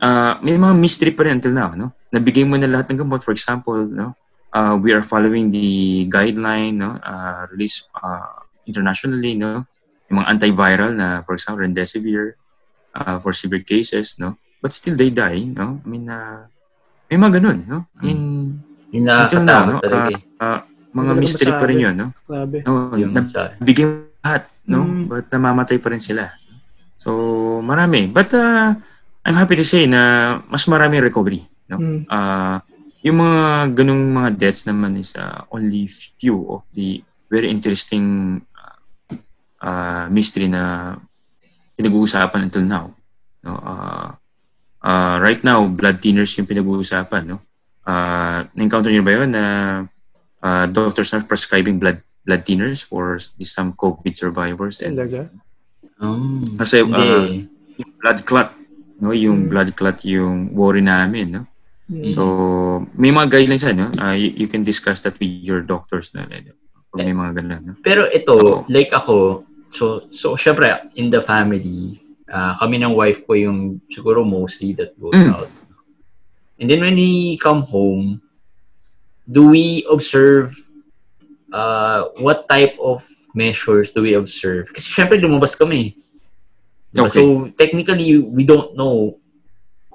Uh, 0.00 0.40
may 0.40 0.56
mga 0.56 0.74
mystery 0.76 1.12
pa 1.12 1.28
rin 1.28 1.40
until 1.40 1.52
now, 1.52 1.76
no? 1.76 1.92
Nabigay 2.14 2.46
mo 2.46 2.56
na 2.56 2.70
lahat 2.70 2.92
ng 2.92 3.02
gamot, 3.02 3.22
for 3.26 3.32
example, 3.32 3.78
no? 3.86 4.14
uh, 4.54 4.74
we 4.78 4.94
are 4.94 5.02
following 5.02 5.50
the 5.50 6.06
guideline 6.08 6.80
no 6.80 6.96
uh, 7.04 7.44
released 7.52 7.92
uh, 8.00 8.40
internationally 8.64 9.36
no 9.36 9.68
yung 10.08 10.22
mga 10.22 10.28
antiviral 10.32 10.96
na 10.96 11.20
for 11.28 11.36
example 11.36 11.60
remdesivir 11.60 12.40
uh, 12.96 13.20
for 13.20 13.36
severe 13.36 13.60
cases 13.60 14.16
no 14.16 14.38
but 14.66 14.74
still 14.74 14.96
they 14.96 15.14
die, 15.14 15.46
no? 15.46 15.78
I 15.78 15.86
mean, 15.86 16.10
uh, 16.10 16.42
may 17.06 17.14
mga 17.14 17.38
ganun, 17.38 17.58
no? 17.70 17.78
I 18.00 18.02
mean, 18.02 18.20
Yung 18.90 19.06
until 19.06 19.46
now, 19.46 19.62
no? 19.62 19.78
talaga 19.78 20.10
eh. 20.10 20.20
Uh, 20.40 20.42
uh, 20.42 20.60
mga 20.90 21.12
Hindi 21.14 21.22
mystery 21.22 21.52
pa 21.54 21.64
rin 21.70 21.78
yun, 21.78 21.94
no? 21.94 22.08
Grabe. 22.26 22.66
no 22.66 22.96
Yung 22.98 23.12
na, 23.14 23.22
sa, 23.22 23.54
bigyan 23.62 24.10
lahat, 24.26 24.50
no? 24.66 24.82
Mm. 24.82 25.02
But 25.06 25.30
namamatay 25.30 25.78
pa 25.78 25.94
rin 25.94 26.02
sila. 26.02 26.34
So, 26.96 27.12
marami. 27.62 28.10
But 28.10 28.34
uh, 28.34 28.74
I'm 29.22 29.36
happy 29.36 29.54
to 29.60 29.66
say 29.66 29.86
na 29.86 30.42
mas 30.50 30.66
marami 30.66 30.98
recovery, 30.98 31.46
no? 31.68 31.76
Mm. 31.78 32.00
Uh, 32.06 32.56
yung 33.02 33.18
mga 33.22 33.42
ganung 33.74 34.02
mga 34.10 34.30
deaths 34.34 34.66
naman 34.66 34.98
is 34.98 35.14
uh, 35.14 35.46
only 35.50 35.86
few 35.88 36.42
of 36.50 36.66
the 36.74 37.00
very 37.30 37.46
interesting 37.46 38.38
uh, 38.52 38.76
uh, 39.62 40.04
mystery 40.08 40.46
na 40.46 40.94
pinag-uusapan 41.74 42.50
until 42.50 42.64
now. 42.64 42.90
No, 43.42 43.58
uh, 43.62 44.10
uh, 44.82 45.16
right 45.22 45.38
now, 45.42 45.66
blood 45.66 46.02
thinners 46.02 46.34
yung 46.34 46.50
pinag-uusapan. 46.50 47.30
No? 47.30 47.38
Uh, 47.86 48.42
na-encounter 48.54 48.90
niyo 48.90 49.06
ba 49.06 49.14
yun 49.14 49.30
na 49.30 49.44
uh, 50.42 50.66
doctors 50.66 51.14
are 51.14 51.22
prescribing 51.22 51.78
blood 51.78 52.02
blood 52.26 52.42
thinners 52.42 52.82
for 52.82 53.22
these 53.38 53.54
some 53.54 53.70
COVID 53.70 54.10
survivors 54.18 54.82
and 54.82 54.98
Talaga. 54.98 55.30
um, 56.02 56.42
kasi 56.58 56.82
uh, 56.82 57.46
yung 57.78 57.92
blood 58.02 58.18
clot 58.26 58.50
no 58.98 59.14
yung 59.14 59.46
Mm. 59.46 59.50
blood 59.52 59.70
clot 59.78 60.02
yung 60.02 60.50
worry 60.50 60.82
namin 60.82 61.38
no 61.38 61.42
Mm. 61.86 62.14
So, 62.14 62.22
may 62.98 63.14
mga 63.14 63.30
guidelines 63.30 63.62
ano, 63.62 63.94
uh, 64.02 64.14
you, 64.14 64.34
you 64.34 64.48
can 64.50 64.66
discuss 64.66 65.00
that 65.06 65.14
with 65.22 65.30
your 65.30 65.62
doctors 65.62 66.10
na 66.14 66.26
pag 66.26 67.06
may 67.06 67.14
mga 67.14 67.42
ganun. 67.42 67.62
No? 67.62 67.74
Pero 67.84 68.10
ito, 68.10 68.34
Oo. 68.34 68.64
like 68.66 68.90
ako, 68.90 69.46
so, 69.70 70.08
so 70.10 70.34
syempre, 70.34 70.66
in 70.98 71.10
the 71.10 71.22
family, 71.22 72.00
ah, 72.26 72.58
kami 72.58 72.82
ng 72.82 72.90
wife 72.90 73.22
ko 73.26 73.38
yung 73.38 73.80
siguro 73.86 74.26
mostly 74.26 74.74
that 74.74 74.98
goes 74.98 75.14
Mm. 75.14 75.30
out. 75.36 75.50
And 76.58 76.66
then 76.70 76.80
when 76.80 76.96
we 76.96 77.36
come 77.38 77.62
home, 77.62 78.24
do 79.28 79.52
we 79.52 79.84
observe 79.90 80.56
uh, 81.52 82.08
what 82.16 82.48
type 82.48 82.74
of 82.80 83.04
measures 83.34 83.92
do 83.92 84.02
we 84.02 84.16
observe? 84.16 84.72
Kasi 84.72 84.88
syempre 84.90 85.20
lumabas 85.20 85.54
kami. 85.54 85.94
Diba? 86.94 87.06
Okay. 87.06 87.20
So 87.20 87.52
technically, 87.60 88.16
we 88.18 88.48
don't 88.48 88.72
know 88.72 89.20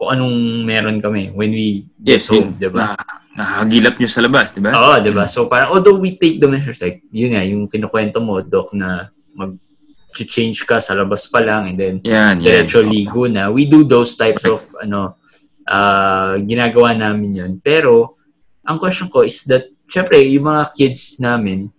kung 0.01 0.17
anong 0.17 0.65
meron 0.65 0.97
kami 0.97 1.29
when 1.29 1.53
we 1.53 1.85
get 2.01 2.17
Yes, 2.17 2.33
home, 2.33 2.57
yun. 2.57 2.73
diba? 2.73 2.81
Na, 2.81 2.97
nakagilap 3.37 4.01
nyo 4.01 4.09
sa 4.09 4.25
labas, 4.25 4.49
di 4.49 4.57
ba? 4.57 4.73
Oo, 4.73 4.97
di 4.97 5.13
ba? 5.13 5.29
So 5.29 5.45
parang, 5.45 5.77
although 5.77 5.93
we 5.93 6.17
take 6.17 6.41
the 6.41 6.49
measures, 6.49 6.81
like, 6.81 7.05
yun 7.13 7.37
nga, 7.37 7.45
yung 7.45 7.69
kinukwento 7.69 8.17
mo, 8.17 8.41
Doc, 8.41 8.73
na 8.73 9.13
mag-change 9.37 10.65
ka 10.65 10.81
sa 10.81 10.97
labas 10.97 11.29
pa 11.29 11.37
lang 11.37 11.69
and 11.69 11.77
then 11.77 11.95
Yan, 12.01 12.41
yan. 12.41 12.65
diretso 12.65 12.81
ligo 12.81 13.29
na. 13.29 13.53
We 13.53 13.69
do 13.69 13.85
those 13.85 14.17
types 14.17 14.41
of, 14.41 14.65
ano, 14.81 15.21
uh, 15.69 16.33
ginagawa 16.41 16.97
namin 16.97 17.37
yun. 17.37 17.51
Pero, 17.61 18.17
ang 18.65 18.81
question 18.81 19.05
ko 19.05 19.21
is 19.21 19.45
that, 19.45 19.69
syempre, 19.85 20.17
yung 20.17 20.49
mga 20.49 20.73
kids 20.73 21.21
namin, 21.21 21.69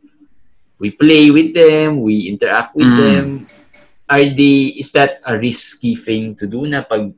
we 0.79 0.95
play 0.95 1.35
with 1.35 1.51
them, 1.51 1.99
we 1.99 2.31
interact 2.31 2.71
with 2.79 2.87
Mm. 2.87 2.99
them. 3.03 3.25
Are 4.07 4.23
they, 4.23 4.79
is 4.79 4.95
that 4.95 5.19
a 5.27 5.35
risky 5.35 5.99
thing 5.99 6.39
to 6.39 6.47
do 6.47 6.71
na 6.71 6.87
pag, 6.87 7.11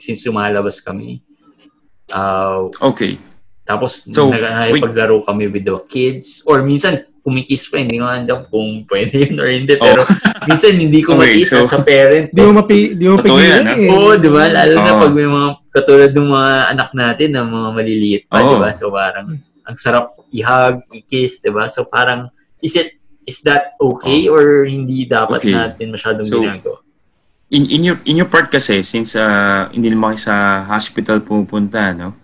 since 0.00 0.24
lumalabas 0.24 0.80
kami? 0.80 1.20
Uh, 2.10 2.66
Okay. 2.82 3.20
tapos, 3.62 4.02
So, 4.02 4.26
nagpaglaro 4.26 5.22
kami 5.22 5.46
with 5.46 5.62
the 5.62 5.78
kids. 5.86 6.42
Or 6.42 6.58
minsan, 6.60 7.06
kumikiss 7.20 7.68
pa, 7.68 7.78
hindi 7.78 8.00
ko 8.00 8.08
alam 8.08 8.26
kung 8.48 8.82
pwede 8.88 9.28
yun 9.28 9.36
or 9.38 9.46
hindi. 9.46 9.76
Pero 9.76 10.02
minsan, 10.42 10.74
hindi 10.74 10.98
ko 11.06 11.14
Oh. 11.14 11.22
Okay, 11.22 11.44
so- 11.44 11.62
sa 11.62 11.78
parent. 11.80 12.32
Di 12.32 12.40
mo 12.40 12.58
mapi, 12.58 12.96
di 12.96 13.06
mo 13.06 13.14
pigilan 13.14 13.62
yan, 13.62 13.64
ah. 13.68 13.76
eh. 13.76 13.88
Oo, 13.88 14.10
di 14.16 14.26
ba? 14.26 14.48
Lalo 14.48 14.74
na 14.74 14.90
Oo. 14.90 15.00
pag 15.04 15.12
may 15.14 15.28
mga, 15.28 15.48
katulad 15.70 16.10
ng 16.10 16.28
mga 16.28 16.52
anak 16.66 16.90
natin 16.90 17.28
na 17.30 17.46
mga 17.46 17.68
maliliit 17.70 18.22
pa, 18.26 18.42
Oo. 18.42 18.48
di 18.48 18.56
ba? 18.58 18.68
So 18.74 18.90
parang, 18.90 19.38
ang 19.62 19.76
sarap 19.78 20.18
i-hug, 20.32 20.82
i-kiss, 20.90 21.38
di 21.38 21.52
ba? 21.52 21.70
So 21.70 21.86
parang, 21.86 22.26
is 22.58 22.74
it, 22.74 22.98
is 23.22 23.38
that 23.46 23.78
okay 23.78 24.26
or 24.26 24.66
hindi 24.66 25.06
dapat 25.06 25.46
Okay. 25.46 25.54
natin 25.54 25.94
masyadong 25.94 26.26
So, 26.26 26.42
ginagawa? 26.42 26.82
In, 27.50 27.66
in 27.66 27.82
your 27.82 27.98
in 28.06 28.14
your 28.14 28.30
part 28.30 28.46
kasi 28.46 28.86
since 28.86 29.18
uh, 29.18 29.66
hindi 29.74 29.90
naman 29.90 30.14
kayo 30.14 30.30
sa 30.30 30.62
hospital 30.70 31.18
pumupunta 31.18 31.90
no. 31.90 32.14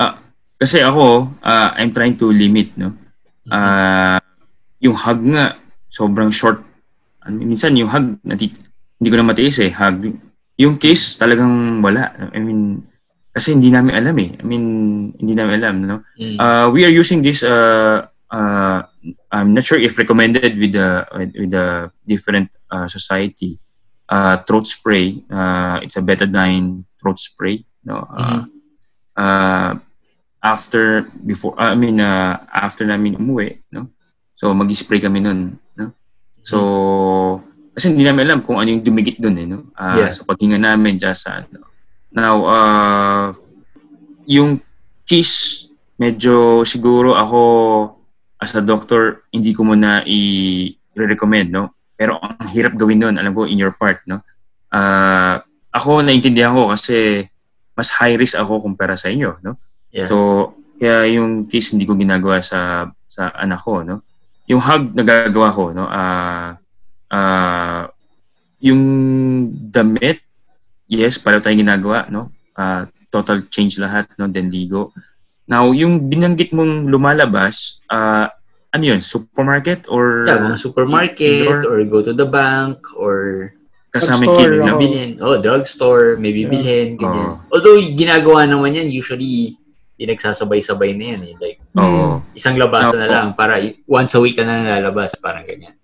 Ah, 0.00 0.16
kasi 0.56 0.80
ako 0.80 1.28
uh, 1.44 1.68
I'm 1.76 1.92
trying 1.92 2.16
to 2.16 2.32
limit 2.32 2.72
no. 2.80 2.96
Ah, 3.52 4.16
yung 4.80 4.96
hug 4.96 5.20
nga 5.28 5.60
sobrang 5.92 6.32
short. 6.32 6.64
Ano, 7.20 7.44
minsan 7.44 7.76
yung 7.76 7.92
hug 7.92 8.16
nati, 8.24 8.48
hindi 8.96 9.08
ko 9.12 9.16
na 9.20 9.28
matiis 9.28 9.60
eh 9.60 9.68
hug. 9.68 10.08
Yung 10.56 10.80
kiss 10.80 11.20
talagang 11.20 11.84
wala. 11.84 12.32
I 12.32 12.40
mean 12.40 12.88
kasi 13.28 13.52
hindi 13.52 13.68
namin 13.68 13.92
alam 13.92 14.16
eh. 14.24 14.40
I 14.40 14.44
mean 14.48 14.64
hindi 15.20 15.36
namin 15.36 15.60
alam 15.60 15.74
no. 15.84 15.96
Mm. 16.16 16.40
Uh, 16.40 16.66
we 16.72 16.88
are 16.88 16.92
using 16.92 17.20
this. 17.20 17.44
Uh, 17.44 18.08
uh, 18.32 18.80
I'm 19.28 19.52
not 19.52 19.68
sure 19.68 19.76
if 19.76 20.00
recommended 20.00 20.56
with 20.56 20.72
the 20.72 21.04
with, 21.12 21.32
with 21.36 21.50
the 21.52 21.92
different 22.08 22.48
uh, 22.72 22.88
society. 22.88 23.60
Uh, 24.12 24.36
throat 24.44 24.68
spray. 24.68 25.24
Uh, 25.32 25.80
it's 25.80 25.96
a 25.96 26.04
betadine 26.04 26.84
throat 27.00 27.16
spray. 27.16 27.64
No. 27.80 28.04
Uh, 28.12 28.44
uh, 29.16 29.72
after 30.44 31.08
before. 31.24 31.56
I 31.56 31.72
mean 31.72 31.96
uh, 31.96 32.36
after 32.52 32.84
namin 32.84 33.16
umuwi. 33.16 33.64
No. 33.72 33.88
So 34.36 34.52
mag-spray 34.52 35.00
kami 35.00 35.24
nun. 35.24 35.56
No. 35.72 35.96
So 36.44 36.58
kasi 37.72 37.88
hindi 37.88 38.04
namin 38.04 38.28
alam 38.28 38.40
kung 38.44 38.60
ano 38.60 38.68
yung 38.68 38.84
dumikit 38.84 39.16
dun 39.16 39.40
eh. 39.40 39.48
No. 39.48 39.72
Uh, 39.72 39.96
Yeah. 39.96 40.12
Sa 40.12 40.28
paghinga 40.28 40.60
namin. 40.60 41.00
Just, 41.00 41.24
sa 41.24 41.40
ano. 41.40 41.64
Now, 42.12 42.36
uh, 42.44 43.26
yung 44.28 44.60
kiss, 45.08 45.64
medyo 45.96 46.60
siguro 46.68 47.16
ako 47.16 47.40
as 48.36 48.52
a 48.52 48.60
doctor, 48.60 49.24
hindi 49.32 49.56
ko 49.56 49.64
muna 49.64 50.04
i-recommend, 50.04 51.48
no? 51.54 51.72
Pero 52.02 52.18
ang 52.18 52.50
hirap 52.50 52.74
gawin 52.74 52.98
nun, 52.98 53.14
alam 53.14 53.30
ko, 53.30 53.46
in 53.46 53.62
your 53.62 53.70
part, 53.70 54.02
no? 54.10 54.26
Ah, 54.74 55.38
ako, 55.70 56.02
naintindihan 56.02 56.50
ko 56.50 56.74
kasi 56.74 57.22
mas 57.78 57.94
high 57.94 58.18
risk 58.18 58.34
ako 58.34 58.58
kumpara 58.58 58.98
sa 58.98 59.06
inyo, 59.06 59.38
no? 59.38 59.54
Yeah. 59.94 60.10
So, 60.10 60.50
kaya 60.82 61.06
yung 61.14 61.46
kiss 61.46 61.70
hindi 61.70 61.86
ko 61.86 61.94
ginagawa 61.94 62.42
sa 62.42 62.90
sa 63.06 63.30
anak 63.38 63.62
ko, 63.62 63.86
no? 63.86 64.02
Yung 64.50 64.58
hug 64.58 64.98
nagagawa 64.98 65.54
ko, 65.54 65.70
no? 65.70 65.86
Ah, 65.86 66.58
ah, 67.06 67.86
yung 68.58 68.82
damit, 69.70 70.26
yes, 70.90 71.22
para 71.22 71.38
tayong 71.38 71.62
ginagawa, 71.62 72.10
no? 72.10 72.34
Ah, 72.58 72.90
total 73.14 73.46
change 73.46 73.78
lahat, 73.78 74.10
no? 74.18 74.26
Then 74.26 74.50
ligo. 74.50 74.90
Now, 75.46 75.70
yung 75.70 76.10
binanggit 76.10 76.50
mong 76.50 76.90
lumalabas, 76.90 77.78
ah, 77.86 78.34
ano 78.72 78.84
yun? 78.88 79.00
Supermarket 79.04 79.84
or 79.92 80.24
yeah, 80.26 80.40
mga 80.40 80.56
supermarket 80.58 81.44
Indoor? 81.44 81.60
or 81.68 81.78
go 81.84 82.00
to 82.00 82.16
the 82.16 82.24
bank 82.24 82.80
or 82.96 83.52
kasama 83.92 84.24
Drugstore, 84.24 84.52
kid, 84.56 84.64
no? 84.64 84.78
bilhin. 84.80 85.10
Oh, 85.20 85.36
drugstore, 85.36 86.16
maybe 86.16 86.48
Yeah. 86.48 86.52
bilhin, 86.56 86.88
ganyan. 86.96 87.28
Oo. 87.36 87.44
Although, 87.52 87.76
ginagawa 87.92 88.48
naman 88.48 88.72
yan, 88.72 88.88
usually, 88.88 89.60
pinagsasabay-sabay 90.00 90.96
na 90.96 91.04
yan 91.12 91.20
eh. 91.28 91.34
Like, 91.36 91.58
Oo. 91.76 92.24
isang 92.32 92.56
labasan 92.56 93.04
na 93.04 93.08
Oo. 93.08 93.12
lang 93.12 93.28
para 93.36 93.60
once 93.84 94.16
a 94.16 94.20
week 94.24 94.40
ka 94.40 94.48
na 94.48 94.80
lalabas, 94.80 95.12
parang 95.20 95.44
ganyan. 95.44 95.76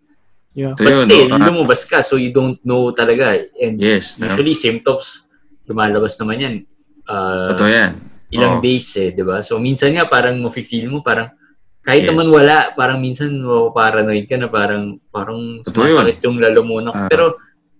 Yeah. 0.56 0.72
So, 0.72 0.88
But 0.88 0.96
yun, 0.96 1.04
still, 1.04 1.26
no? 1.28 1.36
Ah, 1.36 1.52
lumabas 1.52 1.84
ka, 1.84 2.00
so 2.00 2.16
you 2.16 2.32
don't 2.32 2.56
know 2.64 2.88
talaga. 2.88 3.44
And 3.60 3.76
yes, 3.76 4.16
no? 4.16 4.32
usually, 4.32 4.56
symptoms, 4.56 5.28
lumalabas 5.68 6.16
naman 6.16 6.36
yan. 6.40 6.54
Uh, 7.04 7.52
Totoo 7.52 7.68
yan. 7.68 7.92
ilang 8.32 8.56
Oo. 8.56 8.64
days 8.64 8.88
eh, 8.96 9.12
di 9.12 9.20
ba? 9.20 9.44
So, 9.44 9.60
minsan 9.60 9.92
nga, 9.92 10.08
parang 10.08 10.40
mafe-feel 10.40 10.88
mo, 10.88 11.04
parang, 11.04 11.28
kahit 11.82 12.04
Yes. 12.04 12.10
naman 12.12 12.28
wala, 12.28 12.56
parang 12.74 12.98
minsan 13.00 13.30
paranoid 13.72 14.26
ka 14.28 14.36
na 14.36 14.48
parang, 14.50 14.98
parang 15.08 15.62
sumasakit 15.64 16.20
yung 16.24 16.36
lalamunan 16.38 16.92
ko. 16.92 17.02
Ah. 17.06 17.10
Pero, 17.10 17.24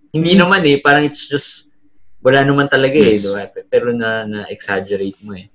hindi 0.09 0.33
naman 0.33 0.65
eh, 0.65 0.81
parang 0.81 1.05
it's 1.05 1.29
just, 1.29 1.77
wala 2.19 2.41
naman 2.41 2.65
talaga 2.67 2.97
eh, 2.97 3.15
Yes. 3.15 3.23
di 3.23 3.29
ba? 3.29 3.45
Pero 3.69 3.93
na, 3.93 4.25
na-exaggerate 4.25 5.19
mo 5.21 5.37
eh. 5.37 5.47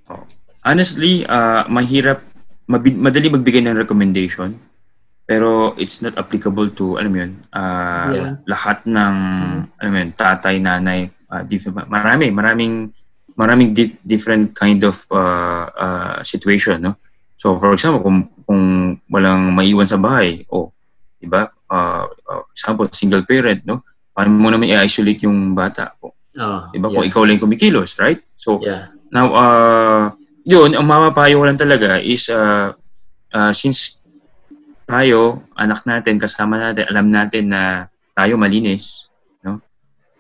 Honestly, 0.63 1.27
ah, 1.27 1.67
mahirap, 1.67 2.23
mabi- 2.65 2.97
madali 2.97 3.29
magbigay 3.29 3.61
ng 3.65 3.77
recommendation. 3.77 4.55
Pero 5.25 5.73
it's 5.81 6.05
not 6.05 6.21
applicable 6.21 6.69
to, 6.77 7.01
alam 7.01 7.11
mo 7.11 7.19
yun, 7.25 7.33
ah, 7.51 8.13
Yeah. 8.13 8.33
lahat 8.45 8.85
ng, 8.85 9.15
alam 9.77 9.91
mo 9.91 9.99
yun, 9.99 10.13
tatay, 10.13 10.61
nanay, 10.61 11.09
ah, 11.33 11.43
different, 11.43 11.89
marami, 11.89 12.29
maraming, 12.29 12.93
maraming 13.35 13.75
di- 13.75 13.99
different 14.05 14.55
kind 14.55 14.85
of 14.87 15.03
ah, 15.11 15.67
ah, 15.75 16.17
situation, 16.23 16.79
no? 16.79 16.95
So, 17.35 17.59
for 17.59 17.75
example, 17.75 18.01
kung, 18.01 18.31
kung 18.45 18.95
walang 19.09 19.53
maiwan 19.53 19.89
sa 19.89 19.99
bahay, 19.99 20.45
o, 20.49 20.71
di 21.19 21.27
ba? 21.27 21.49
Ah, 21.69 22.07
ah, 22.29 22.45
example, 22.53 22.89
single 22.93 23.25
parent, 23.25 23.65
no? 23.65 23.83
Paano 24.15 24.31
mo 24.31 24.49
naman 24.53 24.71
i-isolate 24.71 25.27
yung 25.27 25.57
bata? 25.57 25.97
Kung, 25.99 26.15
Oh, 26.35 26.67
di 26.75 26.83
ba? 26.83 26.91
yeah. 26.91 26.99
Kung 26.99 27.07
ikaw 27.07 27.23
lang 27.23 27.39
kumikilos, 27.39 27.95
right? 28.03 28.19
So, 28.35 28.59
yeah. 28.59 28.91
Now, 29.15 29.31
uh, 29.31 30.03
yun, 30.43 30.75
ang 30.75 30.83
mapapayo 30.83 31.39
ko 31.39 31.45
lang 31.47 31.55
talaga 31.55 32.03
is, 32.03 32.27
uh, 32.27 32.75
uh, 33.31 33.53
since 33.55 34.03
tayo, 34.83 35.47
anak 35.55 35.87
natin, 35.87 36.19
kasama 36.19 36.59
natin, 36.59 36.91
alam 36.91 37.07
natin 37.07 37.55
na 37.55 37.87
tayo 38.19 38.35
malinis, 38.35 39.07
no? 39.47 39.63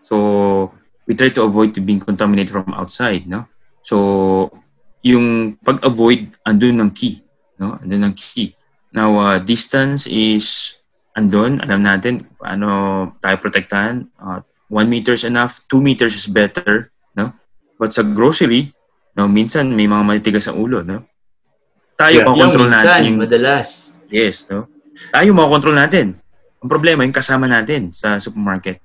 So, 0.07 0.70
we 1.05 1.18
try 1.18 1.35
to 1.35 1.43
avoid 1.43 1.75
to 1.75 1.83
being 1.83 1.99
contaminated 1.99 2.55
from 2.55 2.70
outside, 2.79 3.27
no? 3.27 3.51
So, 3.83 4.55
yung 5.03 5.59
pag-avoid, 5.66 6.31
andun 6.47 6.79
ng 6.79 6.91
key, 6.95 7.24
no? 7.59 7.78
Andun 7.78 8.11
ng 8.11 8.14
key. 8.14 8.55
Now, 8.94 9.11
uh, 9.18 9.38
distance 9.42 10.07
is 10.07 10.78
andun. 11.14 11.62
Alam 11.62 11.82
natin 11.82 12.26
paano 12.38 12.68
tayo 13.18 13.36
protektahan. 13.42 14.07
Uh, 14.18 14.42
one 14.70 14.90
meter 14.90 15.14
is 15.14 15.26
enough. 15.26 15.62
Two 15.66 15.82
meters 15.82 16.14
is 16.14 16.26
better, 16.26 16.90
no? 17.14 17.34
But 17.78 17.94
sa 17.94 18.07
grocery, 18.07 18.70
no, 19.14 19.26
minsan 19.26 19.74
may 19.74 19.86
mga 19.86 20.02
matitigas 20.02 20.46
sa 20.46 20.55
ulo, 20.55 20.82
no? 20.82 21.07
Tayo 21.94 22.22
Yeah. 22.22 22.26
yeah. 22.26 22.42
control 22.42 22.68
minsan, 22.70 22.86
natin 22.86 23.09
yung 23.11 23.20
madalas. 23.22 23.68
Yes, 24.11 24.46
no? 24.50 24.66
Tayo 25.11 25.30
makontrol 25.34 25.74
natin. 25.74 26.18
Ang 26.62 26.70
problema, 26.70 27.05
yung 27.05 27.14
kasama 27.14 27.44
natin 27.44 27.92
sa 27.92 28.16
supermarket. 28.18 28.80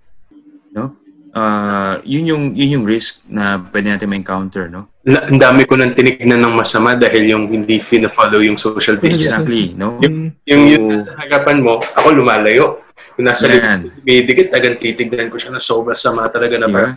No? 0.74 0.99
Uh, 1.30 2.02
yun 2.10 2.26
yung 2.26 2.44
yun 2.58 2.82
yung 2.82 2.86
risk 2.90 3.22
na 3.30 3.62
pwede 3.70 3.94
natin 3.94 4.10
ma-encounter, 4.10 4.66
no? 4.66 4.90
Na, 5.06 5.30
ang 5.30 5.38
dami 5.38 5.62
ko 5.70 5.78
nang 5.78 5.94
tinignan 5.94 6.42
ng 6.42 6.58
masama 6.58 6.98
dahil 6.98 7.30
yung 7.30 7.46
hindi 7.46 7.78
fina-follow 7.78 8.42
yung 8.42 8.58
social 8.58 8.98
distance. 8.98 9.30
Exactly, 9.30 9.78
no? 9.78 10.02
Yung 10.02 10.34
yun 10.50 10.90
So- 10.90 10.90
nasa 10.98 11.12
harapan 11.22 11.62
mo, 11.62 11.78
ako 11.94 12.18
lumalayo. 12.18 12.82
Yung 13.22 13.30
nasa 13.30 13.46
likod, 13.46 13.94
dumidikit, 14.02 14.50
tagang 14.50 14.82
titignan 14.82 15.30
ko 15.30 15.38
siya 15.38 15.54
na 15.54 15.62
sobra 15.62 15.94
sama 15.94 16.26
talaga 16.34 16.58
na 16.58 16.68
parang, 16.68 16.96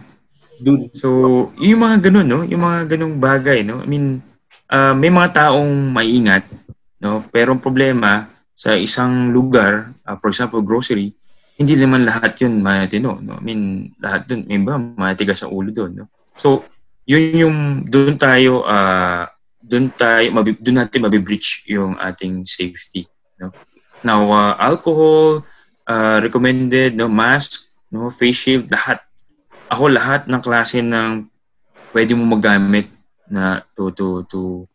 dude, 0.57 0.89
So, 0.97 1.53
yung 1.61 1.85
mga 1.85 2.09
ganun, 2.09 2.27
no? 2.27 2.41
Yung 2.49 2.63
mga 2.65 2.97
ganung 2.97 3.21
bagay, 3.21 3.61
no? 3.67 3.85
I 3.85 3.89
mean, 3.91 4.25
uh, 4.73 4.97
may 4.97 5.13
mga 5.13 5.45
taong 5.45 5.93
maiingat, 5.93 6.49
no? 7.05 7.21
Pero 7.29 7.53
ang 7.53 7.61
problema, 7.61 8.33
sa 8.57 8.79
isang 8.79 9.29
lugar, 9.29 9.93
uh, 10.09 10.17
for 10.17 10.33
example, 10.33 10.63
grocery, 10.65 11.13
hindi 11.57 11.75
naman 11.77 12.09
lahat 12.09 12.41
yun 12.43 12.65
matino, 12.65 13.21
no? 13.21 13.39
I 13.39 13.45
mean, 13.45 13.93
lahat 14.01 14.27
dun, 14.27 14.49
may 14.49 14.59
ba, 14.61 14.81
matigas 14.81 15.45
sa 15.45 15.51
ulo 15.53 15.69
dun, 15.69 16.05
no? 16.05 16.07
So, 16.35 16.65
yun 17.05 17.37
yung, 17.37 17.59
doon 17.85 18.17
tayo, 18.17 18.65
uh, 18.65 19.29
doon 19.61 19.93
tayo, 19.93 20.27
mabi, 20.33 20.57
doon 20.57 20.81
natin 20.81 21.05
mabibreach 21.05 21.69
yung 21.69 21.95
ating 22.01 22.49
safety, 22.49 23.07
no? 23.37 23.53
Now, 24.03 24.27
uh, 24.33 24.55
alcohol, 24.59 25.45
uh, 25.87 26.19
recommended, 26.25 26.97
no? 26.97 27.07
Mask, 27.07 27.69
no? 27.93 28.09
Face 28.09 28.49
shield, 28.49 28.67
lahat 28.73 29.05
ako 29.73 29.89
lahat 29.89 30.29
ng 30.29 30.43
klase 30.45 30.85
ng 30.85 31.33
pwede 31.97 32.13
mo 32.13 32.37
magamit 32.37 32.93
na 33.29 33.65
to 33.73 33.89
to 33.97 34.21
to 34.29 34.69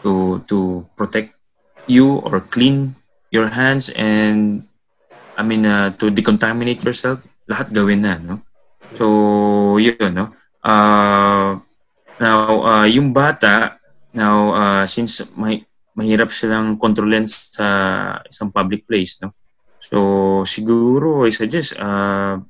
to 0.00 0.40
to 0.48 0.58
protect 0.96 1.36
you 1.84 2.20
or 2.24 2.40
clean 2.40 2.96
your 3.28 3.52
hands 3.52 3.92
and 3.92 4.64
I 5.38 5.42
mean 5.46 5.62
uh, 5.62 5.94
to 6.02 6.10
decontaminate 6.10 6.82
yourself 6.82 7.22
lahat 7.46 7.70
gawin 7.70 8.02
na 8.02 8.18
no 8.18 8.42
so 8.98 9.78
yun 9.78 10.10
no 10.10 10.34
uh, 10.66 11.54
now 12.18 12.38
uh, 12.66 12.86
yung 12.90 13.14
bata 13.14 13.78
now 14.10 14.52
uh, 14.52 14.84
since 14.84 15.22
may 15.38 15.62
mahirap 15.94 16.34
silang 16.34 16.74
kontrolin 16.74 17.22
sa 17.26 17.66
isang 18.26 18.50
public 18.50 18.82
place 18.82 19.22
no 19.22 19.30
so 19.78 20.42
siguro 20.42 21.22
I 21.24 21.30
suggest 21.30 21.78
uh, 21.78 22.42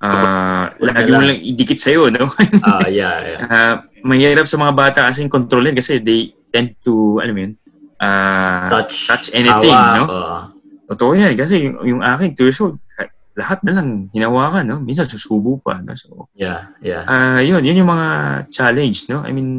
na 0.00 0.70
lagi 0.78 1.10
mo 1.12 1.24
lang. 1.24 1.40
idikit 1.40 1.78
sa'yo, 1.80 2.12
no? 2.12 2.28
Ah, 2.68 2.86
yeah, 2.88 3.16
yeah. 3.24 3.40
Ah, 3.48 3.74
mahirap 4.10 4.44
sa 4.44 4.60
mga 4.60 4.72
bata 4.76 5.00
kasi 5.08 5.24
kontrolin 5.26 5.74
kasi 5.74 5.98
they 5.98 6.36
tend 6.52 6.76
to, 6.84 7.18
alam 7.18 7.34
mo 7.34 7.40
yun, 7.48 7.52
ah, 7.98 8.68
Touch. 8.70 9.08
touch 9.08 9.26
anything, 9.32 9.72
hawa, 9.72 9.96
no? 9.96 10.04
oo. 10.06 10.38
Totoo 10.86 11.12
yan. 11.18 11.34
Kasi 11.34 11.66
yung, 11.66 11.76
yung 11.82 12.00
akin, 12.02 12.34
two 12.34 12.46
years 12.46 12.58
old, 12.62 12.78
ka- 12.94 13.10
lahat 13.36 13.60
na 13.68 13.76
lang 13.76 14.08
hinawakan, 14.16 14.64
no? 14.64 14.78
Minsan 14.80 15.04
susubo 15.10 15.60
pa, 15.60 15.82
no? 15.84 15.92
So, 15.92 16.32
yeah, 16.32 16.72
yeah. 16.80 17.04
ah 17.04 17.40
yun, 17.44 17.60
yun 17.60 17.84
yung 17.84 17.90
mga 17.92 18.08
challenge, 18.48 19.12
no? 19.12 19.20
I 19.26 19.30
mean, 19.34 19.50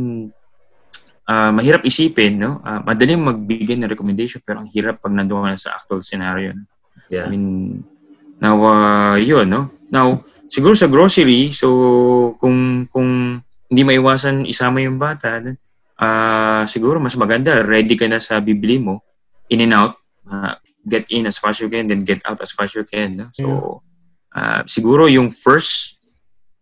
ah 1.27 1.51
mahirap 1.53 1.85
isipin, 1.85 2.41
no? 2.41 2.57
Ah, 2.65 2.81
madaling 2.81 3.21
magbigay 3.21 3.77
ng 3.77 3.91
recommendation 3.91 4.39
pero 4.41 4.63
ang 4.63 4.69
hirap 4.71 5.03
pag 5.03 5.13
nandoon 5.13 5.45
ka 5.45 5.49
na 5.53 5.59
sa 5.59 5.75
actual 5.77 6.01
scenario. 6.01 6.55
No? 6.57 6.63
I 6.65 7.21
Yeah. 7.21 7.27
mean, 7.29 7.85
now, 8.41 8.57
uh, 8.59 9.15
yun, 9.15 9.45
no? 9.47 9.69
Now, 9.87 10.25
siguro 10.49 10.73
sa 10.73 10.89
grocery, 10.89 11.53
so 11.53 11.67
kung 12.41 12.89
kung 12.89 13.39
hindi 13.67 13.81
maiwasan 13.83 14.47
isama 14.49 14.81
yung 14.81 14.97
bata, 14.97 15.37
ah 15.99 16.63
siguro 16.65 16.97
mas 16.97 17.13
maganda, 17.13 17.61
ready 17.61 17.93
ka 17.93 18.09
na 18.09 18.17
sa 18.17 18.41
bibili 18.41 18.81
mo, 18.81 19.05
in 19.51 19.61
and 19.61 19.75
out, 19.75 19.99
ah, 20.25 20.57
get 20.87 21.05
in 21.11 21.27
as 21.27 21.37
fast 21.37 21.59
as 21.59 21.67
you 21.67 21.69
can, 21.69 21.91
then 21.91 22.07
get 22.07 22.23
out 22.23 22.39
as 22.39 22.55
fast 22.55 22.73
as 22.73 22.79
you 22.79 22.85
can. 22.87 23.19
No? 23.19 23.27
So, 23.35 23.45
ah, 24.31 24.63
siguro 24.63 25.11
yung 25.11 25.29
first 25.29 25.99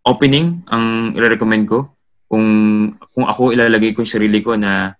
opening 0.02 0.66
ang 0.66 1.14
i-recommend 1.14 1.70
ko, 1.70 1.94
kung 2.26 2.46
kung 3.14 3.26
ako 3.26 3.54
ilalagay 3.54 3.94
ko 3.94 4.02
yung 4.02 4.10
sarili 4.10 4.42
ko 4.42 4.58
na 4.58 4.98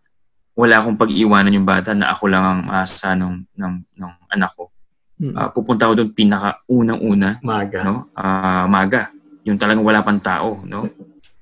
wala 0.56 0.80
akong 0.80 0.96
pag-iwanan 0.96 1.52
yung 1.52 1.68
bata 1.68 1.92
na 1.92 2.14
ako 2.14 2.32
lang 2.32 2.44
ang 2.46 2.60
maasa 2.64 3.12
ng, 3.12 3.44
ng, 3.60 3.74
ng 4.00 4.12
anak 4.32 4.50
ko. 4.56 4.72
Mm. 5.20 5.34
Ah, 5.36 5.52
pupunta 5.52 5.84
ako 5.84 6.00
doon 6.00 6.10
pinaka 6.16 6.64
unang-una, 6.64 7.40
Maga. 7.44 7.84
no? 7.84 8.08
Ah, 8.16 8.64
maga. 8.64 9.12
Yung 9.44 9.60
talagang 9.60 9.84
wala 9.84 10.00
pang 10.00 10.16
tao, 10.16 10.64
no? 10.64 10.88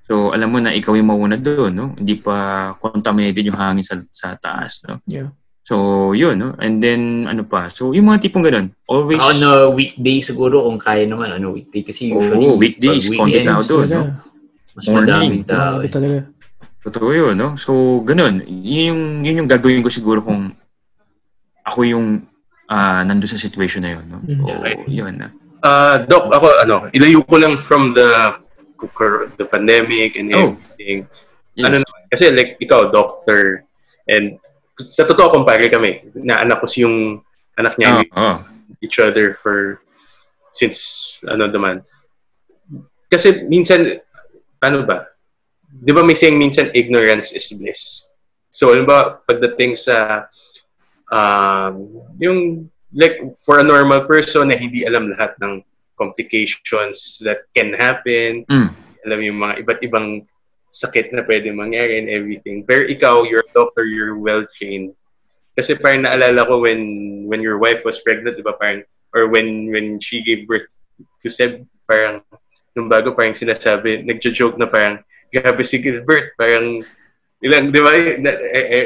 So, 0.05 0.35
alam 0.35 0.51
mo 0.53 0.59
na 0.61 0.75
ikaw 0.75 0.99
yung 0.99 1.09
mauna 1.09 1.39
doon, 1.39 1.73
no? 1.73 1.87
Hindi 1.95 2.19
pa 2.19 2.75
contaminated 2.77 3.47
yung 3.47 3.57
hangin 3.57 3.87
sa, 3.87 3.95
sa 4.11 4.35
taas, 4.35 4.83
no? 4.85 4.99
Yeah. 5.07 5.31
So, 5.65 6.13
yun, 6.13 6.37
no? 6.37 6.53
And 6.61 6.77
then, 6.77 7.25
ano 7.25 7.41
pa? 7.41 7.73
So, 7.73 7.97
yung 7.97 8.13
mga 8.13 8.29
tipong 8.29 8.45
ganun. 8.45 8.69
Always, 8.85 9.17
On 9.25 9.41
a 9.41 9.53
weekday 9.73 10.21
siguro 10.21 10.69
kung 10.69 10.77
kaya 10.77 11.09
naman, 11.09 11.33
ano, 11.33 11.57
weekday. 11.57 11.81
Kasi 11.81 12.13
usually, 12.13 12.53
weekdays, 12.53 13.09
pag 13.09 13.17
konti 13.17 13.41
tao 13.41 13.57
weekends, 13.57 13.69
doon, 13.73 13.87
no? 13.89 14.01
Mas 14.77 14.87
Morning. 14.93 15.01
madaming 15.09 15.45
tao. 15.49 15.75
Eh. 15.81 15.89
talaga. 15.89 16.19
Totoo 16.85 17.09
yun, 17.17 17.33
no? 17.33 17.57
So, 17.57 18.05
ganun. 18.05 18.45
Yun 18.45 18.85
yung, 18.93 19.03
yun 19.25 19.39
yung 19.41 19.49
gagawin 19.49 19.81
ko 19.81 19.89
siguro 19.89 20.21
kung 20.21 20.53
ako 21.65 21.81
yung 21.89 22.29
ah 22.69 23.01
nandun 23.01 23.29
sa 23.29 23.41
situation 23.41 23.81
na 23.81 23.97
yun, 23.97 24.05
no? 24.05 24.21
So, 24.29 24.45
Okay. 24.45 24.85
yun, 24.85 25.17
na. 25.17 25.33
Ah, 25.65 25.97
Doc, 25.97 26.29
ako, 26.29 26.61
ano, 26.61 26.77
ilayo 26.93 27.25
ko 27.25 27.41
lang 27.41 27.57
from 27.57 27.97
the 27.97 28.37
the 29.41 29.49
pandemic 29.49 30.13
and 30.21 30.29
Oh. 30.37 30.53
everything. 30.53 31.09
Yes. 31.57 31.73
Ano 31.73 31.81
naman, 31.81 32.01
kasi 32.13 32.29
like, 32.29 32.61
ikaw, 32.61 32.93
doctor, 32.93 33.65
and 34.05 34.37
sa 34.79 35.07
totoo, 35.07 35.31
kumpare 35.31 35.71
kami, 35.71 36.11
na 36.19 36.43
anak 36.43 36.59
ko 36.61 36.67
si 36.67 36.83
yung 36.83 37.23
anak 37.55 37.79
niya, 37.79 38.03
Oh, 38.11 38.19
oh. 38.19 38.39
each 38.83 38.99
other 38.99 39.39
for, 39.39 39.79
since, 40.51 41.19
ano 41.31 41.47
naman. 41.47 41.87
Kasi 43.07 43.47
minsan, 43.47 44.03
ano 44.59 44.83
ba, 44.83 45.07
di 45.71 45.95
ba 45.95 46.03
may 46.03 46.19
saying 46.19 46.35
minsan, 46.39 46.75
ignorance 46.75 47.31
is 47.31 47.47
bliss. 47.55 48.11
So, 48.51 48.75
ano 48.75 48.83
ba, 48.87 49.23
pagdating 49.27 49.79
sa, 49.79 50.27
um, 51.11 52.03
yung, 52.19 52.67
like, 52.95 53.19
for 53.47 53.59
a 53.63 53.67
normal 53.67 54.07
person 54.07 54.51
na 54.51 54.59
hindi 54.59 54.83
alam 54.87 55.11
lahat 55.11 55.35
ng 55.39 55.63
complications 55.95 57.23
that 57.23 57.47
can 57.55 57.71
happen, 57.75 58.43
Mm. 58.51 58.71
alam 59.07 59.21
yung 59.23 59.39
mga 59.39 59.55
iba't 59.63 59.81
ibang 59.87 60.27
sakit 60.75 61.15
na 61.15 61.23
pwede 61.23 61.55
mangyari 61.55 62.03
and 62.03 62.11
everything. 62.11 62.67
Pero 62.67 62.83
ikaw, 62.91 63.23
you're 63.23 63.47
a 63.47 63.55
doctor, 63.55 63.87
you're 63.87 64.19
well-trained. 64.19 64.91
Kasi 65.55 65.79
parang 65.79 66.03
naalala 66.03 66.43
ko 66.51 66.59
when 66.67 66.83
when 67.31 67.39
your 67.39 67.63
wife 67.63 67.87
was 67.87 68.03
pregnant, 68.03 68.35
di 68.35 68.43
ba, 68.43 68.59
parang, 68.59 68.83
or 69.15 69.31
when 69.31 69.71
when 69.71 70.03
she 70.03 70.19
gave 70.27 70.51
birth 70.51 70.67
to 71.23 71.31
Seb, 71.31 71.63
parang, 71.87 72.27
nung 72.75 72.91
bago, 72.91 73.15
parang 73.15 73.39
sinasabi, 73.39 74.03
nagjo-joke 74.03 74.59
na 74.59 74.67
parang, 74.67 74.99
grabe 75.31 75.63
si 75.63 75.79
Gilbert, 75.79 76.35
parang, 76.35 76.83
ilang, 77.39 77.71
di 77.71 77.79
ba, 77.79 77.95
I, 77.95 78.19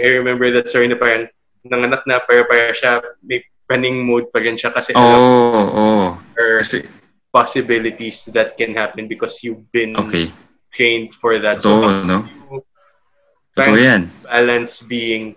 I- 0.04 0.16
remember 0.20 0.52
that 0.52 0.68
story 0.68 0.92
na 0.92 1.00
parang, 1.00 1.24
nanganak 1.64 2.04
na, 2.04 2.20
para 2.20 2.44
para 2.44 2.76
siya, 2.76 3.00
may 3.24 3.40
running 3.68 4.04
mode 4.04 4.28
pa 4.32 4.40
rin 4.40 4.56
siya 4.56 4.72
kasi 4.72 4.92
alam 4.96 5.20
Oh, 5.20 5.64
oh. 5.72 6.06
her 6.36 6.60
Kasi, 6.64 6.84
possibilities 7.28 8.24
that 8.32 8.56
can 8.56 8.72
happen 8.72 9.04
because 9.08 9.44
you've 9.44 9.64
been 9.72 9.92
okay. 9.96 10.32
Trained 10.78 11.10
for 11.10 11.34
that. 11.42 11.58
So, 11.58 11.82
Totoo, 11.82 12.06
no? 12.06 12.18
you 12.22 12.62
Totoo 13.58 13.74
yan. 13.74 14.02
balance 14.22 14.86
being 14.86 15.34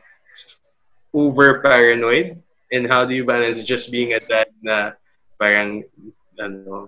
over 1.14 1.60
paranoid 1.66 2.38
and 2.72 2.86
how 2.88 3.04
do 3.06 3.14
you 3.18 3.26
balance 3.26 3.66
just 3.66 3.90
being 3.92 4.14
a 4.14 4.22
dad 4.22 4.48
na 4.62 4.94
parang 5.42 5.82
ano 6.40 6.88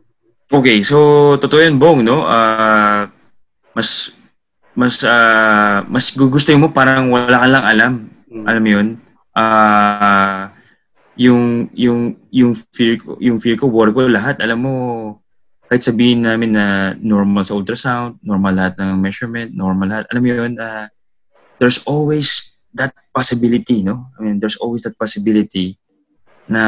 Okay, 0.53 0.85
so 0.85 1.33
totoo 1.41 1.65
yan, 1.65 1.81
Bong, 1.81 2.05
no? 2.05 2.21
Ah, 2.29 3.09
mas 3.73 4.13
mas 4.77 5.01
ah, 5.01 5.81
mas 5.89 6.13
gugustuhin 6.13 6.61
mo 6.61 6.69
parang 6.69 7.09
wala 7.09 7.41
ka 7.41 7.47
lang 7.49 7.65
alam. 7.65 7.93
mm, 8.29 8.45
Alam 8.45 8.61
mo 8.61 8.69
'yun? 8.69 8.87
Ah, 9.33 10.53
yung 11.17 11.73
yung 11.73 12.13
yung 12.29 12.53
fear 12.69 13.01
ko, 13.01 13.17
yung 13.17 13.41
fear 13.41 13.57
ko, 13.57 13.65
worry 13.65 13.89
ko 13.97 14.05
lahat, 14.05 14.37
alam 14.45 14.61
mo 14.61 14.73
kahit 15.67 15.83
sabihin 15.83 16.25
namin 16.25 16.53
na 16.53 16.93
normal 16.99 17.47
sa 17.47 17.55
ultrasound, 17.57 18.19
normal 18.21 18.53
lahat 18.53 18.73
ng 18.79 18.99
measurement, 18.99 19.49
normal 19.55 19.87
lahat. 19.89 20.05
Alam 20.11 20.21
mo 20.21 20.27
'yun, 20.29 20.53
ah, 20.59 20.87
there's 21.57 21.81
always 21.87 22.53
that 22.73 22.93
possibility, 23.13 23.81
no? 23.81 24.09
I 24.17 24.25
mean, 24.25 24.37
there's 24.41 24.57
always 24.57 24.83
that 24.83 24.97
possibility 24.97 25.77
na 26.49 26.63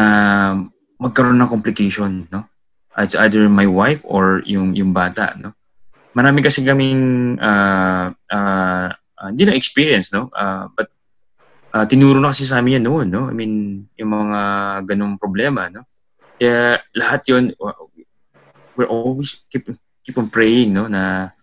magkaroon 1.02 1.38
ng 1.42 1.52
complication, 1.52 2.30
no? 2.32 2.48
It's 2.96 3.18
either 3.18 3.44
my 3.52 3.68
wife 3.68 4.00
or 4.08 4.40
yung 4.48 4.72
yung 4.74 4.96
bata, 4.96 5.36
no? 5.36 5.52
marami 6.16 6.40
kasi 6.40 6.64
kaming 6.64 7.36
uh, 7.44 8.08
uh, 8.32 8.90
uh, 8.96 9.30
na 9.36 9.54
experience, 9.54 10.16
no? 10.16 10.32
Uh, 10.32 10.72
but 10.72 10.88
uh, 11.76 11.84
tinuro 11.84 12.24
na 12.24 12.32
kasi 12.32 12.48
sa 12.48 12.64
amin 12.64 12.80
yan 12.80 12.86
noon, 12.88 13.08
no? 13.12 13.28
I 13.28 13.36
mean, 13.36 13.86
yung 14.00 14.12
mga 14.16 14.40
ganung 14.88 15.20
problema, 15.20 15.68
no? 15.68 15.84
Kaya 16.40 16.80
lahat 16.96 17.22
yon 17.28 17.52
we're 18.76 18.92
always 18.92 19.44
keep 19.50 19.68
keep 20.06 20.16
on 20.20 20.30
praying, 20.30 20.76
no? 20.76 20.88
Na 20.88 21.34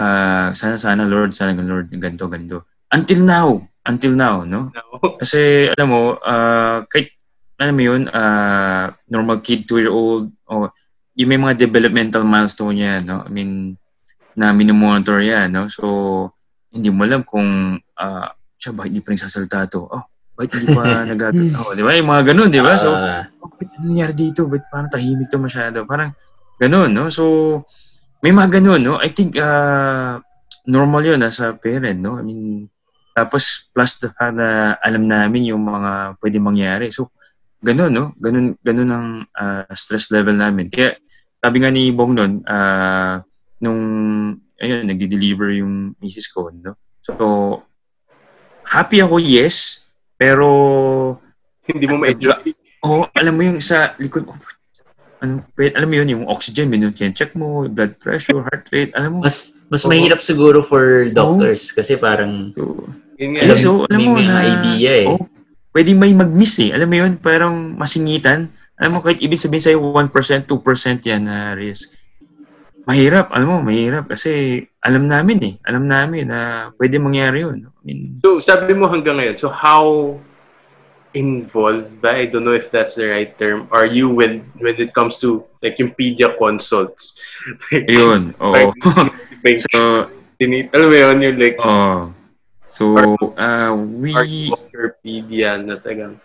uh, 0.00 0.48
sana 0.56 0.76
sana 0.80 1.04
Lord, 1.06 1.36
sana 1.36 1.54
Lord, 1.60 1.92
ganto 1.96 2.26
ganto. 2.26 2.66
Until 2.90 3.22
now, 3.22 3.48
until 3.86 4.12
now, 4.18 4.42
no? 4.42 4.74
Kasi 5.20 5.70
alam 5.70 5.88
mo, 5.88 6.18
uh, 6.18 6.82
kahit 6.90 7.14
alam 7.60 7.76
mo 7.76 7.82
yun, 7.84 8.02
uh, 8.08 8.90
normal 9.06 9.44
kid, 9.44 9.68
two-year-old, 9.68 10.32
o 10.48 10.72
yung 11.14 11.28
may 11.28 11.36
mga 11.36 11.68
developmental 11.68 12.24
milestone 12.24 12.80
yan, 12.80 13.04
no? 13.04 13.20
I 13.22 13.30
mean, 13.30 13.76
na 14.34 14.56
minomonitor 14.56 15.20
yan, 15.20 15.52
no? 15.52 15.68
So, 15.68 15.84
hindi 16.72 16.88
mo 16.88 17.04
alam 17.04 17.20
kung 17.22 17.76
uh, 17.76 18.28
siya, 18.56 18.72
bakit 18.72 18.90
hindi 18.96 19.04
pa 19.04 19.12
nagsasalita 19.12 19.68
to? 19.68 19.84
Oh, 19.84 20.04
bakit 20.32 20.50
hindi 20.56 20.72
pa 20.72 20.82
nagagawin? 21.12 21.52
oh, 21.60 21.76
di 21.76 21.82
ba? 21.84 21.92
Yung 21.92 22.08
mga 22.08 22.22
ganun, 22.32 22.48
di 22.48 22.62
ba? 22.64 22.72
So, 22.80 22.96
uh, 22.96 23.28
oh, 23.44 23.48
bakit 23.52 23.68
nangyari 23.84 24.14
dito? 24.16 24.48
Bakit 24.48 24.64
parang 24.72 24.88
tahimik 24.88 25.28
to 25.28 25.36
masyado? 25.36 25.84
Parang 25.84 26.16
ganun, 26.60 26.92
no? 26.92 27.08
So, 27.08 27.24
may 28.20 28.36
mga 28.36 28.60
ganun, 28.60 28.84
no? 28.84 29.00
I 29.00 29.08
think 29.08 29.40
uh, 29.40 30.20
normal 30.68 31.00
yun 31.00 31.24
as 31.24 31.40
a 31.40 31.56
parent, 31.56 32.04
no? 32.04 32.20
I 32.20 32.22
mean, 32.22 32.68
tapos 33.16 33.72
plus 33.72 33.96
the 33.98 34.12
fact 34.12 34.36
na 34.36 34.76
alam 34.84 35.08
namin 35.08 35.48
yung 35.48 35.64
mga 35.64 36.20
pwede 36.20 36.36
mangyari. 36.36 36.86
So, 36.92 37.08
ganun, 37.64 37.96
no? 37.96 38.12
Ganun, 38.20 38.60
ganun 38.60 38.90
ang 38.92 39.08
uh, 39.32 39.64
stress 39.72 40.12
level 40.12 40.36
namin. 40.36 40.68
Kaya, 40.68 41.00
sabi 41.40 41.64
nga 41.64 41.72
ni 41.72 41.88
Bong 41.96 42.12
nun, 42.12 42.44
uh, 42.44 43.24
nung, 43.64 43.80
ayun, 44.60 44.84
nagdi-deliver 44.84 45.56
yung 45.56 45.96
misis 45.96 46.28
ko, 46.28 46.52
no? 46.52 46.76
So, 47.00 47.64
happy 48.68 49.00
ako, 49.00 49.16
yes, 49.16 49.80
pero... 50.20 51.16
Hindi 51.64 51.88
mo 51.88 52.04
ma-enjoy. 52.04 52.52
Oo, 52.84 53.04
oh, 53.04 53.04
alam 53.16 53.32
mo 53.32 53.42
yung 53.48 53.60
sa 53.64 53.96
likod, 53.96 54.28
oh, 54.28 54.36
ano, 55.20 55.44
alam 55.56 55.88
mo 55.88 55.94
yun, 56.00 56.08
yung 56.16 56.24
oxygen, 56.26 56.72
minun 56.72 56.96
check 56.96 57.36
mo, 57.36 57.68
blood 57.68 58.00
pressure, 58.00 58.40
heart 58.40 58.64
rate, 58.72 58.92
alam 58.96 59.20
mo. 59.20 59.20
Mas 59.20 59.60
mas 59.68 59.84
oh, 59.84 59.92
mahirap 59.92 60.18
siguro 60.20 60.64
for 60.64 61.06
doctors 61.12 61.70
oh, 61.70 61.74
kasi 61.76 62.00
parang 62.00 62.48
so, 62.56 62.88
yun 63.20 63.36
nga, 63.36 63.40
alam, 63.44 63.56
so, 63.60 63.84
alam 63.84 64.00
mo 64.00 64.16
na, 64.16 64.40
idea 64.40 65.04
eh. 65.04 65.08
Oh, 65.12 65.20
pwede 65.76 65.92
may 65.92 66.16
mag-miss 66.16 66.56
eh. 66.64 66.72
Alam 66.72 66.88
mo 66.88 66.96
yun, 67.04 67.12
parang 67.20 67.76
masingitan. 67.76 68.48
Alam 68.80 68.96
mo, 68.96 68.98
kahit 69.04 69.20
ibig 69.20 69.36
sabihin 69.36 69.60
sa'yo 69.60 69.78
1%, 69.92 70.48
2% 70.48 70.48
yan 71.04 71.28
na 71.28 71.52
risk. 71.52 71.92
Mahirap, 72.88 73.28
alam 73.30 73.48
mo, 73.48 73.56
mahirap. 73.60 74.08
Kasi 74.08 74.64
alam 74.80 75.04
namin 75.04 75.38
eh. 75.44 75.54
Alam 75.68 75.84
namin 75.84 76.32
na 76.32 76.72
pwede 76.80 76.96
mangyari 76.96 77.44
yun. 77.44 77.68
I 77.68 77.80
mean, 77.84 78.00
so, 78.18 78.40
sabi 78.40 78.72
mo 78.72 78.88
hanggang 78.88 79.20
ngayon, 79.20 79.36
so 79.36 79.52
how 79.52 80.16
involved 81.14 81.98
ba? 81.98 82.14
I 82.22 82.26
don't 82.26 82.44
know 82.44 82.54
if 82.54 82.70
that's 82.70 82.94
the 82.94 83.10
right 83.10 83.32
term. 83.34 83.66
Are 83.70 83.86
you 83.86 84.10
when 84.10 84.46
when 84.58 84.78
it 84.78 84.94
comes 84.94 85.18
to 85.22 85.46
like 85.62 85.78
yung 85.78 85.94
pedia 85.94 86.36
consults? 86.38 87.18
yun, 87.72 88.34
oo. 88.38 88.70
so, 89.70 90.10
tinit, 90.38 90.70
alam 90.72 90.88
mo 90.88 90.96
yun, 90.96 91.16
yung 91.20 91.38
like, 91.38 91.58
oh. 91.60 92.14
So, 92.70 92.94
uh, 93.34 93.74
we... 93.74 94.14
Are 94.14 94.24
you 94.24 94.54
na 95.66 95.74
tagang 95.82 96.22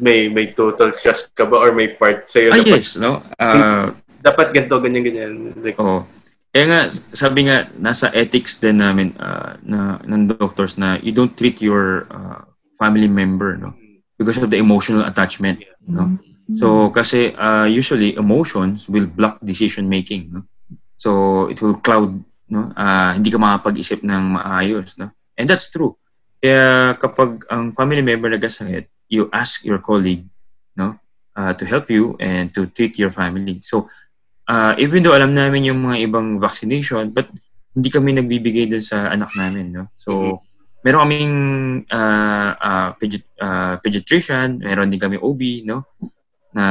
may 0.00 0.32
may 0.32 0.54
total 0.56 0.94
trust 0.96 1.36
ka 1.36 1.44
ba 1.44 1.60
or 1.60 1.76
may 1.76 1.92
part 1.92 2.24
sa'yo? 2.30 2.56
Ah, 2.56 2.62
yes, 2.64 2.96
no? 2.96 3.20
Uh, 3.36 3.92
dapat 4.24 4.54
ganito, 4.56 4.78
ganyan, 4.80 5.04
ganyan. 5.04 5.32
Like, 5.60 5.76
oh. 5.76 6.06
Kaya 6.50 6.66
nga, 6.66 6.80
sabi 7.14 7.46
nga, 7.46 7.70
nasa 7.78 8.10
ethics 8.10 8.58
din 8.58 8.82
namin 8.82 9.14
uh, 9.22 9.54
na, 9.62 10.02
ng 10.02 10.34
doctors 10.34 10.74
na 10.74 10.98
you 10.98 11.14
don't 11.14 11.38
treat 11.38 11.62
your 11.62 12.10
uh, 12.10 12.42
family 12.74 13.06
member, 13.06 13.54
no? 13.54 13.70
Because 14.20 14.36
of 14.36 14.52
the 14.52 14.60
emotional 14.60 15.08
attachment, 15.08 15.64
no? 15.88 16.20
So, 16.60 16.92
kasi 16.92 17.32
uh, 17.32 17.64
usually 17.64 18.20
emotions 18.20 18.84
will 18.84 19.08
block 19.08 19.40
decision 19.40 19.88
making, 19.88 20.28
no? 20.28 20.44
So, 21.00 21.48
it 21.48 21.56
will 21.64 21.80
cloud, 21.80 22.20
no? 22.52 22.68
Uh, 22.76 23.16
hindi 23.16 23.32
ka 23.32 23.40
makapag-isip 23.40 24.04
ng 24.04 24.36
maayos, 24.36 25.00
no? 25.00 25.08
And 25.40 25.48
that's 25.48 25.72
true. 25.72 25.96
Kaya 26.36 26.92
kapag 27.00 27.48
ang 27.48 27.72
family 27.72 28.04
member 28.04 28.28
nagkasakit, 28.28 28.92
you 29.08 29.32
ask 29.32 29.64
your 29.64 29.80
colleague 29.80 30.24
no, 30.76 30.96
uh, 31.36 31.52
to 31.52 31.64
help 31.64 31.88
you 31.88 32.16
and 32.20 32.52
to 32.52 32.68
treat 32.70 32.96
your 32.96 33.10
family. 33.12 33.60
So, 33.64 33.88
uh, 34.48 34.72
even 34.76 35.02
though 35.02 35.16
alam 35.16 35.32
namin 35.32 35.68
yung 35.68 35.80
mga 35.84 36.08
ibang 36.08 36.40
vaccination, 36.40 37.12
but 37.12 37.28
hindi 37.72 37.88
kami 37.88 38.16
nagbibigay 38.16 38.68
dun 38.68 38.82
sa 38.82 39.12
anak 39.12 39.32
namin. 39.36 39.72
No? 39.72 39.84
So, 39.96 40.10
mm-hmm. 40.12 40.49
Meron 40.80 41.02
kaming 41.04 41.34
uh, 41.92 42.50
uh, 42.56 42.88
pedi- 42.96 43.36
uh, 43.40 43.76
pediatrician, 43.80 44.60
meron 44.60 44.88
din 44.88 45.00
kami 45.00 45.16
OB, 45.20 45.42
no? 45.68 45.84
na 46.50 46.64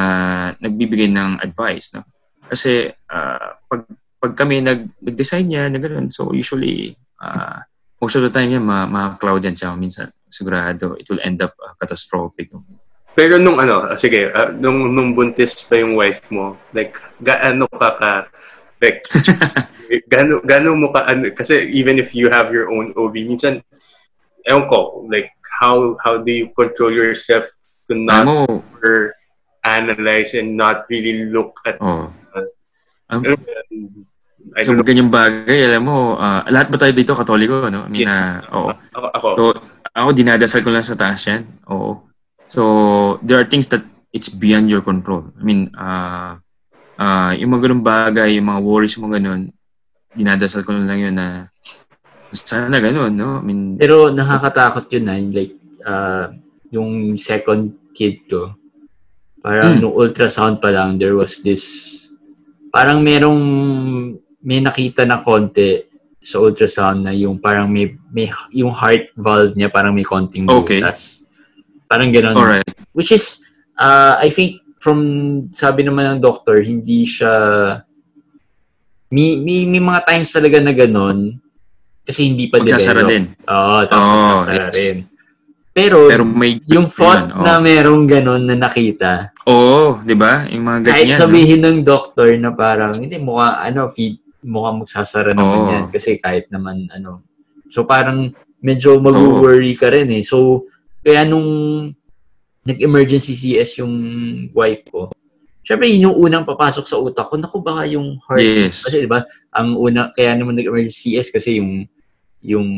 nagbibigay 0.59 1.07
ng 1.07 1.39
advice. 1.39 1.95
No? 1.95 2.03
Kasi 2.49 2.89
uh, 2.89 3.49
pag, 3.69 3.81
pag 4.19 4.33
kami 4.35 4.59
nag, 4.59 4.91
nag-design 4.99 5.45
niya 5.47 5.63
na 5.71 5.79
ganun, 5.79 6.11
so 6.11 6.35
usually 6.35 6.97
uh, 7.23 7.63
most 8.01 8.15
of 8.15 8.23
the 8.23 8.31
time 8.31 8.51
yan, 8.51 8.63
ma, 8.63 8.87
ma-cloud 8.87 9.43
yan 9.43 9.55
siya. 9.55 9.75
Minsan, 9.75 10.11
sigurado, 10.27 10.95
it 10.99 11.07
will 11.07 11.21
end 11.23 11.39
up 11.43 11.55
uh, 11.59 11.75
catastrophic. 11.79 12.51
Pero 13.15 13.35
nung 13.37 13.59
ano, 13.59 13.91
sige, 13.99 14.31
uh, 14.31 14.51
nung, 14.55 14.95
nung 14.95 15.11
buntis 15.11 15.63
pa 15.67 15.79
yung 15.79 15.95
wife 15.95 16.23
mo, 16.31 16.55
like, 16.71 16.95
gaano 17.19 17.67
ka 17.67 17.89
ka, 17.99 18.11
like, 18.79 19.03
gaano, 20.11 20.39
gaano 20.43 20.75
mo 20.75 20.87
ka, 20.95 21.03
ano, 21.07 21.27
kasi 21.35 21.67
even 21.71 21.99
if 21.99 22.15
you 22.15 22.31
have 22.31 22.51
your 22.55 22.71
own 22.71 22.95
OB, 22.95 23.15
minsan, 23.27 23.59
ewan 24.49 24.65
ko, 24.65 25.05
like, 25.07 25.29
how, 25.61 25.93
how 26.01 26.17
do 26.17 26.33
you 26.33 26.49
control 26.57 26.89
yourself 26.89 27.45
to 27.85 27.93
not 27.93 28.25
ano, 28.25 28.65
analyze 29.61 30.33
and 30.33 30.57
not 30.57 30.89
really 30.89 31.29
look 31.29 31.53
at 31.65 31.77
oh. 31.79 32.09
Uh, 33.09 33.21
um, 33.21 33.25
I 34.53 34.61
so, 34.65 34.73
ganyang 34.81 35.13
bagay, 35.13 35.65
alam 35.69 35.85
mo, 35.85 36.17
uh, 36.17 36.41
lahat 36.49 36.73
ba 36.73 36.77
tayo 36.77 36.93
dito 36.93 37.13
katoliko, 37.13 37.69
no? 37.69 37.85
I 37.85 37.89
mean, 37.89 38.05
yeah. 38.09 38.41
uh, 38.49 38.55
oo. 38.55 38.69
Ako, 38.93 39.07
ako. 39.13 39.27
So, 39.33 39.43
ako 39.93 40.09
dinadasal 40.13 40.61
ko 40.65 40.69
lang 40.73 40.85
sa 40.85 40.97
taas 40.97 41.21
yan. 41.25 41.45
Oo. 41.69 42.05
So, 42.49 42.61
there 43.21 43.37
are 43.37 43.45
things 43.45 43.69
that 43.69 43.85
it's 44.09 44.29
beyond 44.29 44.69
your 44.69 44.81
control. 44.81 45.29
I 45.37 45.43
mean, 45.45 45.69
uh, 45.77 46.41
uh, 46.97 47.31
yung 47.37 47.53
mga 47.53 47.69
ganun 47.69 47.85
bagay, 47.85 48.37
yung 48.41 48.49
mga 48.49 48.61
worries 48.61 48.97
mo 48.97 49.09
ganun, 49.09 49.53
dinadasal 50.17 50.65
ko 50.65 50.73
lang 50.73 50.97
yun 50.97 51.13
na 51.13 51.53
sana 52.33 52.77
ganun, 52.77 53.13
no? 53.13 53.39
I 53.39 53.43
mean, 53.43 53.61
Pero 53.77 54.13
nakakatakot 54.13 54.85
yun 54.93 55.05
na, 55.05 55.15
like, 55.17 55.55
uh, 55.85 56.29
yung 56.69 57.17
second 57.17 57.73
kid 57.97 58.21
ko, 58.29 58.53
parang 59.41 59.79
hmm. 59.79 59.81
no 59.81 59.95
ultrasound 59.95 60.61
pa 60.61 60.69
lang, 60.69 60.99
there 60.99 61.15
was 61.17 61.41
this, 61.41 61.63
parang 62.69 63.01
merong 63.01 63.41
may 64.39 64.61
nakita 64.61 65.03
na 65.03 65.19
konti 65.19 65.89
sa 66.19 66.39
ultrasound 66.43 67.03
na 67.07 67.15
yung 67.15 67.39
parang 67.39 67.71
may, 67.71 67.95
may 68.11 68.27
yung 68.51 68.75
heart 68.75 69.09
valve 69.15 69.55
niya 69.55 69.71
parang 69.71 69.95
may 69.95 70.03
konting 70.03 70.45
butas. 70.45 71.25
Okay. 71.25 71.87
Parang 71.89 72.11
gano'n. 72.13 72.35
Alright. 72.37 72.69
Which 72.93 73.09
is, 73.09 73.49
uh, 73.79 74.19
I 74.19 74.29
think, 74.29 74.61
from 74.77 74.99
sabi 75.51 75.83
naman 75.83 76.05
ng 76.05 76.21
doctor, 76.21 76.61
hindi 76.61 77.03
siya, 77.07 77.33
may, 79.09 79.35
may, 79.41 79.65
may 79.65 79.81
mga 79.81 80.05
times 80.05 80.29
talaga 80.29 80.61
na 80.61 80.75
gano'n, 80.75 81.39
kasi 82.09 82.25
hindi 82.25 82.49
pa 82.49 82.57
Magsasara 82.57 83.05
develop. 83.05 83.13
din. 83.13 83.23
Oo, 83.45 83.77
tapos 83.85 84.05
oh, 84.09 84.13
magsasara 84.17 84.65
yes. 84.65 84.73
rin. 84.73 84.97
Pero, 85.69 86.09
Pero 86.09 86.23
may, 86.25 86.57
yung 86.65 86.89
thought 86.89 87.29
oh. 87.29 87.45
na 87.45 87.61
merong 87.61 88.09
ganun 88.09 88.43
na 88.49 88.57
nakita. 88.57 89.37
Oo, 89.45 89.53
oh, 89.53 89.89
di 90.01 90.17
ba? 90.17 90.49
Yung 90.49 90.65
mga 90.65 90.89
ganyan. 90.89 90.89
Kahit 90.89 91.09
sabihin 91.13 91.61
no? 91.61 91.69
ng 91.69 91.79
doctor 91.85 92.33
na 92.41 92.49
parang, 92.51 92.97
hindi, 92.97 93.21
mukha, 93.21 93.61
ano, 93.61 93.85
feed, 93.87 94.17
mukhang 94.43 94.79
magsasara 94.83 95.35
naman 95.35 95.59
oh. 95.59 95.71
yan 95.71 95.85
kasi 95.91 96.15
kahit 96.15 96.47
naman 96.47 96.87
ano. 96.95 97.23
So 97.69 97.83
parang 97.83 98.31
medyo 98.63 98.95
mag-worry 98.99 99.75
ka 99.75 99.91
rin 99.91 100.09
eh. 100.15 100.23
So 100.23 100.67
kaya 101.03 101.27
nung 101.27 101.47
nag-emergency 102.63 103.35
CS 103.35 103.83
yung 103.83 103.93
wife 104.55 104.83
ko, 104.87 105.11
syempre 105.63 105.91
yun 105.91 106.11
yung 106.11 106.17
unang 106.17 106.47
papasok 106.47 106.85
sa 106.87 106.99
utak 106.99 107.27
ko. 107.27 107.35
Naku 107.35 107.59
baka 107.59 107.83
yung 107.87 108.19
heart. 108.27 108.43
Yes. 108.43 108.83
Kasi 108.87 109.03
di 109.03 109.09
ba 109.09 109.23
ang 109.51 109.75
una, 109.75 110.07
kaya 110.11 110.35
naman 110.35 110.55
nag-emergency 110.55 111.19
CS 111.19 111.27
kasi 111.35 111.59
yung 111.59 111.87
yung 112.39 112.69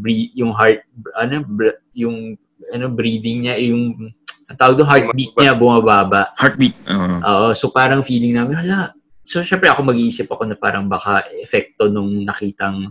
breathe, 0.00 0.32
yung 0.32 0.52
heart 0.56 0.84
ano 1.16 1.44
yung 1.92 2.34
ano 2.72 2.86
breathing 2.88 3.48
niya 3.48 3.60
yung 3.60 4.12
ang 4.50 4.58
tawag 4.58 4.80
doon 4.80 4.88
heartbeat 4.90 5.32
niya 5.38 5.54
bumababa. 5.54 6.34
Heartbeat. 6.34 6.74
Uh-huh. 6.82 7.18
Oo, 7.22 7.46
so 7.54 7.70
parang 7.70 8.02
feeling 8.02 8.34
namin, 8.34 8.58
hala, 8.58 8.90
So, 9.30 9.46
syempre 9.46 9.70
ako 9.70 9.86
mag-iisip 9.86 10.26
ako 10.26 10.42
na 10.42 10.58
parang 10.58 10.90
baka 10.90 11.22
epekto 11.30 11.86
nung 11.86 12.26
nakitang 12.26 12.90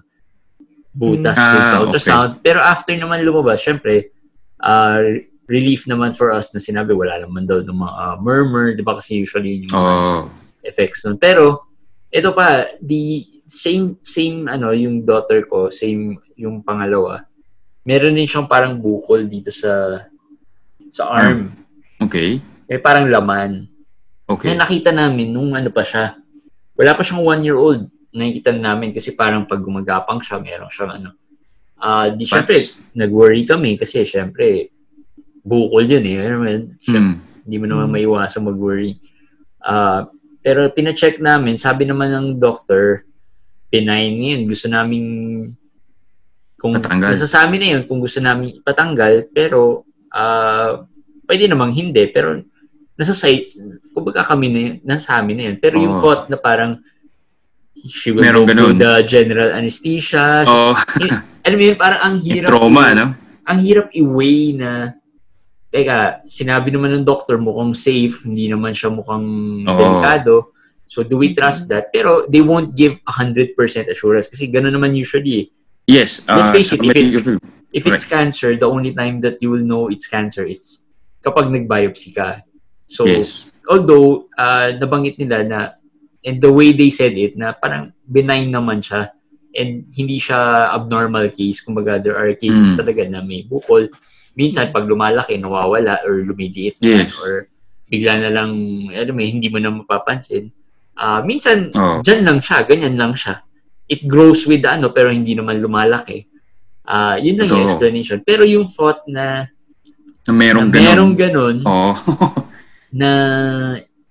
butas 0.96 1.36
ah, 1.36 1.52
din 1.52 1.64
sa 1.68 1.78
ultrasound. 1.84 2.32
Okay. 2.40 2.42
Pero 2.48 2.64
after 2.64 2.96
naman 2.96 3.28
lumabas, 3.28 3.60
syempre, 3.60 4.08
uh, 4.64 5.04
relief 5.52 5.84
naman 5.84 6.16
for 6.16 6.32
us 6.32 6.56
na 6.56 6.64
sinabi 6.64 6.96
wala 6.96 7.20
naman 7.20 7.44
daw 7.44 7.60
ng 7.60 7.76
mga 7.76 7.92
uh, 7.92 8.16
murmur, 8.24 8.72
di 8.72 8.80
ba 8.80 8.96
kasi 8.96 9.20
usually 9.20 9.68
yung 9.68 9.76
oh. 9.76 10.32
effects 10.64 11.04
nun. 11.04 11.20
Pero, 11.20 11.68
ito 12.08 12.32
pa, 12.32 12.72
the 12.80 13.28
same, 13.50 13.98
same, 14.06 14.46
ano, 14.46 14.70
yung 14.72 15.02
daughter 15.02 15.42
ko, 15.50 15.74
same 15.74 16.22
yung 16.38 16.62
pangalawa. 16.62 17.26
Meron 17.82 18.14
din 18.14 18.30
siyang 18.30 18.46
parang 18.46 18.78
bukol 18.78 19.26
dito 19.26 19.50
sa 19.50 20.06
sa 20.88 21.10
arm. 21.10 21.50
Okay. 21.98 22.38
May 22.70 22.78
parang 22.78 23.10
laman. 23.10 23.66
Okay. 24.30 24.54
Na 24.54 24.64
nakita 24.64 24.94
namin 24.94 25.34
nung 25.34 25.58
ano 25.58 25.74
pa 25.74 25.82
siya. 25.82 26.14
Wala 26.78 26.94
pa 26.94 27.02
siyang 27.02 27.26
one-year-old. 27.26 27.90
Nakikita 28.14 28.54
namin 28.54 28.94
kasi 28.94 29.18
parang 29.18 29.50
pag 29.50 29.60
gumagapang 29.60 30.22
siya, 30.22 30.38
meron 30.38 30.70
siyang 30.70 31.02
ano. 31.02 31.10
Ah, 31.80 32.14
di 32.14 32.30
syempre, 32.30 32.62
Pats. 32.62 32.78
nag-worry 32.94 33.42
kami 33.48 33.74
kasi 33.80 34.06
syempre, 34.06 34.70
bukol 35.42 35.90
yun 35.90 36.06
eh. 36.06 36.18
Syempre, 36.22 36.54
Hmm. 36.94 37.16
hindi 37.48 37.58
mo 37.58 37.66
naman 37.66 37.90
maiwasan 37.90 38.46
mag-worry. 38.46 39.02
Ah, 39.60 40.06
pero 40.40 40.70
pina-check 40.70 41.18
namin, 41.20 41.58
sabi 41.58 41.90
naman 41.90 42.14
ng 42.14 42.28
doctor, 42.38 43.09
benign 43.70 44.14
yun. 44.18 44.42
Gusto 44.46 44.68
namin 44.68 45.04
kung 46.56 46.76
Patanggal. 46.76 47.16
nasa 47.16 47.24
sa 47.24 47.48
amin 47.48 47.60
na 47.60 47.68
yun, 47.72 47.82
kung 47.86 47.98
gusto 47.98 48.20
namin 48.20 48.60
ipatanggal, 48.60 49.32
pero 49.32 49.86
ah, 50.10 50.84
pwede 51.24 51.46
namang 51.46 51.72
hindi, 51.72 52.04
pero 52.10 52.36
nasa 52.94 53.16
site, 53.16 53.48
kumbaga 53.90 54.26
kami 54.26 54.46
na 54.48 54.60
yun, 54.60 54.76
nasa 54.84 55.16
amin 55.16 55.36
na 55.36 55.44
yun. 55.48 55.56
Pero 55.56 55.80
yung 55.80 55.96
Oo. 55.96 56.02
thought 56.04 56.28
na 56.28 56.36
parang 56.36 56.84
she 57.80 58.12
will 58.12 58.20
Merong 58.20 58.44
go 58.44 58.52
through 58.52 58.76
ganun. 58.76 58.78
the 58.78 59.08
general 59.08 59.50
anesthesia. 59.50 60.44
Oh, 60.44 60.76
Alam 61.40 61.56
mo 61.56 61.64
yun, 61.64 61.78
parang 61.80 62.00
ang 62.04 62.16
yung 62.20 62.36
hirap 62.36 62.50
trauma, 62.50 62.84
i- 62.92 62.98
no? 62.98 63.06
ang 63.48 63.60
hirap 63.64 63.88
i-weigh 63.90 64.52
na 64.54 65.00
teka, 65.72 66.22
sinabi 66.26 66.70
naman 66.70 66.92
ng 66.92 67.08
doctor 67.08 67.40
mukhang 67.40 67.72
safe, 67.72 68.28
hindi 68.28 68.46
naman 68.46 68.76
siya 68.76 68.92
mukhang 68.92 69.26
delikado. 69.64 70.52
So 70.90 71.06
do 71.06 71.22
we 71.22 71.38
trust 71.38 71.70
that? 71.70 71.94
Pero 71.94 72.26
they 72.26 72.42
won't 72.42 72.74
give 72.74 72.98
100% 73.06 73.54
assurance 73.86 74.26
kasi 74.26 74.50
gano'n 74.50 74.74
naman 74.74 74.98
usually. 74.98 75.34
eh. 75.38 75.46
Yes. 75.86 76.26
Let's 76.26 76.50
uh, 76.50 76.54
face 76.54 76.74
it, 76.74 76.82
if 76.82 76.98
it's- 76.98 77.38
If 77.70 77.86
it's 77.86 78.02
cancer, 78.02 78.58
the 78.58 78.66
only 78.66 78.98
time 78.98 79.22
that 79.22 79.38
you 79.46 79.54
will 79.54 79.62
know 79.62 79.94
it's 79.94 80.10
cancer 80.10 80.42
is 80.42 80.82
kapag 81.22 81.54
nag-biopsy 81.54 82.18
ka. 82.18 82.42
So 82.90 83.06
yes. 83.06 83.54
although 83.70 84.26
uh, 84.34 84.74
nabanggit 84.74 85.22
nila 85.22 85.46
na 85.46 85.60
and 86.26 86.42
the 86.42 86.50
way 86.50 86.74
they 86.74 86.90
said 86.90 87.14
it 87.14 87.38
na 87.38 87.54
parang 87.54 87.94
benign 88.10 88.50
naman 88.50 88.82
siya 88.82 89.14
and 89.54 89.86
hindi 89.94 90.18
siya 90.18 90.74
abnormal 90.74 91.30
case 91.30 91.62
kumbaga 91.62 92.02
there 92.02 92.18
are 92.18 92.34
cases 92.34 92.74
Mm. 92.74 92.78
talaga 92.82 93.02
na 93.06 93.22
may 93.22 93.46
bukol 93.46 93.86
minsan 94.34 94.74
pag 94.74 94.90
lumalaki 94.90 95.38
nawawala 95.38 96.02
or 96.10 96.26
lumiliit 96.26 96.82
Yes. 96.82 97.22
or 97.22 97.54
bigla 97.86 98.18
na 98.18 98.34
lang 98.34 98.50
alam 98.90 99.14
mo 99.14 99.22
hindi 99.22 99.46
mo 99.54 99.62
na 99.62 99.70
mapapansin 99.70 100.50
Ah 101.00 101.24
minsan 101.24 101.72
Oh. 101.72 102.04
dyan 102.04 102.28
lang 102.28 102.40
siya 102.40 102.68
ganyan 102.68 103.00
lang 103.00 103.16
siya 103.16 103.40
it 103.88 104.04
grows 104.04 104.44
with 104.44 104.60
the 104.60 104.70
ano 104.70 104.92
pero 104.92 105.08
hindi 105.10 105.32
naman 105.32 105.58
lumalaki 105.58 106.28
Ah 106.84 107.16
yun 107.16 107.40
lang 107.40 107.48
yung 107.48 107.64
Totoo. 107.64 107.72
explanation 107.72 108.18
pero 108.20 108.44
yung 108.44 108.68
thought 108.68 109.08
na, 109.08 109.48
Na 110.26 110.34
merong 110.34 110.68
na 110.68 110.74
ganun. 110.74 110.86
merong 110.86 111.14
ganun 111.16 111.58
Oh. 111.64 111.96
na 112.92 113.12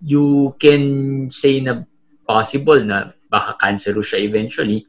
you 0.01 0.55
can 0.57 0.82
say 1.28 1.59
na 1.59 1.82
possible 2.22 2.78
na 2.80 3.11
baka 3.26 3.59
cancerous 3.59 4.09
siya 4.09 4.24
eventually, 4.24 4.86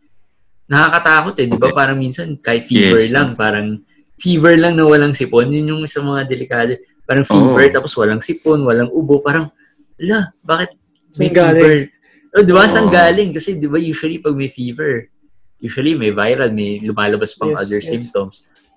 nakakatakot 0.70 1.36
eh. 1.36 1.48
Di 1.50 1.58
ba? 1.58 1.68
Okay. 1.68 1.76
Parang 1.76 1.98
minsan, 1.98 2.40
kahit 2.40 2.64
fever 2.64 3.04
Yes. 3.04 3.12
lang, 3.12 3.36
parang 3.36 3.84
fever 4.16 4.56
lang 4.56 4.80
na 4.80 4.88
walang 4.88 5.12
sipon. 5.12 5.50
Yun 5.50 5.68
yung 5.68 5.84
sa 5.84 6.00
mga 6.00 6.24
delikado. 6.24 6.72
Parang 7.04 7.26
fever, 7.26 7.68
Oo. 7.68 7.74
tapos 7.74 7.92
walang 7.98 8.22
sipon, 8.22 8.64
walang 8.64 8.88
ubo. 8.88 9.20
Parang, 9.20 9.52
ala, 9.98 10.32
bakit 10.40 10.79
may 11.18 11.30
fever? 11.32 11.90
Oh, 12.30 12.44
di 12.46 12.54
ba? 12.54 12.64
Oo. 12.66 12.70
Saan 12.70 12.94
galing? 12.94 13.34
Kasi 13.34 13.58
di 13.58 13.66
ba 13.66 13.82
usually 13.82 14.22
pag 14.22 14.38
may 14.38 14.52
fever, 14.52 15.10
usually 15.58 15.98
may 15.98 16.14
viral, 16.14 16.54
may 16.54 16.78
lumalabas 16.78 17.34
pang 17.34 17.58
Yes, 17.58 17.62
other 17.66 17.80
yes. 17.82 17.90
symptoms. 17.90 18.36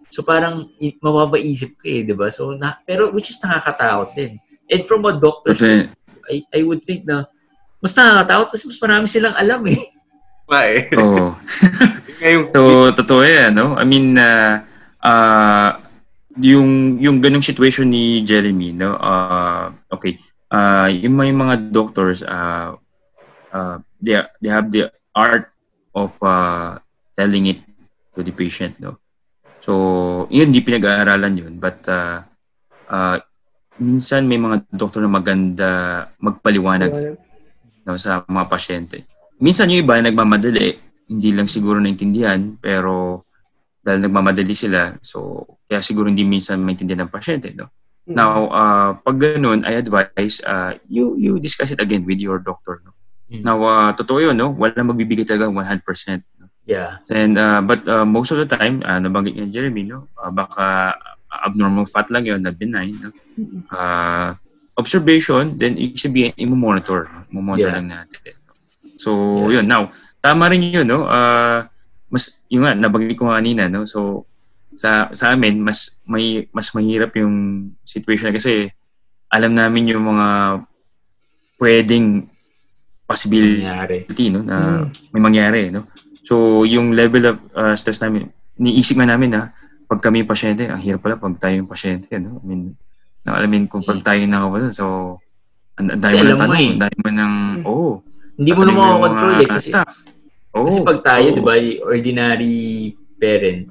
So 0.08 0.24
parang 0.24 0.68
i- 0.76 0.96
mapapaisip 1.00 1.76
ko 1.76 1.84
eh, 1.88 2.00
di 2.04 2.12
ba? 2.12 2.28
So, 2.28 2.52
na, 2.56 2.80
pero 2.84 3.12
which 3.12 3.32
is 3.32 3.40
nakakatakot 3.40 4.12
din. 4.12 4.36
And 4.68 4.80
from 4.84 5.04
a 5.04 5.12
doctor's 5.16 5.60
But, 5.60 5.68
uh, 5.68 5.84
I, 6.28 6.36
I 6.52 6.60
would 6.64 6.80
think 6.80 7.04
na 7.04 7.28
mas 7.80 7.92
nakakatakot 7.92 8.56
kasi 8.56 8.68
mas 8.68 8.78
marami 8.80 9.06
silang 9.08 9.36
alam 9.36 9.60
eh. 9.68 9.80
Ma 10.48 10.68
eh. 10.68 10.88
oh. 10.96 11.32
Ngayong, 12.22 12.44
So, 12.54 12.60
totoo 12.94 13.20
yan, 13.24 13.50
no? 13.56 13.74
I 13.74 13.82
mean, 13.82 14.14
uh, 14.14 14.62
uh, 15.02 15.80
yung, 16.38 16.96
yung 17.02 17.18
ganung 17.18 17.42
situation 17.42 17.90
ni 17.90 18.22
Jeremy, 18.22 18.70
no? 18.72 18.94
Uh, 18.96 19.72
okay. 19.90 20.16
Uh, 20.52 20.92
yung 20.92 21.16
may 21.16 21.32
mga 21.32 21.72
doctors, 21.72 22.20
uh, 22.20 22.76
uh, 23.56 23.80
they, 23.96 24.20
they 24.44 24.52
have 24.52 24.68
the 24.68 24.92
art 25.16 25.48
of 25.96 26.12
uh, 26.20 26.76
telling 27.16 27.48
it 27.48 27.64
to 28.12 28.20
the 28.20 28.32
patient, 28.36 28.76
no? 28.76 29.00
So, 29.64 30.28
yun, 30.28 30.52
hindi 30.52 30.60
pinag-aaralan 30.60 31.40
yun. 31.40 31.54
But, 31.56 31.80
uh, 31.88 32.20
uh, 32.92 33.16
minsan 33.80 34.28
may 34.28 34.36
mga 34.36 34.68
doktor 34.68 35.00
na 35.00 35.08
maganda 35.08 35.70
magpaliwanag 36.20 37.16
no, 37.88 37.96
sa 37.96 38.20
mga 38.28 38.46
pasyente. 38.46 38.96
Minsan 39.40 39.72
yung 39.72 39.88
iba 39.88 39.96
nagmamadali, 39.98 40.76
hindi 41.08 41.30
lang 41.32 41.48
siguro 41.48 41.80
naintindihan, 41.80 42.60
pero 42.60 43.24
dahil 43.82 44.06
nagmamadali 44.06 44.54
sila, 44.54 44.94
so 45.02 45.42
kaya 45.66 45.82
siguro 45.82 46.06
hindi 46.06 46.22
minsan 46.22 46.62
maintindihan 46.62 47.08
ng 47.08 47.12
pasyente. 47.12 47.50
No? 47.56 47.72
Now, 48.14 48.48
uh, 48.52 48.90
pag 49.00 49.16
ganun, 49.18 49.64
I 49.64 49.80
advise 49.80 50.40
uh, 50.44 50.76
you 50.88 51.16
you 51.16 51.40
discuss 51.40 51.72
it 51.72 51.80
again 51.80 52.04
with 52.04 52.20
your 52.20 52.38
doctor. 52.38 52.80
No? 52.84 52.92
Mm. 53.32 53.42
Now, 53.44 53.58
uh, 53.64 53.90
totoo 53.96 54.20
yun, 54.20 54.36
no? 54.36 54.52
wala 54.52 54.76
magbibigay 54.76 55.24
talaga 55.24 55.48
100%. 55.48 56.20
No? 56.36 56.52
Yeah. 56.68 57.00
And, 57.08 57.40
uh, 57.40 57.64
but 57.64 57.88
uh, 57.88 58.04
most 58.04 58.30
of 58.30 58.38
the 58.38 58.48
time, 58.48 58.84
uh, 58.84 59.00
nabanggit 59.00 59.34
niya 59.40 59.48
Jeremy, 59.48 59.88
no? 59.88 60.12
uh, 60.20 60.28
baka 60.28 60.96
abnormal 61.32 61.88
fat 61.88 62.12
lang 62.12 62.28
yun 62.28 62.44
na 62.44 62.52
benign. 62.52 62.92
No? 63.00 63.10
Uh, 63.72 64.36
observation, 64.76 65.56
then 65.56 65.80
ibig 65.80 65.96
sabihin, 65.96 66.36
i-monitor. 66.36 67.08
No? 67.08 67.40
I-monitor 67.40 67.72
Yeah. 67.72 67.76
lang 67.80 67.88
natin. 67.88 68.36
So, 69.00 69.10
yun. 69.48 69.64
Now, 69.64 69.88
tama 70.20 70.52
rin 70.52 70.62
yun, 70.62 70.86
no? 70.86 71.08
Uh, 71.08 71.64
mas, 72.12 72.44
yung 72.52 72.68
nga, 72.68 72.76
nabanggit 72.76 73.16
ko 73.16 73.26
nga 73.32 73.40
kanina, 73.40 73.66
no? 73.72 73.88
So, 73.88 74.28
sa 74.74 75.12
sa 75.12 75.32
amin, 75.32 75.60
mas 75.60 76.00
may 76.04 76.48
mas 76.50 76.72
mahirap 76.72 77.12
yung 77.16 77.34
situation 77.84 78.32
kasi 78.32 78.72
alam 79.28 79.52
namin 79.52 79.92
yung 79.92 80.04
mga 80.04 80.28
pwedeng 81.56 82.26
possibility 83.06 83.62
Nangyari. 83.62 83.98
no, 84.32 84.40
na 84.42 84.56
Mm. 84.56 84.84
may 85.12 85.22
mangyari, 85.22 85.60
no? 85.68 85.84
So, 86.22 86.64
yung 86.64 86.94
level 86.94 87.24
of 87.28 87.36
uh, 87.52 87.74
stress 87.74 88.00
namin, 88.00 88.30
niisip 88.56 88.96
nga 88.96 89.08
namin 89.08 89.34
na 89.34 89.52
pag 89.84 90.00
kami 90.00 90.22
yung 90.24 90.30
pasyente, 90.30 90.64
ang 90.64 90.80
hirap 90.80 91.04
pala 91.04 91.20
pag 91.20 91.36
tayo 91.36 91.60
yung 91.60 91.68
pasyente, 91.68 92.08
no? 92.16 92.40
I 92.40 92.44
mean, 92.46 92.62
na, 93.22 93.36
alam 93.36 93.50
mo, 93.50 93.56
kung 93.68 93.84
pag 93.84 94.00
tayo 94.00 94.18
yung 94.22 94.32
nakawala, 94.32 94.72
so, 94.72 95.18
ang 95.76 95.92
ang 95.92 96.00
dami 96.00 96.14
mo 96.16 96.24
ng 96.24 96.40
tanong, 96.40 96.58
eh. 96.58 96.70
ang 96.72 96.82
dami 96.82 96.96
mo 96.96 97.10
ng, 97.10 97.34
oo. 97.66 97.88
Hindi 98.38 98.50
mo 98.56 98.62
na 98.64 98.72
makakontrol 98.72 99.34
eh. 99.44 99.48
Kasi, 99.50 99.68
staff. 99.68 99.92
Oo, 100.56 100.64
kasi 100.64 100.78
pag 100.80 101.00
tayo, 101.04 101.26
oo. 101.28 101.36
di 101.36 101.42
ba, 101.42 101.54
ordinary 101.84 102.56
parent, 103.20 103.68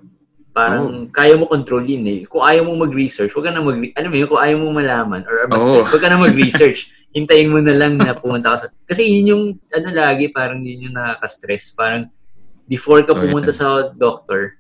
parang 0.52 1.08
kaya 1.12 1.40
mo 1.40 1.48
kontrolin 1.48 2.04
eh. 2.08 2.20
Kung 2.28 2.44
ayaw 2.44 2.68
mo 2.68 2.76
mag-research, 2.84 3.32
wag 3.32 3.48
ka 3.48 3.52
na 3.56 3.64
mag 3.64 3.80
Alam 3.96 4.10
mo 4.12 4.18
yun, 4.20 4.30
kung 4.30 4.42
ayaw 4.44 4.58
mo 4.60 4.68
malaman 4.76 5.24
or 5.24 5.48
Oo. 5.48 5.56
stress, 5.58 5.88
wag 5.96 6.04
ka 6.04 6.10
na 6.12 6.20
mag-research. 6.20 6.92
Hintayin 7.16 7.52
mo 7.52 7.60
na 7.60 7.76
lang 7.76 8.00
na 8.00 8.16
pumunta 8.16 8.56
ka 8.56 8.58
sa... 8.64 8.68
Kasi 8.88 9.04
yun 9.04 9.36
yung, 9.36 9.44
ano 9.76 9.88
lagi, 9.92 10.32
parang 10.32 10.64
yun 10.64 10.88
yung 10.88 10.96
nakaka-stress. 10.96 11.76
Parang, 11.76 12.08
before 12.68 13.04
ka 13.04 13.12
pumunta 13.12 13.52
yan. 13.52 13.60
sa 13.60 13.68
doctor, 13.92 14.56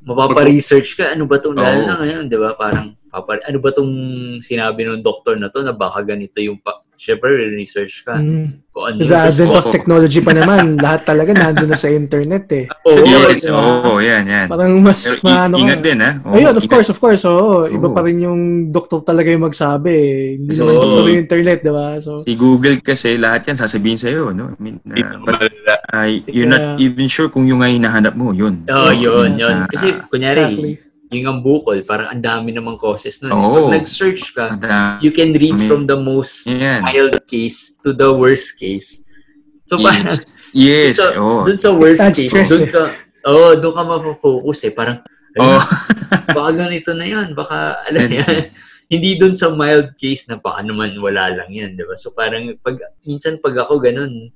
mapapa-research 0.00 0.96
ka, 0.96 1.12
ano 1.12 1.28
ba 1.28 1.36
itong, 1.36 1.56
lalo 1.56 1.80
Oo. 1.84 1.88
na 1.88 2.00
ngayon, 2.00 2.32
di 2.32 2.38
ba? 2.40 2.56
Parang, 2.56 2.96
papa, 3.12 3.40
ano 3.44 3.58
ba 3.60 3.68
itong 3.72 3.92
sinabi 4.40 4.88
ng 4.88 5.04
doctor 5.04 5.36
na 5.36 5.52
to 5.52 5.60
na 5.60 5.76
baka 5.76 6.00
ganito 6.00 6.40
yung, 6.40 6.56
pa, 6.56 6.80
syempre, 6.96 7.28
research 7.52 8.02
ka. 8.02 8.16
Mm. 8.16 8.66
Kung 8.68 8.84
ano 8.84 8.96
the 8.98 9.16
advent 9.16 9.54
of 9.54 9.64
technology 9.70 10.20
pa 10.20 10.32
naman, 10.32 10.60
lahat 10.84 11.04
talaga 11.04 11.32
nandun 11.32 11.68
na 11.68 11.76
sa 11.76 11.88
internet 11.88 12.44
eh. 12.50 12.64
Oo, 12.84 13.04
Yes, 13.04 13.40
diba? 13.40 13.56
oo, 13.56 13.96
yan, 13.96 14.24
yan. 14.24 14.46
Parang 14.48 14.72
mas 14.80 15.00
Pero 15.00 15.20
maano 15.22 15.54
ingat 15.56 15.80
din, 15.80 15.98
ha? 15.98 16.10
Oo, 16.20 16.34
Ayun, 16.34 16.52
of 16.52 16.60
ingat. 16.60 16.68
course, 16.68 16.88
of 16.88 16.98
course. 16.98 17.22
Oo, 17.22 17.64
iba 17.66 17.86
Oo. 17.86 17.94
pa 17.94 18.00
rin 18.02 18.18
yung 18.18 18.40
doktor 18.68 19.00
talaga 19.00 19.28
yung 19.28 19.44
magsabi. 19.44 19.92
eh. 19.92 20.20
Hindi 20.36 20.50
So, 20.52 20.64
naman 20.64 20.76
doktor 20.78 21.04
yung 21.06 21.20
internet, 21.22 21.58
di 21.60 21.72
ba? 21.72 21.86
So, 21.96 22.10
Si 22.20 22.32
Google 22.34 22.76
kasi, 22.80 23.16
lahat 23.16 23.46
yan 23.46 23.56
sasabihin 23.56 23.96
sa'yo, 23.96 24.32
no? 24.32 24.50
I 24.50 24.60
mean, 24.60 24.76
uh, 24.84 25.20
but 25.22 25.40
uh, 25.92 26.04
you're 26.26 26.48
not 26.48 26.76
even 26.76 27.06
sure 27.06 27.28
kung 27.28 27.44
yung 27.44 27.60
nga 27.60 27.70
hinahanap 27.70 28.12
mo, 28.12 28.32
yun. 28.32 28.64
Oo, 28.66 28.90
yun, 28.90 29.36
yun. 29.36 29.64
Ah, 29.64 29.68
Kasi, 29.68 29.94
kunyari, 30.08 30.42
exactly. 30.42 30.72
Yung 31.14 31.26
ang 31.26 31.40
bukol, 31.42 31.78
parang 31.86 32.10
ang 32.10 32.22
dami 32.22 32.50
namang 32.50 32.74
causes 32.74 33.22
nun. 33.22 33.30
Oo. 33.30 33.70
Pag 33.70 33.78
nag-search 33.78 34.34
ka, 34.34 34.58
Ada, 34.58 34.98
you 34.98 35.14
can 35.14 35.30
read 35.30 35.54
May- 35.54 35.68
from 35.70 35.86
the 35.86 35.94
most 35.94 36.50
yan. 36.50 36.82
mild 36.82 37.14
case 37.30 37.78
to 37.78 37.94
the 37.94 38.10
worst 38.10 38.58
case. 38.58 39.06
So, 39.66 39.78
parang, 39.78 40.18
Yes, 40.50 40.98
dun 40.98 41.02
sa, 41.02 41.06
oo. 41.18 41.38
dun 41.46 41.58
sa 41.58 41.70
worst 41.74 42.02
That's 42.02 42.18
case, 42.18 42.30
stress 42.30 42.50
dun 42.50 42.66
ka, 42.70 42.82
oh, 43.26 43.54
dun 43.54 43.74
ka 43.74 43.82
mapafocus 43.86 44.66
eh. 44.66 44.72
Parang, 44.74 44.98
ayun, 45.38 45.62
baka 46.34 46.50
ganito 46.54 46.90
na 46.94 47.06
yan. 47.06 47.28
Baka, 47.38 47.82
alam 47.86 48.10
yan. 48.10 48.50
Hindi 48.92 49.18
dun 49.18 49.34
sa 49.34 49.50
mild 49.50 49.98
case 49.98 50.30
na 50.30 50.38
baka 50.38 50.62
naman 50.62 50.94
wala 51.02 51.34
lang 51.34 51.50
yan, 51.50 51.74
di 51.74 51.82
ba? 51.82 51.98
So 51.98 52.14
parang, 52.14 52.54
pag, 52.62 52.78
minsan 53.02 53.42
pag 53.42 53.58
ako 53.58 53.82
ganun, 53.82 54.30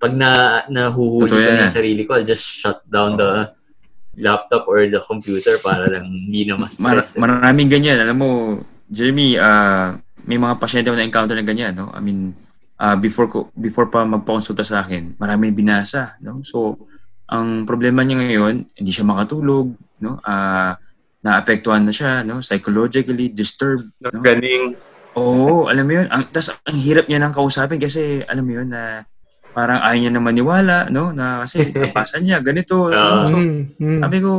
pag 0.00 0.16
na 0.16 0.62
nahuhuli 0.72 1.28
ko 1.28 1.52
ng 1.58 1.68
sarili 1.68 2.08
ko, 2.08 2.16
I'll 2.16 2.24
just 2.28 2.44
shut 2.44 2.80
down 2.88 3.20
the 3.20 3.52
laptop 4.18 4.66
or 4.66 4.84
the 4.86 5.00
computer 5.00 5.56
para 5.62 5.86
lang 5.86 6.10
hindi 6.10 6.44
na 6.44 6.58
mas 6.58 6.76
Mar- 6.82 6.98
stress. 7.00 7.16
maraming 7.16 7.70
ganyan. 7.70 7.98
Alam 8.02 8.16
mo, 8.18 8.30
Jeremy, 8.90 9.38
ah, 9.38 9.96
may 10.26 10.36
mga 10.36 10.58
pasyente 10.58 10.90
ako 10.90 10.98
na 10.98 11.06
encounter 11.06 11.36
na 11.38 11.46
ganyan, 11.46 11.72
no? 11.72 11.88
I 11.94 12.00
mean, 12.02 12.34
ah, 12.76 12.98
before 12.98 13.30
ko 13.30 13.48
before 13.54 13.88
pa 13.88 14.04
magpakonsulta 14.04 14.66
sa 14.66 14.82
akin, 14.84 15.16
maraming 15.16 15.54
binasa, 15.54 16.18
no? 16.20 16.42
So, 16.44 16.76
ang 17.28 17.64
problema 17.64 18.02
niya 18.02 18.20
ngayon, 18.20 18.54
hindi 18.76 18.90
siya 18.90 19.08
makatulog, 19.08 19.72
no? 20.02 20.18
Ah, 20.26 20.76
naapektuhan 21.22 21.84
na 21.84 21.92
siya, 21.94 22.22
no? 22.22 22.40
Psychologically 22.42 23.30
disturbed, 23.30 23.88
no? 24.02 24.12
Ganing. 24.20 24.74
Oo, 25.18 25.66
alam 25.66 25.82
mo 25.82 25.92
yun. 25.98 26.06
Ang, 26.14 26.30
tas, 26.30 26.54
ang 26.62 26.78
hirap 26.78 27.10
niya 27.10 27.18
nang 27.18 27.34
kausapin 27.34 27.82
kasi, 27.82 28.22
alam 28.22 28.44
mo 28.46 28.52
yun, 28.54 28.70
na 28.70 29.02
parang 29.58 29.82
ayaw 29.82 29.98
niya 29.98 30.12
na 30.14 30.22
maniwala, 30.22 30.76
no? 30.86 31.10
Na 31.10 31.42
kasi, 31.42 31.66
napasan 31.74 32.22
niya, 32.22 32.38
ganito. 32.38 32.86
no? 32.86 32.94
Oo. 32.94 33.26
So, 33.26 33.36
Mm, 33.42 33.74
mm. 33.74 34.00
sabi 34.06 34.18
ko, 34.22 34.30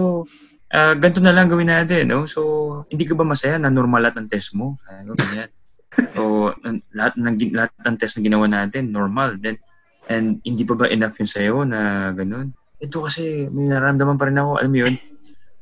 ah, 0.71 0.95
ganito 0.95 1.19
na 1.19 1.35
lang 1.35 1.51
gawin 1.51 1.67
natin, 1.67 2.07
no? 2.07 2.23
So, 2.23 2.39
hindi 2.87 3.03
ka 3.03 3.19
ba 3.19 3.27
masaya 3.27 3.59
na 3.59 3.67
normal 3.67 4.07
lahat 4.07 4.23
ng 4.23 4.31
test 4.31 4.55
mo? 4.55 4.79
Ko, 4.79 5.11
ganyan. 5.13 5.51
So, 6.15 6.55
lahat 6.95 7.19
ng, 7.19 7.35
lahat 7.51 7.75
ng 7.83 7.95
test 7.99 8.15
na 8.15 8.23
ginawa 8.23 8.45
natin, 8.47 8.95
normal. 8.95 9.35
Then, 9.35 9.59
and 10.07 10.39
hindi 10.39 10.63
pa 10.63 10.73
ba 10.73 10.87
enough 10.87 11.19
yun 11.19 11.27
sa'yo 11.27 11.67
na 11.67 12.09
ganun? 12.15 12.55
Ito 12.79 13.03
kasi, 13.03 13.51
may 13.51 13.67
nararamdaman 13.67 14.15
pa 14.15 14.31
rin 14.31 14.39
ako, 14.39 14.51
alam 14.55 14.71
mo 14.71 14.79
yun, 14.87 14.95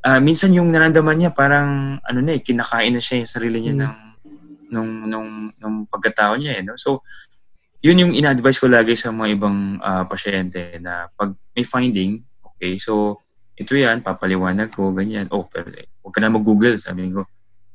ah, 0.05 0.21
minsan 0.21 0.53
yung 0.53 0.69
nararamdaman 0.69 1.17
niya, 1.17 1.31
parang, 1.33 1.97
ano 1.97 2.19
na 2.21 2.37
eh, 2.37 2.45
kinakain 2.45 2.93
na 2.93 3.01
siya 3.01 3.25
yung 3.25 3.31
sarili 3.33 3.57
niya 3.59 3.73
Mm. 3.73 3.81
ng, 3.81 3.95
nung, 4.69 4.91
nung, 5.09 5.29
nung 5.57 5.75
pagkatao 5.89 6.37
niya, 6.37 6.59
eh, 6.59 6.61
no? 6.61 6.77
So, 6.77 7.01
yun 7.87 8.03
yung 8.03 8.13
ina-advise 8.13 8.59
ko 8.59 8.67
lagi 8.67 8.99
sa 8.99 9.15
mga 9.15 9.39
ibang 9.39 9.79
ah, 9.79 10.03
pasyente 10.03 10.75
na 10.83 11.07
pag 11.15 11.31
may 11.55 11.63
finding, 11.63 12.19
okay, 12.43 12.75
so, 12.75 13.23
ito 13.55 13.73
yan, 13.73 14.03
papaliwanag 14.03 14.75
ko, 14.75 14.91
ganyan. 14.91 15.31
Oh, 15.31 15.47
pero 15.47 15.71
eh, 15.71 15.87
huwag 16.03 16.11
ka 16.11 16.19
na 16.19 16.35
mag-google, 16.35 16.75
sabi 16.75 17.07
ko. 17.09 17.23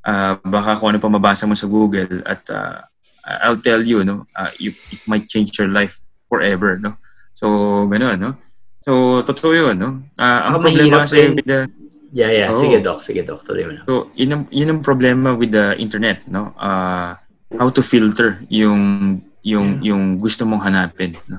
Ah, 0.04 0.36
baka 0.44 0.76
kung 0.76 0.92
ano 0.92 1.00
pa 1.00 1.08
mabasa 1.08 1.48
mo 1.48 1.56
sa 1.56 1.64
Google 1.64 2.20
at 2.28 2.44
ah, 2.52 2.84
I'll 3.24 3.58
tell 3.58 3.80
you, 3.80 4.04
no, 4.04 4.28
ah, 4.36 4.52
you, 4.60 4.76
it 4.92 5.00
might 5.08 5.24
change 5.32 5.56
your 5.56 5.72
life 5.72 5.96
forever, 6.28 6.76
no? 6.76 7.00
So, 7.32 7.88
gano'n, 7.88 8.20
no? 8.20 8.36
So, 8.84 9.22
totoo 9.24 9.56
yun, 9.56 9.76
no? 9.80 9.90
Ah, 10.20 10.52
ang 10.52 10.60
Baka 10.60 10.68
problema 10.68 11.08
kasi 11.08 11.32
with 11.32 11.48
the, 11.48 11.66
Yeah, 12.12 12.28
yeah. 12.28 12.52
Oo. 12.52 12.60
Sige, 12.60 12.76
Doc. 12.84 13.00
Sige, 13.00 13.24
Doc. 13.24 13.40
Tuloy 13.40 13.64
mo 13.64 13.72
na. 13.72 13.82
So, 13.88 14.12
yun 14.12 14.30
ang, 14.36 14.42
yun 14.52 14.68
ang 14.68 14.80
problema 14.84 15.32
with 15.32 15.56
the 15.56 15.72
internet, 15.80 16.20
no? 16.28 16.52
Uh, 16.60 17.16
how 17.56 17.72
to 17.72 17.80
filter 17.80 18.36
yung 18.52 19.16
yung 19.42 19.82
yung 19.82 20.18
gusto 20.18 20.46
mong 20.46 20.64
hanapin, 20.66 21.14
no? 21.26 21.38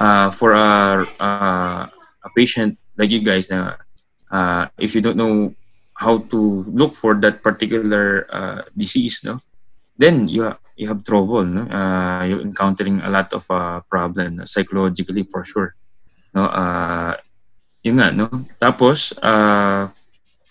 Uh, 0.00 0.30
for 0.32 0.56
a 0.56 1.04
uh, 1.20 1.84
a 2.24 2.28
patient 2.32 2.78
like 2.96 3.12
you 3.12 3.20
guys 3.20 3.50
na 3.52 3.76
uh, 4.32 4.64
if 4.80 4.94
you 4.96 5.02
don't 5.04 5.18
know 5.18 5.52
how 5.92 6.18
to 6.32 6.64
look 6.72 6.96
for 6.96 7.12
that 7.20 7.44
particular 7.44 8.24
uh, 8.32 8.62
disease, 8.72 9.20
no? 9.22 9.42
Then 10.00 10.26
you 10.26 10.48
ha- 10.48 10.62
you 10.80 10.88
have 10.88 11.04
trouble, 11.04 11.44
no? 11.44 11.68
Uh, 11.68 12.24
you're 12.24 12.40
encountering 12.40 13.04
a 13.04 13.10
lot 13.12 13.28
of 13.36 13.44
uh, 13.52 13.84
problem 13.84 14.40
no? 14.40 14.48
psychologically 14.48 15.28
for 15.28 15.44
sure. 15.44 15.76
No? 16.32 16.48
Uh, 16.48 17.20
yun 17.84 18.00
nga, 18.00 18.08
no? 18.08 18.32
Tapos, 18.56 19.12
uh, 19.20 19.92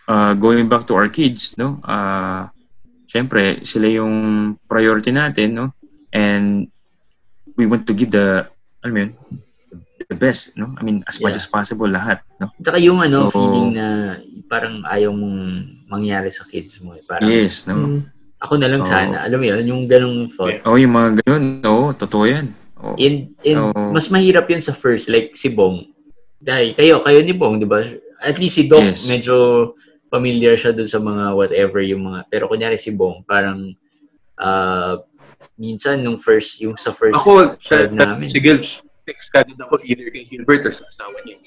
uh, 0.05 0.33
going 0.37 0.69
back 0.69 0.85
to 0.85 0.93
our 0.93 1.09
kids, 1.09 1.57
no? 1.57 1.81
Uh, 1.81 2.45
Siyempre, 3.09 3.65
sila 3.65 3.89
yung 3.89 4.13
priority 4.69 5.09
natin, 5.09 5.57
no? 5.57 5.73
And 6.13 6.69
we 7.59 7.67
want 7.67 7.83
to 7.83 7.91
give 7.91 8.07
the, 8.09 8.47
alam 8.79 8.91
mo 8.95 8.99
yun, 9.03 9.11
the 10.07 10.15
best, 10.15 10.55
no? 10.55 10.71
I 10.79 10.81
mean, 10.81 11.03
as 11.03 11.19
much 11.19 11.35
Yeah. 11.35 11.43
as 11.43 11.45
possible, 11.45 11.85
lahat, 11.85 12.23
no? 12.39 12.47
Tsaka 12.55 12.79
yung 12.79 13.03
ano, 13.03 13.27
Oo. 13.27 13.35
feeling 13.35 13.75
na 13.75 14.15
parang 14.47 14.81
ayaw 14.87 15.11
mong 15.11 15.39
mangyari 15.91 16.31
sa 16.31 16.47
kids 16.47 16.79
mo. 16.79 16.95
eh. 16.95 17.03
Parang 17.03 17.27
Yes, 17.27 17.67
no? 17.67 17.75
Mm. 17.75 18.01
ako 18.39 18.53
na 18.55 18.71
lang 18.71 18.81
Oo. 18.81 18.87
sana. 18.87 19.27
Alam 19.27 19.43
mo 19.43 19.45
yun, 19.51 19.63
yung 19.67 19.83
ganong 19.83 20.31
thought. 20.31 20.63
Oh, 20.63 20.79
yung 20.79 20.95
mga 20.95 21.19
ganun, 21.21 21.45
oo, 21.67 21.91
totoo 21.91 22.23
yan. 22.23 22.47
Oh. 22.79 22.95
And, 22.95 23.35
and 23.43 23.59
Oo. 23.59 23.91
mas 23.91 24.07
mahirap 24.07 24.47
yun 24.47 24.63
sa 24.63 24.71
first, 24.71 25.11
like 25.11 25.35
si 25.35 25.51
Bong. 25.51 25.83
Dahil 26.39 26.71
kayo, 26.71 27.03
kayo 27.03 27.19
ni 27.19 27.35
Bong, 27.35 27.59
di 27.59 27.67
ba? 27.67 27.83
At 28.23 28.39
least 28.39 28.55
si 28.55 28.71
Doc, 28.71 28.79
Yes. 28.79 29.03
medyo 29.03 29.35
familiar 30.07 30.55
siya 30.55 30.71
dun 30.71 30.87
sa 30.87 30.97
mga 30.97 31.35
whatever 31.35 31.83
yung 31.83 32.07
mga, 32.07 32.31
pero 32.31 32.47
kunyari 32.47 32.79
si 32.79 32.95
Bong, 32.95 33.21
parang 33.21 33.75
ah 34.39 34.95
minsan 35.59 35.99
nung 35.99 36.15
first, 36.15 36.63
yung 36.63 36.79
sa 36.79 36.95
first 36.95 37.19
Ako, 37.19 37.59
child 37.59 37.91
sa, 37.93 38.15
namin. 38.15 38.31
si 38.31 38.39
Gil, 38.39 38.63
text 39.03 39.27
ka 39.29 39.43
din 39.43 39.59
ako 39.59 39.75
either 39.83 40.07
kay 40.07 40.23
Gilbert 40.23 40.63
or 40.63 40.71
sa 40.71 40.87
asawa 40.87 41.19
niya. 41.27 41.37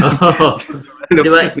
Oo. 0.00 0.48
Ano, 1.12 1.20
Di 1.26 1.30
ba? 1.30 1.52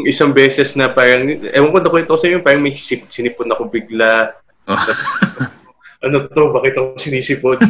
Yung 0.00 0.06
isang 0.08 0.32
beses 0.32 0.72
na 0.74 0.88
parang, 0.88 1.28
ewan 1.28 1.70
ko 1.70 1.78
na 1.78 1.92
kwento 1.92 2.16
ko 2.16 2.18
sa 2.18 2.26
inyo, 2.32 2.40
parang 2.40 2.64
may 2.64 2.72
sip, 2.72 3.04
sinipon 3.12 3.52
ako 3.52 3.68
bigla. 3.68 4.32
Oh. 4.64 4.74
ano 6.08 6.16
to, 6.32 6.42
bakit 6.56 6.72
ako 6.80 6.96
sinisipon? 6.96 7.60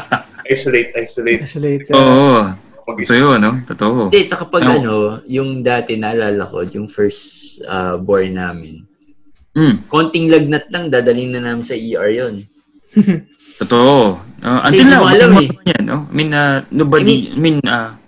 isolate, 0.54 0.94
isolate. 0.94 1.42
Isolated. 1.42 1.90
Oo, 1.90 2.54
Mag-isa. 2.86 3.18
totoo 3.18 3.34
yun, 3.34 3.38
no? 3.42 3.52
Totoo. 3.66 4.00
Hindi, 4.14 4.22
tsaka 4.30 4.44
pag 4.46 4.62
Oo. 4.62 4.74
ano, 4.78 4.94
yung 5.26 5.66
dati 5.66 5.98
naalala 5.98 6.46
ko, 6.46 6.62
yung 6.62 6.86
first 6.86 7.58
ah, 7.66 7.98
born 7.98 8.38
namin, 8.38 8.86
Mm, 9.50 9.90
konting 9.90 10.30
lagnat 10.30 10.70
lang, 10.70 10.94
dadalhin 10.94 11.34
na 11.34 11.42
namin 11.42 11.66
sa 11.66 11.74
ER 11.74 12.06
yun. 12.06 12.46
Totoo. 13.60 14.18
Uh, 14.40 14.60
Kasi 14.64 14.80
until 14.80 14.84
hindi 14.84 14.94
now, 14.96 15.04
alam 15.04 15.30
ano 15.30 15.40
eh. 15.44 15.50
yan, 15.68 15.82
no? 15.84 15.98
I 16.08 16.14
mean, 16.16 16.30
uh, 16.32 16.58
nobody, 16.72 17.30
I 17.32 17.38
mean, 17.38 17.58
uh, 17.64 18.00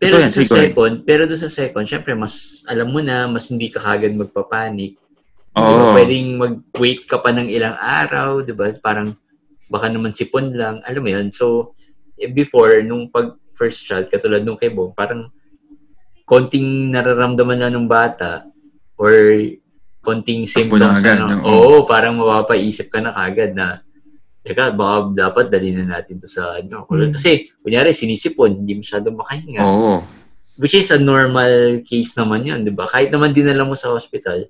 Pero 0.00 0.16
Ito 0.16 0.16
doon 0.16 0.24
yan, 0.24 0.32
sa 0.32 0.44
second, 0.48 0.94
pero 1.04 1.22
doon 1.28 1.42
sa 1.44 1.52
second, 1.52 1.84
syempre 1.84 2.16
mas 2.16 2.64
alam 2.64 2.88
mo 2.88 3.04
na, 3.04 3.28
mas 3.28 3.52
hindi 3.52 3.68
ka 3.68 3.84
kagad 3.84 4.16
magpapanik. 4.16 4.96
Di 4.96 5.60
ba? 5.60 5.92
oo. 5.92 5.92
Pwedeng 5.92 6.40
mag-wait 6.40 7.04
ka 7.04 7.20
pa 7.20 7.36
ng 7.36 7.52
ilang 7.52 7.76
araw, 7.76 8.40
di 8.40 8.56
ba? 8.56 8.72
Parang 8.80 9.12
baka 9.68 9.92
naman 9.92 10.16
sipon 10.16 10.56
lang. 10.56 10.80
Alam 10.88 11.04
mo 11.04 11.10
yun? 11.12 11.28
So, 11.28 11.76
eh, 12.16 12.32
before, 12.32 12.80
nung 12.80 13.12
pag 13.12 13.36
first 13.52 13.84
child, 13.84 14.08
katulad 14.08 14.40
nung 14.40 14.56
kay 14.56 14.72
Bong, 14.72 14.96
parang 14.96 15.28
konting 16.24 16.88
nararamdaman 16.88 17.60
na 17.60 17.68
ng 17.68 17.84
bata 17.84 18.48
or 18.96 19.12
konting 20.00 20.48
Takbo 20.48 20.80
na 20.80 20.96
symptoms 20.96 21.04
agad, 21.04 21.16
na, 21.20 21.28
no? 21.28 21.44
oo, 21.44 21.84
parang 21.84 22.16
mapapaisip 22.16 22.88
ka 22.88 23.04
na 23.04 23.12
kagad 23.12 23.52
na 23.52 23.84
teka, 24.40 24.72
baka 24.72 25.12
dapat 25.12 25.52
dali 25.52 25.76
na 25.76 25.98
natin 25.98 26.16
to 26.16 26.28
sa 26.28 26.60
ano. 26.60 26.88
Mm. 26.88 27.12
Kasi, 27.12 27.48
kunyari, 27.60 27.92
sinisipon, 27.92 28.64
hindi 28.64 28.80
masyado 28.80 29.12
makahinga. 29.12 29.60
Oo. 29.60 30.00
Which 30.60 30.76
is 30.76 30.92
a 30.92 31.00
normal 31.00 31.80
case 31.84 32.12
naman 32.16 32.44
yun, 32.44 32.60
di 32.64 32.72
ba? 32.72 32.84
Kahit 32.84 33.08
naman 33.08 33.32
dinala 33.32 33.64
mo 33.64 33.72
sa 33.72 33.92
hospital, 33.92 34.48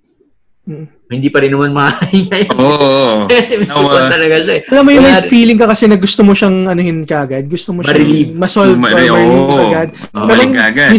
Mm. 0.70 0.86
hindi 1.10 1.26
pa 1.26 1.42
rin 1.42 1.50
naman 1.50 1.74
makahinga 1.74 2.36
yun. 2.46 2.54
Oo. 2.54 3.26
Kasi 3.30 3.58
may 3.58 3.66
sipon 3.66 4.06
talaga 4.06 4.36
siya 4.46 4.54
eh. 4.62 4.70
Alam 4.70 4.82
mo 4.86 4.90
yung 4.94 5.02
may 5.02 5.14
Wala- 5.18 5.26
feeling 5.26 5.58
ka 5.58 5.66
kasi 5.66 5.90
na 5.90 5.98
gusto 5.98 6.22
mo 6.22 6.38
siyang 6.38 6.70
anuhin 6.70 7.02
kagad. 7.02 7.50
Gusto 7.50 7.74
mo 7.74 7.82
siyang 7.82 8.38
ma-solve 8.38 8.78
or 8.78 8.78
Ma- 8.78 8.94
ma-relieve 8.94 9.50
oo. 9.50 9.58
agad. 9.58 9.88
Ka 10.54 10.62
agad. 10.70 10.90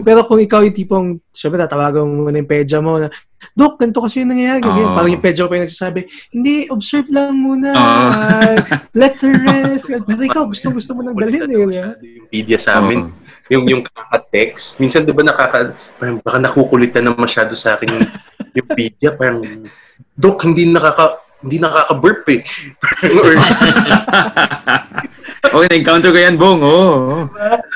Pero 0.00 0.20
kung 0.24 0.40
ikaw 0.40 0.64
yung 0.64 0.72
tipong, 0.72 1.06
syempre 1.28 1.60
tatawagan 1.60 2.08
mo 2.08 2.32
na 2.32 2.40
yung 2.40 2.48
pedya 2.48 2.80
mo 2.80 2.96
na, 2.96 3.12
Dok, 3.52 3.78
ganito 3.78 4.00
kasi 4.00 4.24
yung 4.24 4.32
nangyayari. 4.32 4.64
Oo. 4.64 4.96
Parang 4.96 5.12
yung 5.12 5.20
pedya 5.22 5.44
mo 5.44 5.48
pa 5.52 5.56
yung 5.60 5.66
nagsasabi, 5.68 6.00
hindi, 6.32 6.54
observe 6.72 7.08
lang 7.12 7.36
muna. 7.36 7.68
Oo. 7.76 8.08
Ah, 8.08 8.56
let 9.04 9.20
her 9.20 9.36
rest. 9.44 9.92
Pero 9.92 10.20
ikaw, 10.24 10.48
gusto 10.48 10.72
gusto 10.72 10.90
mo 10.96 11.04
nang 11.04 11.12
dalhin 11.12 11.44
eh. 11.44 11.60
Yung 11.60 11.72
media 12.32 12.56
sa 12.56 12.80
amin. 12.80 13.12
Oo. 13.12 13.26
Yung, 13.48 13.64
yung 13.64 13.82
kaka-text. 13.84 14.76
Minsan, 14.76 15.08
di 15.08 15.12
ba, 15.12 15.24
nakaka, 15.24 15.72
parang 15.96 16.20
baka 16.20 16.36
nakukulitan 16.36 17.00
na 17.00 17.16
masyado 17.16 17.56
sa 17.56 17.80
akin 17.80 17.88
yung, 17.96 18.04
yung 18.54 18.70
media. 18.76 19.08
Parang, 19.14 19.42
Dok, 20.14 20.38
hindi 20.46 20.70
nakaka, 20.70 21.18
hindi 21.42 21.58
nakaka-burp 21.58 22.22
eh. 22.32 22.40
Or, 23.22 23.34
Oo, 25.54 25.64
na-encounter 25.64 26.10
ko 26.12 26.18
yan, 26.18 26.36
Bong. 26.36 26.60
Oo. 26.60 27.24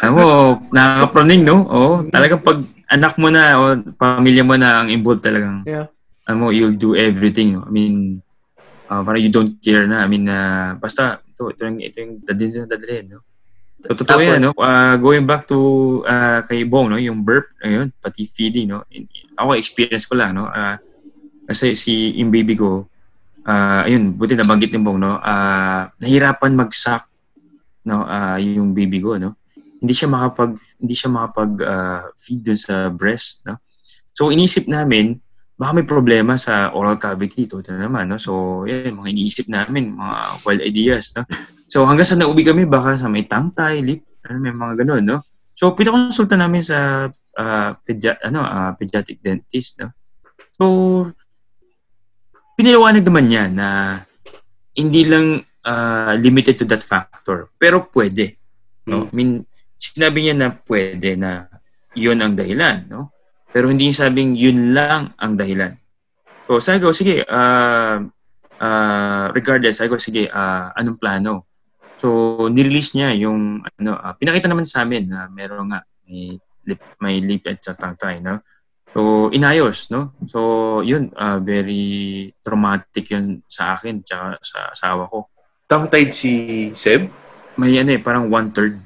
Alam 0.03 0.13
mo, 0.13 0.27
nakakaproning, 0.75 1.43
no? 1.47 1.65
Oo. 1.71 1.93
Talagang 2.11 2.43
pag 2.43 2.61
anak 2.93 3.17
mo 3.17 3.33
na 3.33 3.57
o 3.57 3.63
pamilya 3.97 4.45
mo 4.45 4.59
na 4.59 4.85
ang 4.85 4.89
involved 4.93 5.25
talagang, 5.25 5.65
Yeah. 5.65 5.89
mo, 6.33 6.53
you'll 6.53 6.77
do 6.77 6.97
everything. 6.97 7.57
No? 7.57 7.65
I 7.65 7.73
mean, 7.73 8.21
uh, 8.89 9.01
parang 9.01 9.23
you 9.23 9.33
don't 9.33 9.57
care 9.63 9.89
na. 9.89 10.05
I 10.05 10.09
mean, 10.09 10.29
uh, 10.29 10.77
basta, 10.77 11.25
ito, 11.25 11.49
ito, 11.49 11.63
yung, 11.65 11.81
ito 11.81 11.97
yung 11.97 12.13
dadalhin, 12.21 12.69
dadalhin, 12.69 13.07
no? 13.17 13.21
So, 13.83 13.99
totoo 13.99 14.21
Tapos- 14.21 14.27
yan, 14.27 14.41
no? 14.47 14.53
Uh, 14.55 14.95
going 15.01 15.27
back 15.27 15.49
to 15.51 15.59
uh, 16.07 16.45
kay 16.47 16.63
Bong, 16.63 16.93
no? 16.93 17.01
Yung 17.01 17.25
burp, 17.25 17.51
ayun, 17.65 17.91
pati 17.99 18.29
feeding, 18.29 18.71
no? 18.71 18.85
In- 18.93 19.09
Ako, 19.37 19.57
experience 19.57 20.05
ko 20.05 20.15
lang, 20.19 20.37
no? 20.37 20.49
Uh, 20.49 20.77
kasi 21.49 21.75
si 21.75 22.17
yung 22.17 22.31
baby 22.31 22.55
ko, 22.57 22.87
uh, 23.47 23.83
ayun, 23.87 24.15
buti 24.15 24.39
nabanggit 24.39 24.71
ni 24.73 24.81
Bong, 24.81 25.01
no? 25.03 25.19
Uh, 25.19 25.89
nahirapan 25.99 26.55
mag-suck, 26.55 27.09
no? 27.87 28.07
Uh, 28.07 28.39
yung 28.39 28.73
baby 28.77 29.03
ko, 29.03 29.19
no? 29.19 29.39
Hindi 29.83 29.93
siya 29.99 30.07
makapag, 30.07 30.55
hindi 30.79 30.95
siya 30.95 31.11
makapag 31.11 31.53
uh, 31.59 32.03
feed 32.15 32.47
dun 32.47 32.59
sa 32.59 32.89
breast, 32.93 33.43
no? 33.49 33.59
So, 34.13 34.31
inisip 34.31 34.69
namin, 34.69 35.19
baka 35.57 35.73
may 35.73 35.87
problema 35.87 36.37
sa 36.37 36.71
oral 36.75 37.01
cavity. 37.01 37.49
Ito 37.49 37.65
na 37.73 37.89
naman, 37.89 38.13
no? 38.13 38.21
So, 38.21 38.63
yan, 38.69 38.95
mga 38.95 39.11
iniisip 39.11 39.47
namin, 39.51 39.97
mga 39.97 40.17
wild 40.47 40.63
ideas, 40.63 41.17
no? 41.17 41.27
So, 41.67 41.89
hanggang 41.89 42.07
sa 42.07 42.21
nauwi 42.21 42.45
kami, 42.45 42.69
baka 42.69 43.01
sa 43.01 43.09
may 43.09 43.25
tie, 43.25 43.81
lip, 43.81 44.05
Ano, 44.23 44.39
may 44.39 44.55
mga 44.55 44.87
ganun, 44.87 45.03
no? 45.03 45.19
So, 45.59 45.75
pinakonsulta 45.75 46.39
namin 46.39 46.63
sa 46.63 47.11
uh, 47.37 47.77
pedia, 47.85 48.19
ano, 48.21 48.43
uh, 48.45 48.73
pediatric 48.77 49.21
dentist, 49.21 49.81
no? 49.81 49.93
So, 50.57 50.65
piniliwanag 52.57 53.03
naman 53.03 53.27
niya 53.29 53.45
na 53.49 53.69
hindi 54.77 55.03
lang 55.09 55.43
uh, 55.65 56.13
limited 56.17 56.61
to 56.61 56.67
that 56.69 56.85
factor, 56.85 57.51
pero 57.57 57.89
pwede. 57.93 58.37
No? 58.87 59.09
I 59.09 59.15
mean, 59.15 59.31
sinabi 59.79 60.27
niya 60.27 60.35
na 60.37 60.49
pwede 60.67 61.15
na 61.19 61.47
yun 61.95 62.19
ang 62.23 62.35
dahilan, 62.35 62.89
no? 62.89 63.13
Pero 63.53 63.69
hindi 63.69 63.89
niya 63.89 64.09
sabing 64.09 64.33
yun 64.33 64.73
lang 64.73 65.13
ang 65.21 65.37
dahilan. 65.37 65.77
So, 66.49 66.59
sabi 66.59 66.81
ko, 66.81 66.91
sige, 66.91 67.23
uh, 67.29 68.01
uh, 68.61 69.25
regardless, 69.37 69.79
sabi 69.81 69.93
ko, 69.93 69.99
sige, 70.01 70.29
uh, 70.33 70.73
anong 70.75 70.99
plano? 70.99 71.49
So, 72.01 72.49
nirelease 72.49 72.97
niya 72.97 73.15
yung, 73.15 73.63
ano, 73.63 73.93
uh, 73.95 74.15
pinakita 74.17 74.49
naman 74.49 74.67
sa 74.67 74.83
amin 74.83 75.07
na 75.07 75.29
meron 75.31 75.71
nga, 75.71 75.85
may 76.09 76.41
lip, 76.67 76.81
may 77.03 77.19
lip 77.23 77.47
at 77.49 77.63
sa 77.63 77.75
tangtay, 77.75 78.23
no? 78.23 78.41
So, 78.93 79.33
inayos, 79.33 79.89
no? 79.89 80.13
So, 80.29 80.81
yun, 80.85 81.09
uh, 81.17 81.41
very 81.41 82.29
traumatic 82.45 83.09
yun 83.09 83.41
sa 83.49 83.73
akin, 83.73 84.05
tsaka 84.05 84.37
sa 84.45 84.59
asawa 84.69 85.09
ko. 85.09 85.33
Tongue-tied 85.65 86.13
si 86.13 86.33
Seb? 86.77 87.09
May 87.57 87.81
ano 87.81 87.97
eh, 87.97 88.01
parang 88.01 88.29
one-third. 88.29 88.77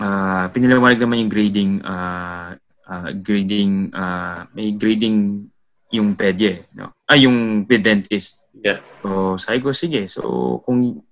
Uh, 0.00 0.48
piniliwanag 0.52 1.00
naman 1.00 1.28
yung 1.28 1.32
grading, 1.32 1.72
uh, 1.84 2.56
uh, 2.88 3.08
grading, 3.20 3.92
uh, 3.92 4.48
may 4.56 4.72
grading 4.72 5.48
yung 5.92 6.16
pedye, 6.16 6.64
no? 6.72 6.96
Ah, 7.04 7.20
yung 7.20 7.68
dentist. 7.68 8.42
Yeah. 8.56 8.80
So, 9.04 9.36
sabi 9.36 9.60
ko, 9.60 9.70
sige. 9.76 10.08
So, 10.08 10.60
kung 10.64 11.04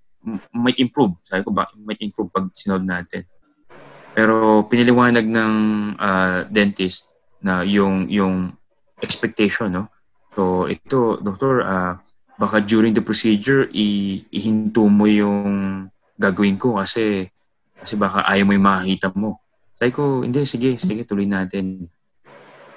might 0.57 0.81
improve, 0.81 1.21
sabi 1.21 1.45
ko 1.45 1.53
ba, 1.53 1.69
might 1.77 2.01
improve 2.01 2.33
pag 2.33 2.49
sinod 2.57 2.83
natin. 2.83 3.29
Pero 4.15 4.63
piniliwanag 4.71 5.27
ng 5.27 5.55
uh, 5.99 6.47
dentist 6.47 7.11
na 7.43 7.67
yung 7.67 8.07
yung 8.07 8.55
expectation, 9.03 9.75
no? 9.75 9.91
So, 10.39 10.71
ito, 10.71 11.19
doktor, 11.19 11.67
uh, 11.67 11.99
baka 12.39 12.63
during 12.63 12.95
the 12.95 13.03
procedure, 13.03 13.67
i- 13.75 14.23
ihinto 14.31 14.87
mo 14.87 15.11
yung 15.11 15.43
gagawin 16.15 16.55
ko 16.55 16.79
kasi 16.79 17.27
kasi 17.75 17.99
baka 17.99 18.23
ayaw 18.31 18.47
mo 18.47 18.55
yung 18.55 18.67
makakita 18.71 19.11
mo. 19.19 19.43
Sabi 19.75 19.91
ko, 19.91 20.23
hindi, 20.23 20.47
sige, 20.47 20.79
sige, 20.79 21.03
tuloy 21.03 21.27
natin. 21.27 21.91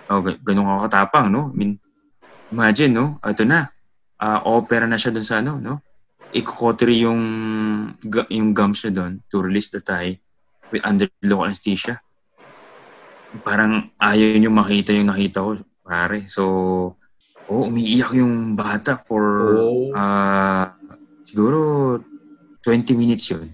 Oh, 0.10 0.26
ganun 0.26 0.66
ako 0.66 0.90
katapang, 0.90 1.30
no? 1.30 1.54
I 1.54 1.56
mean, 1.56 1.72
imagine, 2.50 2.98
no? 2.98 3.22
Ito 3.22 3.46
na. 3.46 3.70
Uh, 4.18 4.42
opera 4.58 4.90
na 4.90 4.98
siya 4.98 5.14
dun 5.14 5.24
sa 5.24 5.40
ano, 5.40 5.62
no? 5.62 5.86
Ikukotery 6.34 7.06
yung, 7.06 7.22
yung 8.34 8.50
gums 8.58 8.82
niya 8.82 8.92
dun 8.92 9.22
to 9.30 9.46
release 9.46 9.70
the 9.70 9.80
tie 9.80 10.18
with 10.72 10.84
under 10.84 11.08
local 11.24 11.48
anesthesia. 11.48 12.00
Parang 13.44 13.92
ayaw 14.00 14.40
niyo 14.40 14.50
makita 14.50 14.96
yung 14.96 15.12
nakita 15.12 15.44
ko, 15.44 15.60
pare. 15.84 16.26
So, 16.32 16.44
oh, 17.48 17.64
umiiyak 17.68 18.16
yung 18.16 18.56
bata 18.56 19.00
for 19.00 19.24
Oh. 19.62 19.92
uh, 19.94 20.66
siguro 21.24 21.60
20 22.64 22.96
minutes 22.96 23.32
yun. 23.32 23.48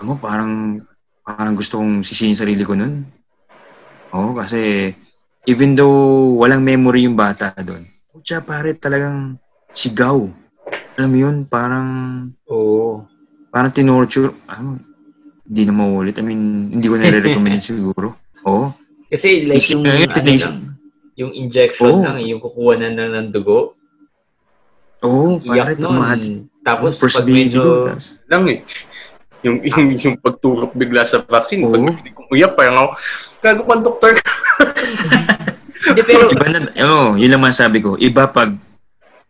Ano, 0.00 0.16
parang 0.18 0.80
parang 1.22 1.54
gusto 1.54 1.78
kong 1.78 2.02
sisihin 2.02 2.36
sarili 2.36 2.64
ko 2.66 2.74
nun. 2.74 3.06
Oo, 4.12 4.36
kasi 4.36 4.92
even 5.48 5.72
though 5.72 6.36
walang 6.36 6.60
memory 6.60 7.08
yung 7.08 7.16
bata 7.16 7.54
doon, 7.56 7.82
putya 8.12 8.44
pare 8.44 8.76
talagang 8.76 9.40
sigaw. 9.72 10.28
Alam 11.00 11.08
mo 11.08 11.16
yun, 11.16 11.36
parang 11.48 11.88
Oo. 12.46 13.08
parang 13.48 13.72
tinorture. 13.72 14.32
Ano, 14.44 14.76
hindi 15.42 15.62
na 15.66 15.74
maulit. 15.74 16.16
I 16.18 16.24
mean, 16.24 16.42
hindi 16.70 16.86
ko 16.86 16.96
nare-recommend 16.96 17.62
siguro. 17.70 18.14
Oo. 18.46 18.72
Kasi 19.06 19.44
like 19.44 19.60
yung, 19.68 19.84
Eh, 19.84 20.08
ano 20.08 20.24
lang, 20.24 20.56
yung 21.14 21.32
injection 21.36 21.92
Oo. 21.92 22.04
lang, 22.04 22.16
yung 22.24 22.40
kukuha 22.40 22.80
na 22.80 22.88
lang 22.88 23.10
ng 23.12 23.28
dugo. 23.28 23.76
Oo, 25.02 25.42
Iyak 25.42 25.76
traumatic. 25.76 26.30
nun. 26.30 26.48
Tapos 26.62 26.94
First 26.96 27.18
pag 27.18 27.26
medyo, 27.26 27.90
tapos, 27.90 28.22
Lang 28.30 28.46
eh. 28.46 28.62
Yung, 29.42 29.58
yung, 29.68 29.86
yung 29.98 30.16
pagturok 30.16 30.72
bigla 30.72 31.02
sa 31.02 31.18
vaccine, 31.20 31.66
Oo. 31.66 31.74
pag 31.74 31.82
narinig 31.82 32.14
kong 32.14 32.30
uyak, 32.30 32.52
parang 32.54 32.76
ako, 32.78 32.88
gago 33.42 33.62
pang 33.66 33.82
doktor 33.82 34.10
ka. 34.14 34.30
hindi 35.82 36.00
pero, 36.06 36.30
iba 36.30 36.46
na, 36.46 36.58
oh, 36.86 37.18
yun 37.18 37.28
lang 37.28 37.42
masabi 37.42 37.82
ko. 37.82 37.98
Iba 37.98 38.30
pag 38.30 38.54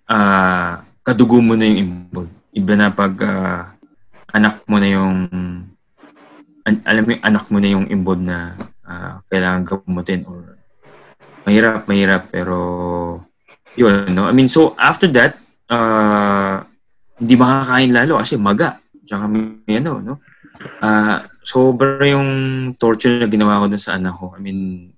ah 0.04 0.84
kadugo 1.00 1.40
mo 1.40 1.56
na 1.56 1.64
yung 1.64 1.80
involved. 1.80 2.36
Iba 2.52 2.72
na 2.76 2.92
pag 2.92 3.14
ah, 3.24 3.72
anak 4.30 4.60
mo 4.68 4.76
na 4.76 4.88
yung 4.92 5.16
an- 6.64 6.84
alam 6.86 7.02
mo 7.04 7.10
yung 7.14 7.24
anak 7.24 7.44
mo 7.50 7.58
na 7.58 7.68
yung 7.70 7.86
involved 7.88 8.24
na 8.24 8.54
ah, 8.86 9.20
kailangan 9.28 9.62
gamutin 9.64 10.22
or 10.26 10.58
mahirap, 11.42 11.86
mahirap 11.90 12.30
pero 12.30 12.58
yun, 13.74 14.12
no? 14.12 14.28
I 14.28 14.34
mean, 14.36 14.46
so 14.46 14.76
after 14.76 15.08
that, 15.16 15.38
ah 15.72 16.62
hindi 17.18 17.34
makakain 17.38 17.92
lalo 17.94 18.18
kasi 18.18 18.34
maga. 18.34 18.78
Tsaka 19.06 19.26
may 19.30 19.78
ano, 19.78 20.02
no? 20.02 20.14
Ah, 20.78 21.26
sobra 21.42 22.02
yung 22.06 22.28
torture 22.78 23.22
na 23.22 23.26
ginawa 23.26 23.62
ko 23.62 23.66
dun 23.70 23.82
sa 23.82 23.98
anak 23.98 24.14
ko. 24.18 24.34
I 24.34 24.40
mean, 24.42 24.90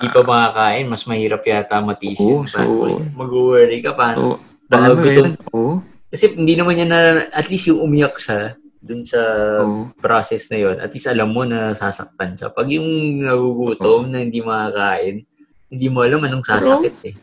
hindi 0.00 0.08
pa 0.12 0.22
makakain, 0.24 0.88
mas 0.88 1.04
mahirap 1.04 1.44
yata 1.44 1.80
matisin. 1.84 2.40
Oo, 2.40 2.48
so- 2.48 3.04
mag-worry 3.12 3.84
ka 3.84 3.92
pa. 3.92 4.16
so, 4.16 4.40
Baka 4.70 4.86
alam 4.86 4.96
mo 4.96 5.02
gutom. 5.02 5.12
yun, 5.12 5.32
oo, 5.52 5.72
Kasi 6.10 6.24
hindi 6.34 6.54
naman 6.56 6.74
niya 6.78 6.86
na, 6.88 7.00
at 7.30 7.46
least 7.52 7.68
yung 7.68 7.84
umiyak 7.84 8.16
siya 8.16 8.54
dun 8.80 9.04
sa 9.04 9.20
oo. 9.60 9.92
process 10.00 10.48
na 10.48 10.56
yon 10.56 10.76
at 10.80 10.88
least 10.90 11.06
alam 11.06 11.28
mo 11.28 11.44
na 11.44 11.76
sasaktan 11.76 12.32
siya. 12.32 12.48
Pag 12.48 12.72
yung 12.72 13.20
nagugutom 13.20 14.08
na 14.08 14.24
hindi 14.24 14.40
makakain, 14.40 15.22
hindi 15.68 15.86
mo 15.92 16.00
alam 16.00 16.24
anong 16.24 16.48
sasakit 16.48 16.96
eh. 17.04 17.16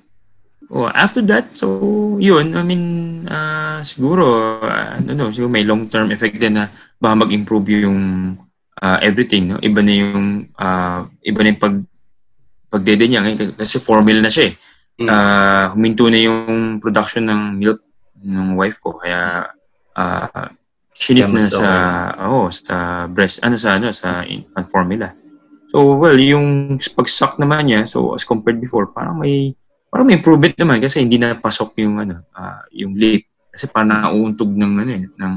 Oh, 0.68 0.92
after 0.92 1.24
that, 1.24 1.56
so 1.56 1.80
yun, 2.20 2.52
I 2.54 2.62
mean, 2.62 2.84
ah, 3.32 3.80
siguro, 3.88 4.60
ano 4.62 5.16
no, 5.16 5.32
siguro 5.32 5.48
may 5.48 5.64
long-term 5.64 6.12
effect 6.12 6.38
din 6.38 6.60
na 6.60 6.68
baka 7.00 7.24
mag-improve 7.24 7.88
yung 7.88 8.36
ah, 8.84 9.00
everything, 9.00 9.56
no? 9.56 9.58
Iba 9.64 9.80
na 9.80 9.94
yung, 9.96 10.52
ah, 10.60 11.08
iba 11.24 11.40
na 11.42 11.50
yung 11.56 11.62
pag, 11.62 11.76
pagdede 12.68 13.08
niya, 13.08 13.24
ngayon, 13.24 13.56
kasi 13.56 13.80
formula 13.80 14.20
na 14.20 14.28
siya 14.28 14.52
eh. 14.52 14.54
Mm. 14.98 15.08
Ah, 15.08 15.66
huminto 15.72 16.10
na 16.12 16.20
yung 16.20 16.78
production 16.84 17.24
ng 17.24 17.42
milk 17.58 17.80
ng 18.18 18.60
wife 18.60 18.78
ko, 18.84 18.98
kaya 19.00 19.48
ah, 19.96 20.52
shinif 20.98 21.30
na 21.30 21.42
sa, 21.46 21.70
oh, 22.28 22.50
sa 22.50 22.76
breast, 23.08 23.40
ano 23.42 23.56
sa, 23.56 23.78
ano, 23.78 23.94
sa 23.94 24.26
infant 24.26 24.68
formula. 24.68 25.14
So, 25.68 25.96
well, 25.96 26.16
yung 26.16 26.78
pag-suck 26.96 27.38
naman 27.38 27.68
niya, 27.68 27.86
so 27.86 28.16
as 28.16 28.24
compared 28.24 28.58
before, 28.58 28.88
parang 28.90 29.20
may 29.20 29.54
parang 29.88 30.08
may 30.08 30.20
improvement 30.20 30.56
naman 30.56 30.80
kasi 30.80 31.00
hindi 31.00 31.16
na 31.16 31.36
pasok 31.36 31.80
yung 31.80 32.00
ano, 32.00 32.24
ah, 32.34 32.64
yung 32.72 32.96
lip. 32.96 33.24
Kasi 33.52 33.68
parang 33.68 33.94
nauuntog 33.94 34.52
ng 34.52 34.74
ano 34.78 34.92
eh, 34.92 35.06
ng 35.08 35.34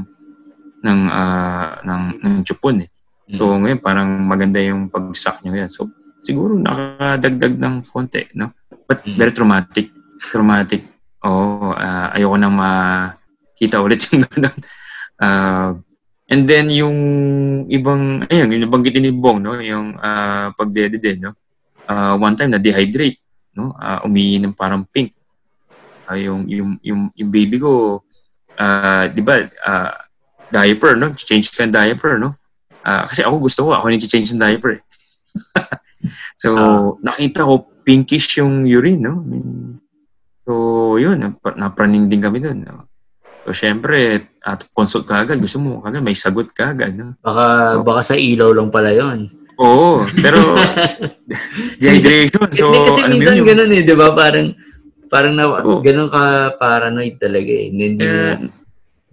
ng 0.81 0.99
ah, 1.07 1.79
ng 1.83 2.03
ng 2.19 2.35
chupon 2.43 2.83
eh. 2.83 2.89
So 3.31 3.47
ngayon 3.55 3.79
parang 3.79 4.09
maganda 4.27 4.59
yung 4.59 4.91
pag-suck 4.91 5.39
niya 5.39 5.51
ngayon. 5.55 5.71
So 5.71 5.87
siguro 6.19 6.51
nakadagdag 6.53 7.55
ng 7.55 7.75
konti, 7.87 8.27
no? 8.35 8.51
But 8.85 9.07
Mm. 9.07 9.15
very 9.15 9.31
traumatic. 9.31 9.87
Traumatic. 10.19 10.83
Oo, 11.23 11.71
ah, 11.71 12.11
ayoko 12.11 12.35
nang 12.35 12.55
makita 12.55 13.79
ulit 13.79 14.03
yung 14.11 14.27
gano'n. 14.27 14.57
Ah, 15.21 15.77
and 16.25 16.49
then 16.49 16.73
yung 16.73 16.97
ibang, 17.69 18.25
ayun, 18.25 18.49
yung 18.49 18.63
nabanggit 18.65 18.97
ni 18.97 19.13
Bong, 19.13 19.45
no? 19.45 19.53
Yung 19.61 19.95
ah, 20.01 20.49
pagdede 20.57 20.97
din, 20.97 21.29
no? 21.29 21.37
Ah, 21.85 22.17
one 22.17 22.33
time 22.33 22.49
na 22.49 22.61
dehydrate, 22.61 23.21
no? 23.53 23.77
Ah, 23.77 24.01
umiinom 24.01 24.57
parang 24.57 24.81
pink. 24.81 25.13
Ah, 26.09 26.17
yung, 26.17 26.49
yung, 26.49 26.81
yung, 26.81 27.13
yung 27.13 27.29
baby 27.29 27.61
ko, 27.61 28.01
ah, 28.57 29.05
di 29.05 29.21
ba, 29.21 29.45
ah, 29.61 29.93
diaper, 30.49 30.97
no? 30.97 31.13
Change 31.13 31.53
ka 31.53 31.63
ng 31.63 31.71
diaper, 31.71 32.17
no? 32.17 32.33
Ah, 32.81 33.05
kasi 33.05 33.21
ako 33.21 33.45
gusto 33.45 33.59
ko, 33.69 33.77
ako 33.77 33.93
nag-change 33.93 34.33
ng 34.33 34.41
diaper 34.41 34.81
eh. 34.81 34.83
so, 36.41 36.49
Ah. 36.57 36.89
nakita 37.05 37.45
ko 37.45 37.69
pinkish 37.85 38.41
yung 38.41 38.65
urine, 38.65 39.01
no? 39.05 39.21
So, 40.45 40.97
yun, 40.97 41.21
nap- 41.21 41.57
napraning 41.57 42.09
din 42.09 42.19
kami 42.19 42.41
dun. 42.41 42.65
No? 42.65 42.89
So, 43.41 43.51
syempre, 43.51 44.21
at 44.39 44.69
consult 44.69 45.05
ka 45.05 45.19
agad, 45.19 45.37
gusto 45.37 45.57
mo 45.57 45.81
agad, 45.81 45.99
may 45.99 46.13
sagot 46.13 46.49
ka 46.49 46.71
agad. 46.71 46.93
No? 46.93 47.17
Baka, 47.19 47.45
Oh. 47.73 47.81
baka 47.81 48.01
sa 48.03 48.15
ilaw 48.15 48.51
lang 48.51 48.69
pala 48.69 48.93
yon. 48.93 49.33
Oo, 49.57 50.01
pero 50.15 50.57
dehydration. 51.81 52.49
So, 52.51 52.69
Hindi 52.69 52.79
kasi 52.81 52.99
mo 53.01 53.07
minsan 53.11 53.35
yun, 53.37 53.45
ganun 53.45 53.71
eh, 53.71 53.81
di 53.81 53.93
ba? 53.93 54.13
Parang, 54.13 54.47
parang 55.07 55.33
na, 55.33 55.45
Oo. 55.47 55.81
ganun 55.81 56.09
ka 56.09 56.21
paranoid 56.55 57.17
talaga 57.17 57.51
eh. 57.51 57.67
Hindi 57.69 58.01
Yeah, 58.01 58.37
mo 58.41 58.49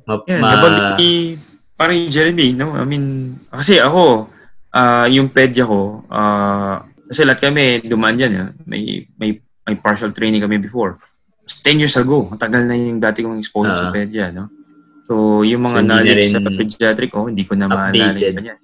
ma, 0.07 0.15
yeah, 0.25 0.41
ma- 0.41 0.97
ni 0.97 1.37
parang 1.75 1.97
yung 1.97 2.11
Jeremy, 2.11 2.57
no? 2.57 2.73
I 2.73 2.83
mean, 2.83 3.05
kasi 3.47 3.77
ako, 3.79 4.29
ah 4.71 5.05
yung 5.07 5.29
pedya 5.29 5.65
ko, 5.65 6.05
ah 6.09 6.81
kasi 7.05 7.25
lahat 7.25 7.41
kami 7.43 7.81
dumaan 7.83 8.17
dyan, 8.17 8.33
eh. 8.35 8.49
may, 8.65 8.83
may, 9.17 9.31
may 9.65 9.77
partial 9.77 10.13
training 10.13 10.41
kami 10.41 10.57
before. 10.59 10.97
10 11.49 11.79
years 11.79 11.97
ago, 11.97 12.29
matagal 12.29 12.63
na 12.63 12.75
yung 12.75 12.99
dati 12.99 13.21
kong 13.21 13.37
exposure 13.37 13.73
sa 13.73 13.89
Ah. 13.89 13.95
pedya, 13.95 14.29
no? 14.29 14.53
So, 15.05 15.41
yung 15.41 15.65
So, 15.65 15.67
mga 15.67 15.81
na 15.81 15.89
knowledge 15.97 16.25
sa 16.29 16.41
pediatric, 16.45 17.11
oh, 17.13 17.27
hindi 17.27 17.43
ko 17.43 17.57
na 17.57 17.67
maalala 17.67 18.13
yung 18.15 18.37
ganyan. 18.37 18.61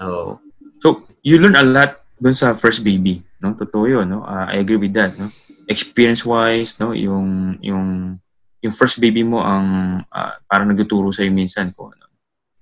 Oo. 0.00 0.38
So, 0.78 0.86
you 1.20 1.36
learn 1.36 1.54
a 1.54 1.62
lot 1.62 1.98
dun 2.16 2.32
sa 2.32 2.54
first 2.54 2.80
baby, 2.80 3.20
no? 3.38 3.52
Totoo 3.52 3.84
yun, 3.84 4.06
no? 4.06 4.22
Uh, 4.22 4.46
I 4.46 4.62
agree 4.62 4.78
with 4.78 4.94
that, 4.94 5.18
no? 5.18 5.28
Experience-wise, 5.66 6.78
no? 6.78 6.92
Yung, 6.92 7.58
yung, 7.58 8.14
yung 8.60 8.72
first 8.72 9.00
baby 9.00 9.22
mo 9.22 9.40
ang 9.40 9.66
uh, 10.06 10.32
parang 10.44 10.68
nagtuturo 10.68 11.10
sa'yo 11.10 11.28
minsan 11.28 11.72
ko, 11.72 11.90
ano. 11.90 12.06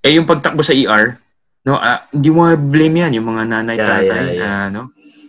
Eh, 0.01 0.16
yung 0.16 0.24
pagtakbo 0.24 0.65
sa 0.65 0.73
ER, 0.73 1.20
no? 1.62 1.77
Uh, 1.77 2.01
hindi 2.09 2.31
mo 2.31 2.49
blame 2.57 3.05
yan, 3.05 3.20
yung 3.20 3.28
mga 3.28 3.43
nanay, 3.45 3.77
Yeah, 3.77 3.85
tatay, 3.85 4.09
yeah, 4.09 4.32
yeah. 4.32 4.49
ah, 4.49 4.66
no? 4.70 4.82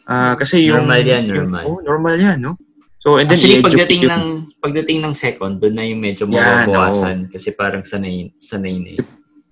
Ah, 0.06 0.34
kasi 0.34 0.66
yung... 0.66 0.88
Normal 0.88 1.04
yan, 1.04 1.24
yung- 1.28 1.38
normal. 1.46 1.64
oh, 1.68 1.80
normal 1.84 2.16
yan, 2.16 2.40
no? 2.40 2.54
So, 3.00 3.16
and 3.16 3.32
then, 3.32 3.40
Actually, 3.40 3.64
pagdating 3.64 4.00
yung- 4.04 4.12
ng 4.12 4.26
pagdating 4.60 5.00
ng 5.00 5.14
second, 5.16 5.54
doon 5.58 5.72
na 5.74 5.88
yung 5.88 6.04
medyo 6.04 6.28
Yan, 6.28 6.68
mababawasan 6.68 7.32
kasi 7.32 7.56
parang 7.56 7.80
sanay 7.82 8.36
sanay 8.36 8.76
na 8.76 8.92
eh. 8.92 9.00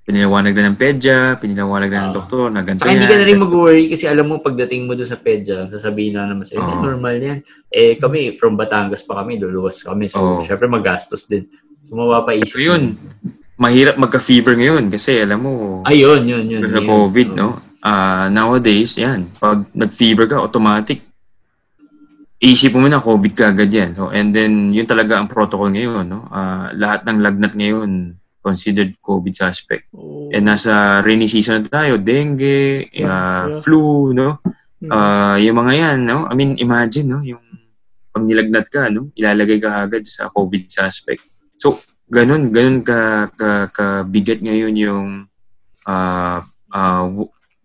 Piniliwanag 0.04 0.52
na 0.52 0.68
ng 0.68 0.78
pedya, 0.78 1.36
piniliwanag 1.36 1.88
na 1.88 2.00
ng 2.02 2.12
Oo. 2.12 2.16
doktor, 2.16 2.48
na 2.48 2.64
ganito 2.64 2.84
Saka 2.84 2.92
hindi 2.92 3.04
ka 3.04 3.12
yan. 3.12 3.20
na 3.20 3.28
rin 3.28 3.40
mag-worry 3.40 3.86
kasi 3.88 4.04
alam 4.04 4.28
mo 4.28 4.40
pagdating 4.40 4.84
mo 4.84 4.96
doon 4.96 5.08
sa 5.08 5.16
pedya, 5.16 5.68
sasabihin 5.68 6.16
na 6.16 6.28
naman 6.28 6.44
sa'yo, 6.44 6.60
Oo. 6.60 6.68
"Eh, 6.70 6.80
normal 6.82 7.16
yan. 7.18 7.40
Eh 7.68 7.96
kami, 7.96 8.32
from 8.32 8.56
Batangas 8.56 9.04
pa 9.04 9.20
kami, 9.20 9.36
luluwas 9.36 9.80
kami. 9.80 10.08
So, 10.08 10.20
Oo. 10.20 10.44
syempre 10.44 10.68
magastos 10.68 11.24
din. 11.26 11.48
So, 11.84 11.96
mapapaisip. 11.96 12.52
So, 12.52 12.60
yun. 12.60 13.00
Mahirap 13.56 13.96
magka-fever 13.96 14.54
ngayon 14.54 14.88
kasi 14.88 15.18
alam 15.18 15.40
mo, 15.40 15.54
Ayun, 15.84 16.24
yun, 16.24 16.44
yun. 16.46 16.62
sa 16.64 16.80
yun. 16.80 16.86
COVID, 16.86 17.28
Oo. 17.32 17.38
no? 17.38 17.50
Ah, 17.80 18.28
nowadays, 18.28 18.96
yan. 18.96 19.32
Pag 19.34 19.72
nag-fever 19.72 20.28
ka, 20.28 20.36
automatic, 20.38 21.07
isip 22.38 22.78
mo 22.78 22.86
na 22.86 23.02
COVID 23.02 23.34
ka 23.34 23.50
agad 23.50 23.70
yan. 23.74 23.98
So, 23.98 24.14
and 24.14 24.30
then, 24.30 24.70
yun 24.74 24.86
talaga 24.86 25.18
ang 25.18 25.30
protocol 25.30 25.74
ngayon, 25.74 26.06
no? 26.06 26.30
Ah, 26.30 26.70
lahat 26.74 27.06
ng 27.10 27.18
lagnat 27.22 27.54
ngayon, 27.58 28.14
considered 28.46 28.94
COVID 29.02 29.34
suspect. 29.34 29.90
Oo. 29.92 30.30
And 30.30 30.46
nasa 30.46 31.02
rainy 31.02 31.26
season 31.26 31.66
na 31.66 31.68
tayo, 31.68 31.98
dengue, 31.98 32.88
Yeah, 32.94 33.10
ah, 33.10 33.46
yeah. 33.50 33.60
flu, 33.66 34.14
no? 34.14 34.40
Mm. 34.78 34.90
Ah, 34.94 35.36
yung 35.42 35.58
mga 35.58 35.74
yan, 35.74 35.98
no? 36.06 36.30
I 36.30 36.34
mean, 36.38 36.54
imagine, 36.62 37.10
no? 37.10 37.20
Yung 37.26 37.42
pag 38.14 38.24
nilagnat 38.24 38.70
ka, 38.70 38.90
no? 38.94 39.10
Ilalagay 39.18 39.58
ka 39.58 39.90
agad 39.90 40.06
sa 40.06 40.30
COVID 40.30 40.70
suspect. 40.70 41.26
So, 41.58 41.82
ganun, 42.08 42.54
ganun 42.54 42.86
ka, 42.86 43.34
ka, 43.34 43.74
ka 43.74 43.86
bigat 44.06 44.40
ngayon 44.40 44.74
yung 44.78 45.08
ah 45.88 46.44
ah 46.70 47.04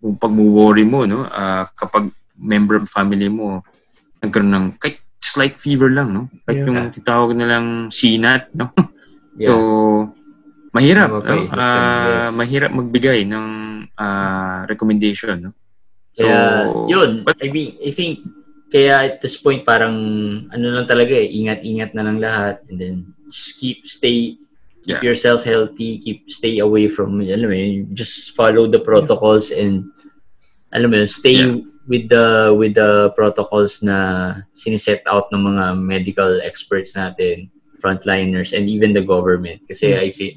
yung 0.03 0.17
pag-worry 0.17 0.89
mo, 0.89 1.05
no? 1.05 1.29
Ah, 1.29 1.69
kapag 1.77 2.09
member 2.41 2.81
of 2.83 2.91
family 2.91 3.29
mo 3.29 3.61
nagkaroon 4.23 4.53
ng 4.55 4.67
kahit 4.79 5.03
slight 5.19 5.59
fever 5.59 5.91
lang, 5.91 6.15
no? 6.15 6.23
Kahit 6.47 6.63
Yeah. 6.63 6.67
yung 6.71 6.91
titawag 6.95 7.31
nilang 7.35 7.91
CNAT, 7.91 8.55
no? 8.55 8.71
Yeah. 9.33 9.49
So, 9.49 10.13
mahirap, 10.77 11.09
no? 11.25 11.49
Ah, 11.57 12.29
yes. 12.29 12.37
mahirap 12.37 12.69
magbigay 12.69 13.25
ng 13.25 13.47
ah, 13.97 14.69
recommendation, 14.69 15.51
no? 15.51 15.53
So, 16.13 16.29
Kaya, 16.29 16.69
yun. 16.85 17.25
but- 17.25 17.41
I 17.41 17.49
mean, 17.49 17.81
I 17.81 17.91
think, 17.97 18.21
kaya 18.69 19.09
at 19.09 19.25
this 19.25 19.41
point, 19.41 19.65
parang, 19.65 19.97
ano 20.53 20.67
lang 20.69 20.85
talaga 20.85 21.17
eh, 21.17 21.33
ingat-ingat 21.33 21.97
na 21.97 22.05
lang 22.05 22.21
lahat. 22.21 22.61
And 22.69 22.77
then, 22.77 22.97
just 23.33 23.57
keep, 23.57 23.89
stay, 23.89 24.37
keep 24.85 25.01
Yeah. 25.01 25.13
yourself 25.13 25.49
healthy, 25.49 25.97
keep, 25.97 26.29
stay 26.29 26.61
away 26.61 26.93
from, 26.93 27.25
alam 27.25 27.49
mo 27.49 27.57
just 27.97 28.37
follow 28.37 28.69
the 28.69 28.85
protocols 28.85 29.49
and, 29.49 29.89
alam 30.69 30.93
mo 30.93 31.01
stay 31.09 31.41
Yeah. 31.41 31.57
With 31.89 32.09
the, 32.09 32.55
with 32.57 32.75
the 32.75 33.11
protocols 33.17 33.83
na 33.83 34.35
siniset 34.55 35.03
out 35.07 35.29
ng 35.33 35.43
mga 35.43 35.65
medical 35.79 36.41
experts 36.43 36.95
natin, 36.95 37.51
frontliners, 37.83 38.55
and 38.55 38.69
even 38.71 38.93
the 38.95 39.03
government. 39.03 39.61
Kasi 39.67 39.91
Yeah. 39.91 40.07
I 40.07 40.11
feel, 40.15 40.35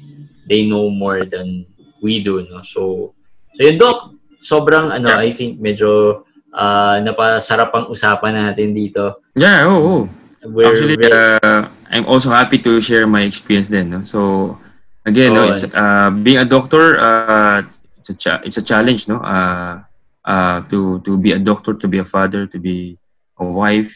they 0.50 0.66
know 0.66 0.90
more 0.90 1.22
than 1.22 1.66
we 2.02 2.18
do, 2.22 2.42
no? 2.50 2.62
So, 2.62 3.14
so 3.54 3.60
yun, 3.62 3.78
Doc, 3.78 4.10
sobrang 4.42 4.90
ano, 4.90 5.08
Yeah. 5.14 5.22
I 5.22 5.30
think 5.30 5.62
medyo 5.62 6.22
ah, 6.50 6.98
napasarap 6.98 7.70
ang 7.74 7.86
usapan 7.92 8.34
natin 8.34 8.74
dito. 8.74 9.22
yeah, 9.38 9.66
oo. 9.68 9.78
oo. 9.78 9.98
We're 10.46 10.70
Actually, 10.70 10.94
very- 10.98 11.10
uh, 11.42 11.66
I'm 11.90 12.06
also 12.06 12.30
happy 12.30 12.58
to 12.62 12.78
share 12.80 13.06
my 13.06 13.22
experience 13.26 13.66
then. 13.66 13.90
No? 13.90 14.02
So, 14.06 14.54
again, 15.02 15.34
no, 15.34 15.46
Oh, 15.46 15.50
it's, 15.50 15.66
uh, 15.66 16.10
being 16.22 16.38
a 16.38 16.46
doctor, 16.46 16.98
uh, 16.98 17.62
it's, 17.98 18.10
a 18.10 18.14
cha- 18.14 18.42
it's 18.46 18.58
a 18.58 18.62
challenge, 18.62 19.06
no? 19.10 19.18
Uh, 19.22 19.82
uh, 20.26 20.60
to, 20.68 21.00
to 21.00 21.16
be 21.16 21.32
a 21.32 21.38
doctor, 21.38 21.72
to 21.72 21.88
be 21.88 21.98
a 21.98 22.04
father, 22.04 22.46
to 22.46 22.58
be 22.58 22.98
a 23.38 23.44
wife, 23.44 23.94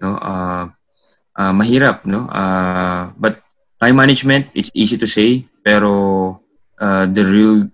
no? 0.00 0.16
Uh, 0.20 0.68
uh, 1.36 1.52
mahirap, 1.56 2.04
no? 2.04 2.28
Uh, 2.28 3.10
but 3.16 3.40
time 3.80 3.96
management, 3.96 4.46
it's 4.54 4.70
easy 4.74 5.00
to 5.00 5.06
say, 5.08 5.44
pero 5.64 6.40
uh, 6.78 7.06
the 7.06 7.24
real 7.24 7.64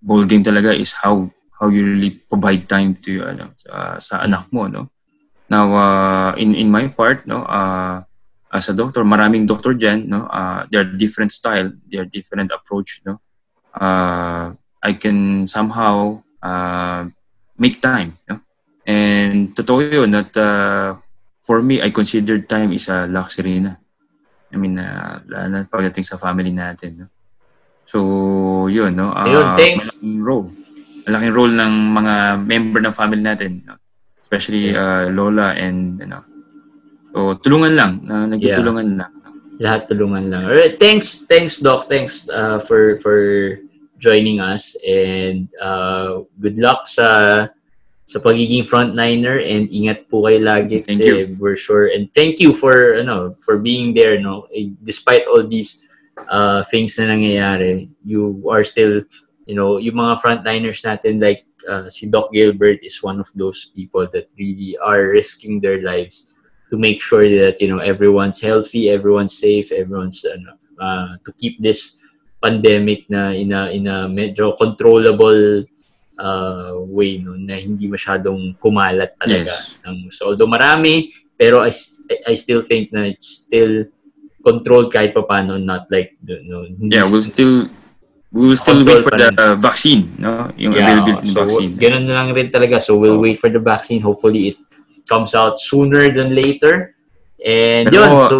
ball 0.00 0.24
game 0.24 0.42
talaga 0.42 0.72
is 0.74 0.92
how 0.96 1.30
how 1.60 1.68
you 1.68 1.86
really 1.86 2.10
provide 2.10 2.66
time 2.66 2.96
to 2.98 3.22
ano, 3.22 3.54
sa, 3.54 4.00
sa 4.00 4.14
anak 4.24 4.50
mo, 4.50 4.66
no? 4.66 4.90
Now, 5.46 5.68
uh, 5.76 6.30
in 6.40 6.56
in 6.56 6.72
my 6.72 6.88
part, 6.88 7.28
no, 7.28 7.44
uh, 7.44 8.02
as 8.50 8.72
a 8.72 8.74
doctor, 8.74 9.04
maraming 9.04 9.46
doctor 9.46 9.76
dyan, 9.76 10.08
no, 10.08 10.24
uh, 10.26 10.64
there 10.72 10.80
are 10.80 10.90
different 10.96 11.30
style, 11.30 11.70
there 11.86 12.02
are 12.02 12.08
different 12.08 12.50
approach, 12.50 13.04
no. 13.04 13.20
Uh, 13.72 14.56
I 14.82 14.92
can 14.96 15.46
somehow 15.46 16.24
uh, 16.42 17.06
make 17.62 17.78
time, 17.78 18.18
no. 18.26 18.42
And 18.82 19.54
totoo 19.54 19.86
yun, 19.86 20.10
that 20.10 20.34
uh, 20.34 20.98
for 21.46 21.62
me, 21.62 21.78
I 21.78 21.94
consider 21.94 22.42
time 22.42 22.74
is 22.74 22.90
a 22.90 23.06
luxury 23.06 23.62
na. 23.62 23.78
I 24.50 24.58
mean, 24.58 24.74
uh, 24.82 25.22
lalo 25.30 25.46
na 25.46 25.58
pagdating 25.70 26.02
sa 26.02 26.18
family 26.18 26.50
natin, 26.50 27.06
no. 27.06 27.08
So, 27.86 28.66
yun, 28.66 28.98
no. 28.98 29.14
Uh, 29.14 29.30
Ayun, 29.30 29.46
thanks. 29.54 30.02
Malaking 30.02 30.18
role. 30.26 30.48
Malaking 31.06 31.34
role 31.38 31.54
ng 31.54 31.74
mga 31.94 32.14
member 32.42 32.80
ng 32.82 32.94
family 32.94 33.22
natin, 33.22 33.62
no? 33.62 33.78
especially 34.32 34.72
uh, 34.72 35.12
lola 35.12 35.52
and 35.52 36.00
you 36.00 36.08
know. 36.08 36.24
So 37.12 37.36
tulungan 37.36 37.76
lang, 37.76 37.92
uh, 38.08 38.24
nagtutulungan 38.24 38.96
lang. 38.96 39.12
lahat 39.60 39.92
tulungan 39.92 40.32
lang. 40.32 40.48
Alright, 40.48 40.80
thanks, 40.80 41.28
thanks 41.28 41.60
Doc, 41.60 41.84
thanks 41.84 42.32
uh, 42.32 42.56
for 42.56 42.96
for 43.04 43.60
joining 44.02 44.42
us 44.42 44.74
and 44.82 45.46
uh, 45.62 46.26
good 46.42 46.58
luck 46.58 46.90
sa 46.90 47.46
sa 48.02 48.18
pagiging 48.18 48.66
frontliner 48.66 49.38
and 49.38 49.70
ingat 49.70 50.10
po 50.10 50.26
kayo 50.26 50.42
lagi 50.42 50.82
Thank 50.82 50.98
kasi 50.98 51.30
we're 51.38 51.56
sure 51.56 51.86
and 51.94 52.10
thank 52.10 52.42
you 52.42 52.50
for 52.50 52.98
ano 52.98 53.30
for 53.46 53.62
being 53.62 53.94
there 53.94 54.18
no? 54.18 54.50
Eh, 54.50 54.74
despite 54.82 55.22
all 55.30 55.46
these 55.46 55.86
uh, 56.26 56.66
things 56.66 56.98
na 56.98 57.14
nangyayari 57.14 57.86
you 58.02 58.42
are 58.50 58.66
still 58.66 59.06
you 59.46 59.54
know 59.54 59.78
yung 59.78 59.96
mga 59.96 60.18
frontliners 60.18 60.82
natin 60.82 61.22
like 61.22 61.46
uh, 61.70 61.88
si 61.88 62.10
Doc 62.10 62.34
Gilbert 62.34 62.82
is 62.82 63.02
one 63.02 63.22
of 63.22 63.30
those 63.38 63.70
people 63.70 64.06
that 64.10 64.28
really 64.34 64.76
are 64.82 65.14
risking 65.14 65.62
their 65.62 65.80
lives 65.82 66.34
to 66.70 66.78
make 66.78 67.00
sure 67.00 67.28
that 67.28 67.60
you 67.60 67.68
know 67.68 67.78
everyone's 67.78 68.40
healthy, 68.40 68.90
everyone's 68.90 69.36
safe, 69.36 69.70
everyone's 69.72 70.24
ano, 70.24 70.56
uh, 70.80 71.16
to 71.24 71.30
keep 71.38 71.60
this 71.60 72.01
pandemic 72.42 73.06
na 73.06 73.30
in 73.30 73.54
a 73.54 73.70
in 73.70 73.86
a 73.86 74.10
medyo 74.10 74.58
controllable 74.58 75.62
uh, 76.18 76.74
way 76.90 77.22
no 77.22 77.38
na 77.38 77.62
hindi 77.62 77.86
masyadong 77.86 78.58
kumalat 78.58 79.14
talaga. 79.14 79.54
Yes. 79.54 79.78
Ng, 79.86 80.10
so 80.10 80.34
although 80.34 80.50
marami 80.50 81.06
pero 81.38 81.62
I, 81.62 81.70
I 82.26 82.34
still 82.34 82.66
think 82.66 82.90
na 82.90 83.06
it's 83.06 83.46
still 83.46 83.86
controlled 84.42 84.90
kahit 84.90 85.14
pa 85.14 85.22
paano 85.22 85.54
not 85.54 85.86
like 85.88 86.18
no 86.26 86.66
hindi 86.66 86.98
Yeah, 86.98 87.06
we'll 87.06 87.22
still 87.22 87.70
we 88.32 88.48
will 88.48 88.56
still 88.56 88.80
wait 88.82 89.04
for 89.04 89.12
the 89.12 89.28
uh, 89.36 89.54
vaccine, 89.60 90.08
no? 90.16 90.48
Yung 90.56 90.72
Yeah, 90.72 90.88
availability 90.88 91.28
ng 91.28 91.36
so, 91.36 91.44
vaccine. 91.44 91.72
Ganun 91.76 92.08
na 92.08 92.16
lang 92.16 92.32
rin 92.32 92.48
talaga. 92.48 92.80
So, 92.80 92.96
we'll 92.96 93.20
Oh. 93.20 93.24
wait 93.28 93.36
for 93.36 93.52
the 93.52 93.60
vaccine. 93.60 94.00
Hopefully, 94.00 94.56
it 94.56 94.58
comes 95.04 95.36
out 95.36 95.60
sooner 95.60 96.08
than 96.08 96.32
later. 96.32 96.96
And 97.44 97.92
Pero, 97.92 98.00
yun, 98.00 98.10
so, 98.24 98.36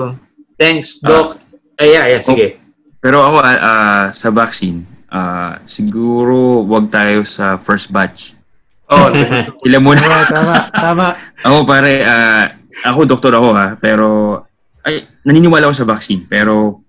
thanks, 0.57 0.97
Doc. 0.97 1.37
Ay, 1.77 1.93
yeah, 1.93 2.09
yeah, 2.09 2.23
sige. 2.24 2.62
Pero 3.03 3.27
ako 3.27 3.43
ah, 3.43 4.15
sa 4.15 4.31
vaccine, 4.31 4.87
ah, 5.11 5.59
siguro 5.66 6.62
wag 6.62 6.87
tayo 6.87 7.27
sa 7.27 7.59
first 7.59 7.91
batch. 7.91 8.39
Oh, 8.87 9.11
Sila 9.66 9.83
muna. 9.83 9.99
Tama, 9.99 10.23
tama, 10.31 10.57
tama. 10.70 11.07
ako 11.51 11.57
pare, 11.66 12.07
ah, 12.07 12.55
ako 12.87 13.05
doktor 13.05 13.35
ako 13.35 13.51
ha, 13.59 13.74
pero 13.74 14.39
ay 14.87 15.03
naniniwala 15.27 15.66
ako 15.66 15.74
sa 15.83 15.89
vaccine, 15.91 16.23
pero 16.31 16.83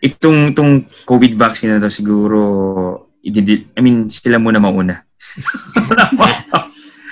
itong 0.00 0.52
itong 0.56 0.72
COVID 1.04 1.32
vaccine 1.36 1.76
na 1.76 1.84
to 1.84 1.92
siguro 1.92 2.40
I 3.24 3.80
mean 3.80 4.08
sila 4.12 4.36
muna 4.36 4.60
mauna. 4.60 5.00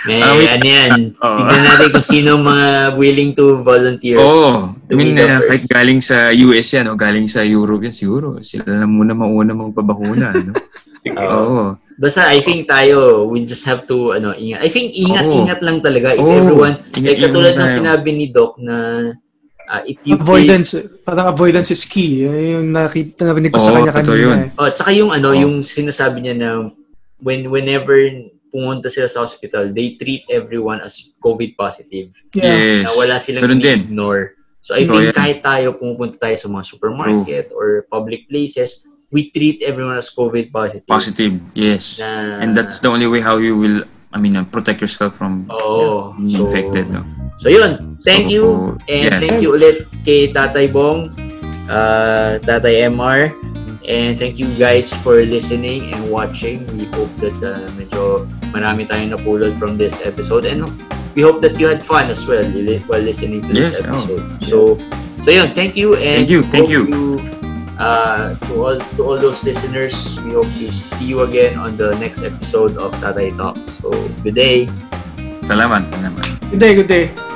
May, 0.02 0.18
Ah, 0.18 0.34
wait. 0.34 0.50
ano 0.50 0.66
yan. 0.66 0.90
Oo. 1.14 1.36
Tignan 1.38 1.62
natin 1.62 1.88
kung 1.88 2.02
sino 2.04 2.30
mga 2.36 2.66
willing 2.96 3.30
to 3.32 3.60
volunteer. 3.60 4.18
Oo. 4.18 4.74
I 4.82 4.90
To 4.90 4.94
mean, 4.94 5.14
uh, 5.14 5.38
kahit 5.40 5.62
galing 5.64 6.00
sa 6.00 6.28
US 6.28 6.68
yan 6.70 6.86
o 6.86 6.96
galing 6.96 7.26
sa 7.26 7.40
Europe 7.40 7.82
yan, 7.82 7.94
siguro 7.94 8.42
sila 8.42 8.66
na 8.66 8.84
muna 8.84 9.12
mauna 9.12 9.52
magpabakuna. 9.52 10.34
no? 10.42 10.52
Oo. 11.08 11.38
Oo. 11.38 11.62
Basta, 11.94 12.26
I 12.26 12.40
think 12.40 12.66
tayo, 12.66 13.24
we 13.24 13.42
just 13.42 13.62
have 13.62 13.86
to, 13.86 14.10
ano, 14.12 14.34
ingat. 14.34 14.58
I 14.60 14.68
think 14.68 14.90
ingat-ingat 14.92 15.60
lang 15.60 15.78
talaga. 15.78 16.12
If 16.12 16.20
Oo. 16.20 16.34
everyone, 16.34 16.74
Ingat- 16.92 17.06
like 17.14 17.22
katulad 17.22 17.54
ng 17.54 17.70
sinabi 17.70 18.08
ni 18.10 18.26
Doc 18.26 18.58
na 18.58 18.76
uh, 19.64 19.82
if 19.84 20.02
you 20.02 20.18
feel, 20.18 20.24
Avoidance, 20.24 20.74
parang 21.00 21.30
avoidance 21.30 21.70
is 21.70 21.84
key. 21.84 22.26
Yun 22.26 22.34
Yung 22.34 22.68
nakita, 22.68 23.22
narinig 23.24 23.54
ko 23.54 23.60
sa 23.60 23.70
Oo, 23.70 23.76
kanya 23.78 23.92
kanina. 23.94 24.18
yun. 24.18 24.38
eh. 24.40 24.48
Oh, 24.56 24.66
tsaka 24.66 24.90
yung 24.90 25.10
ano, 25.10 25.30
Oh. 25.30 25.38
yung 25.38 25.54
sinasabi 25.62 26.18
niya 26.20 26.34
na 26.34 26.48
when 27.18 27.46
whenever 27.46 27.94
pumunta 28.52 28.86
sila 28.86 29.08
sa 29.08 29.24
hospital, 29.24 29.72
they 29.72 29.96
treat 29.96 30.28
everyone 30.28 30.84
as 30.84 31.16
COVID 31.18 31.56
positive. 31.56 32.12
Yeah. 32.36 32.84
Yes. 32.84 32.84
Na 32.84 32.90
wala 32.94 33.14
silang 33.16 33.42
Ganun 33.42 33.58
din. 33.58 33.88
ignore. 33.88 34.36
So 34.60 34.76
I 34.76 34.84
Oh, 34.84 34.94
think 34.94 35.10
yeah. 35.10 35.16
kahit 35.16 35.38
tayo 35.40 35.74
pumupunta 35.74 36.14
tayo 36.20 36.36
sa 36.36 36.46
mga 36.46 36.64
supermarket 36.68 37.50
or 37.50 37.88
public 37.88 38.28
places, 38.28 38.84
we 39.10 39.28
treat 39.28 39.58
everyone 39.60 39.96
as 39.96 40.06
COVID 40.08 40.52
positive. 40.52 40.86
Positive. 40.86 41.34
Yes. 41.52 41.98
Na, 41.98 42.38
And 42.38 42.52
that's 42.52 42.78
the 42.78 42.88
only 42.88 43.08
way 43.08 43.18
how 43.18 43.36
you 43.36 43.58
will, 43.58 43.82
I 44.08 44.20
mean, 44.20 44.36
uh, 44.36 44.44
protect 44.44 44.78
yourself 44.78 45.16
from 45.16 45.48
Oo. 45.50 46.14
being 46.14 46.30
So, 46.30 46.46
infected. 46.46 46.88
No? 46.88 47.02
So 47.36 47.50
yun, 47.50 47.98
thank 48.06 48.28
So, 48.28 48.38
you 48.38 48.44
and 48.86 49.04
yeah. 49.08 49.18
thank 49.18 49.42
you 49.42 49.50
ulit 49.52 49.84
kay 50.06 50.30
Tatay 50.30 50.70
Bong, 50.70 51.10
uh, 51.66 52.38
Tatay 52.38 52.86
MR, 52.86 53.34
and 53.88 54.18
thank 54.18 54.38
you 54.38 54.46
guys 54.54 54.92
for 55.02 55.22
listening 55.24 55.92
and 55.94 56.10
watching. 56.10 56.66
We 56.76 56.86
hope 56.94 57.10
that 57.22 57.36
uh, 57.42 57.66
medyo 57.74 58.26
marami 58.54 58.86
tayong 58.86 59.14
napulot 59.16 59.52
from 59.58 59.76
this 59.76 59.98
episode 60.04 60.44
and 60.44 60.66
we 61.14 61.22
hope 61.22 61.40
that 61.42 61.58
you 61.60 61.66
had 61.68 61.82
fun 61.82 62.08
as 62.08 62.24
well 62.26 62.44
li- 62.44 62.80
while 62.86 63.02
listening 63.02 63.42
to 63.42 63.50
this 63.52 63.72
Yes, 63.72 63.80
oh. 63.80 63.88
episode. 63.88 64.22
So, 64.44 64.56
so 65.24 65.28
yun, 65.30 65.50
thank 65.52 65.76
you 65.76 65.94
and 65.96 66.24
Thank 66.26 66.30
you, 66.30 66.40
thank 66.48 66.66
hope 66.68 66.88
you. 66.88 67.20
uh, 67.78 68.34
to 68.36 68.52
all 68.62 68.78
to 68.78 69.00
all 69.02 69.18
those 69.18 69.42
listeners, 69.44 70.18
we 70.22 70.32
hope 70.38 70.48
to 70.60 70.70
see 70.72 71.06
you 71.10 71.22
again 71.26 71.58
on 71.58 71.76
the 71.76 71.92
next 71.98 72.22
episode 72.22 72.76
of 72.76 72.92
Tatay 73.02 73.34
Talks. 73.36 73.80
So, 73.82 73.90
good 74.22 74.36
day. 74.36 74.68
Salamat, 75.42 75.90
salamat. 75.90 76.22
Good 76.54 76.60
day, 76.60 76.72
good 76.78 76.88
day. 76.90 77.31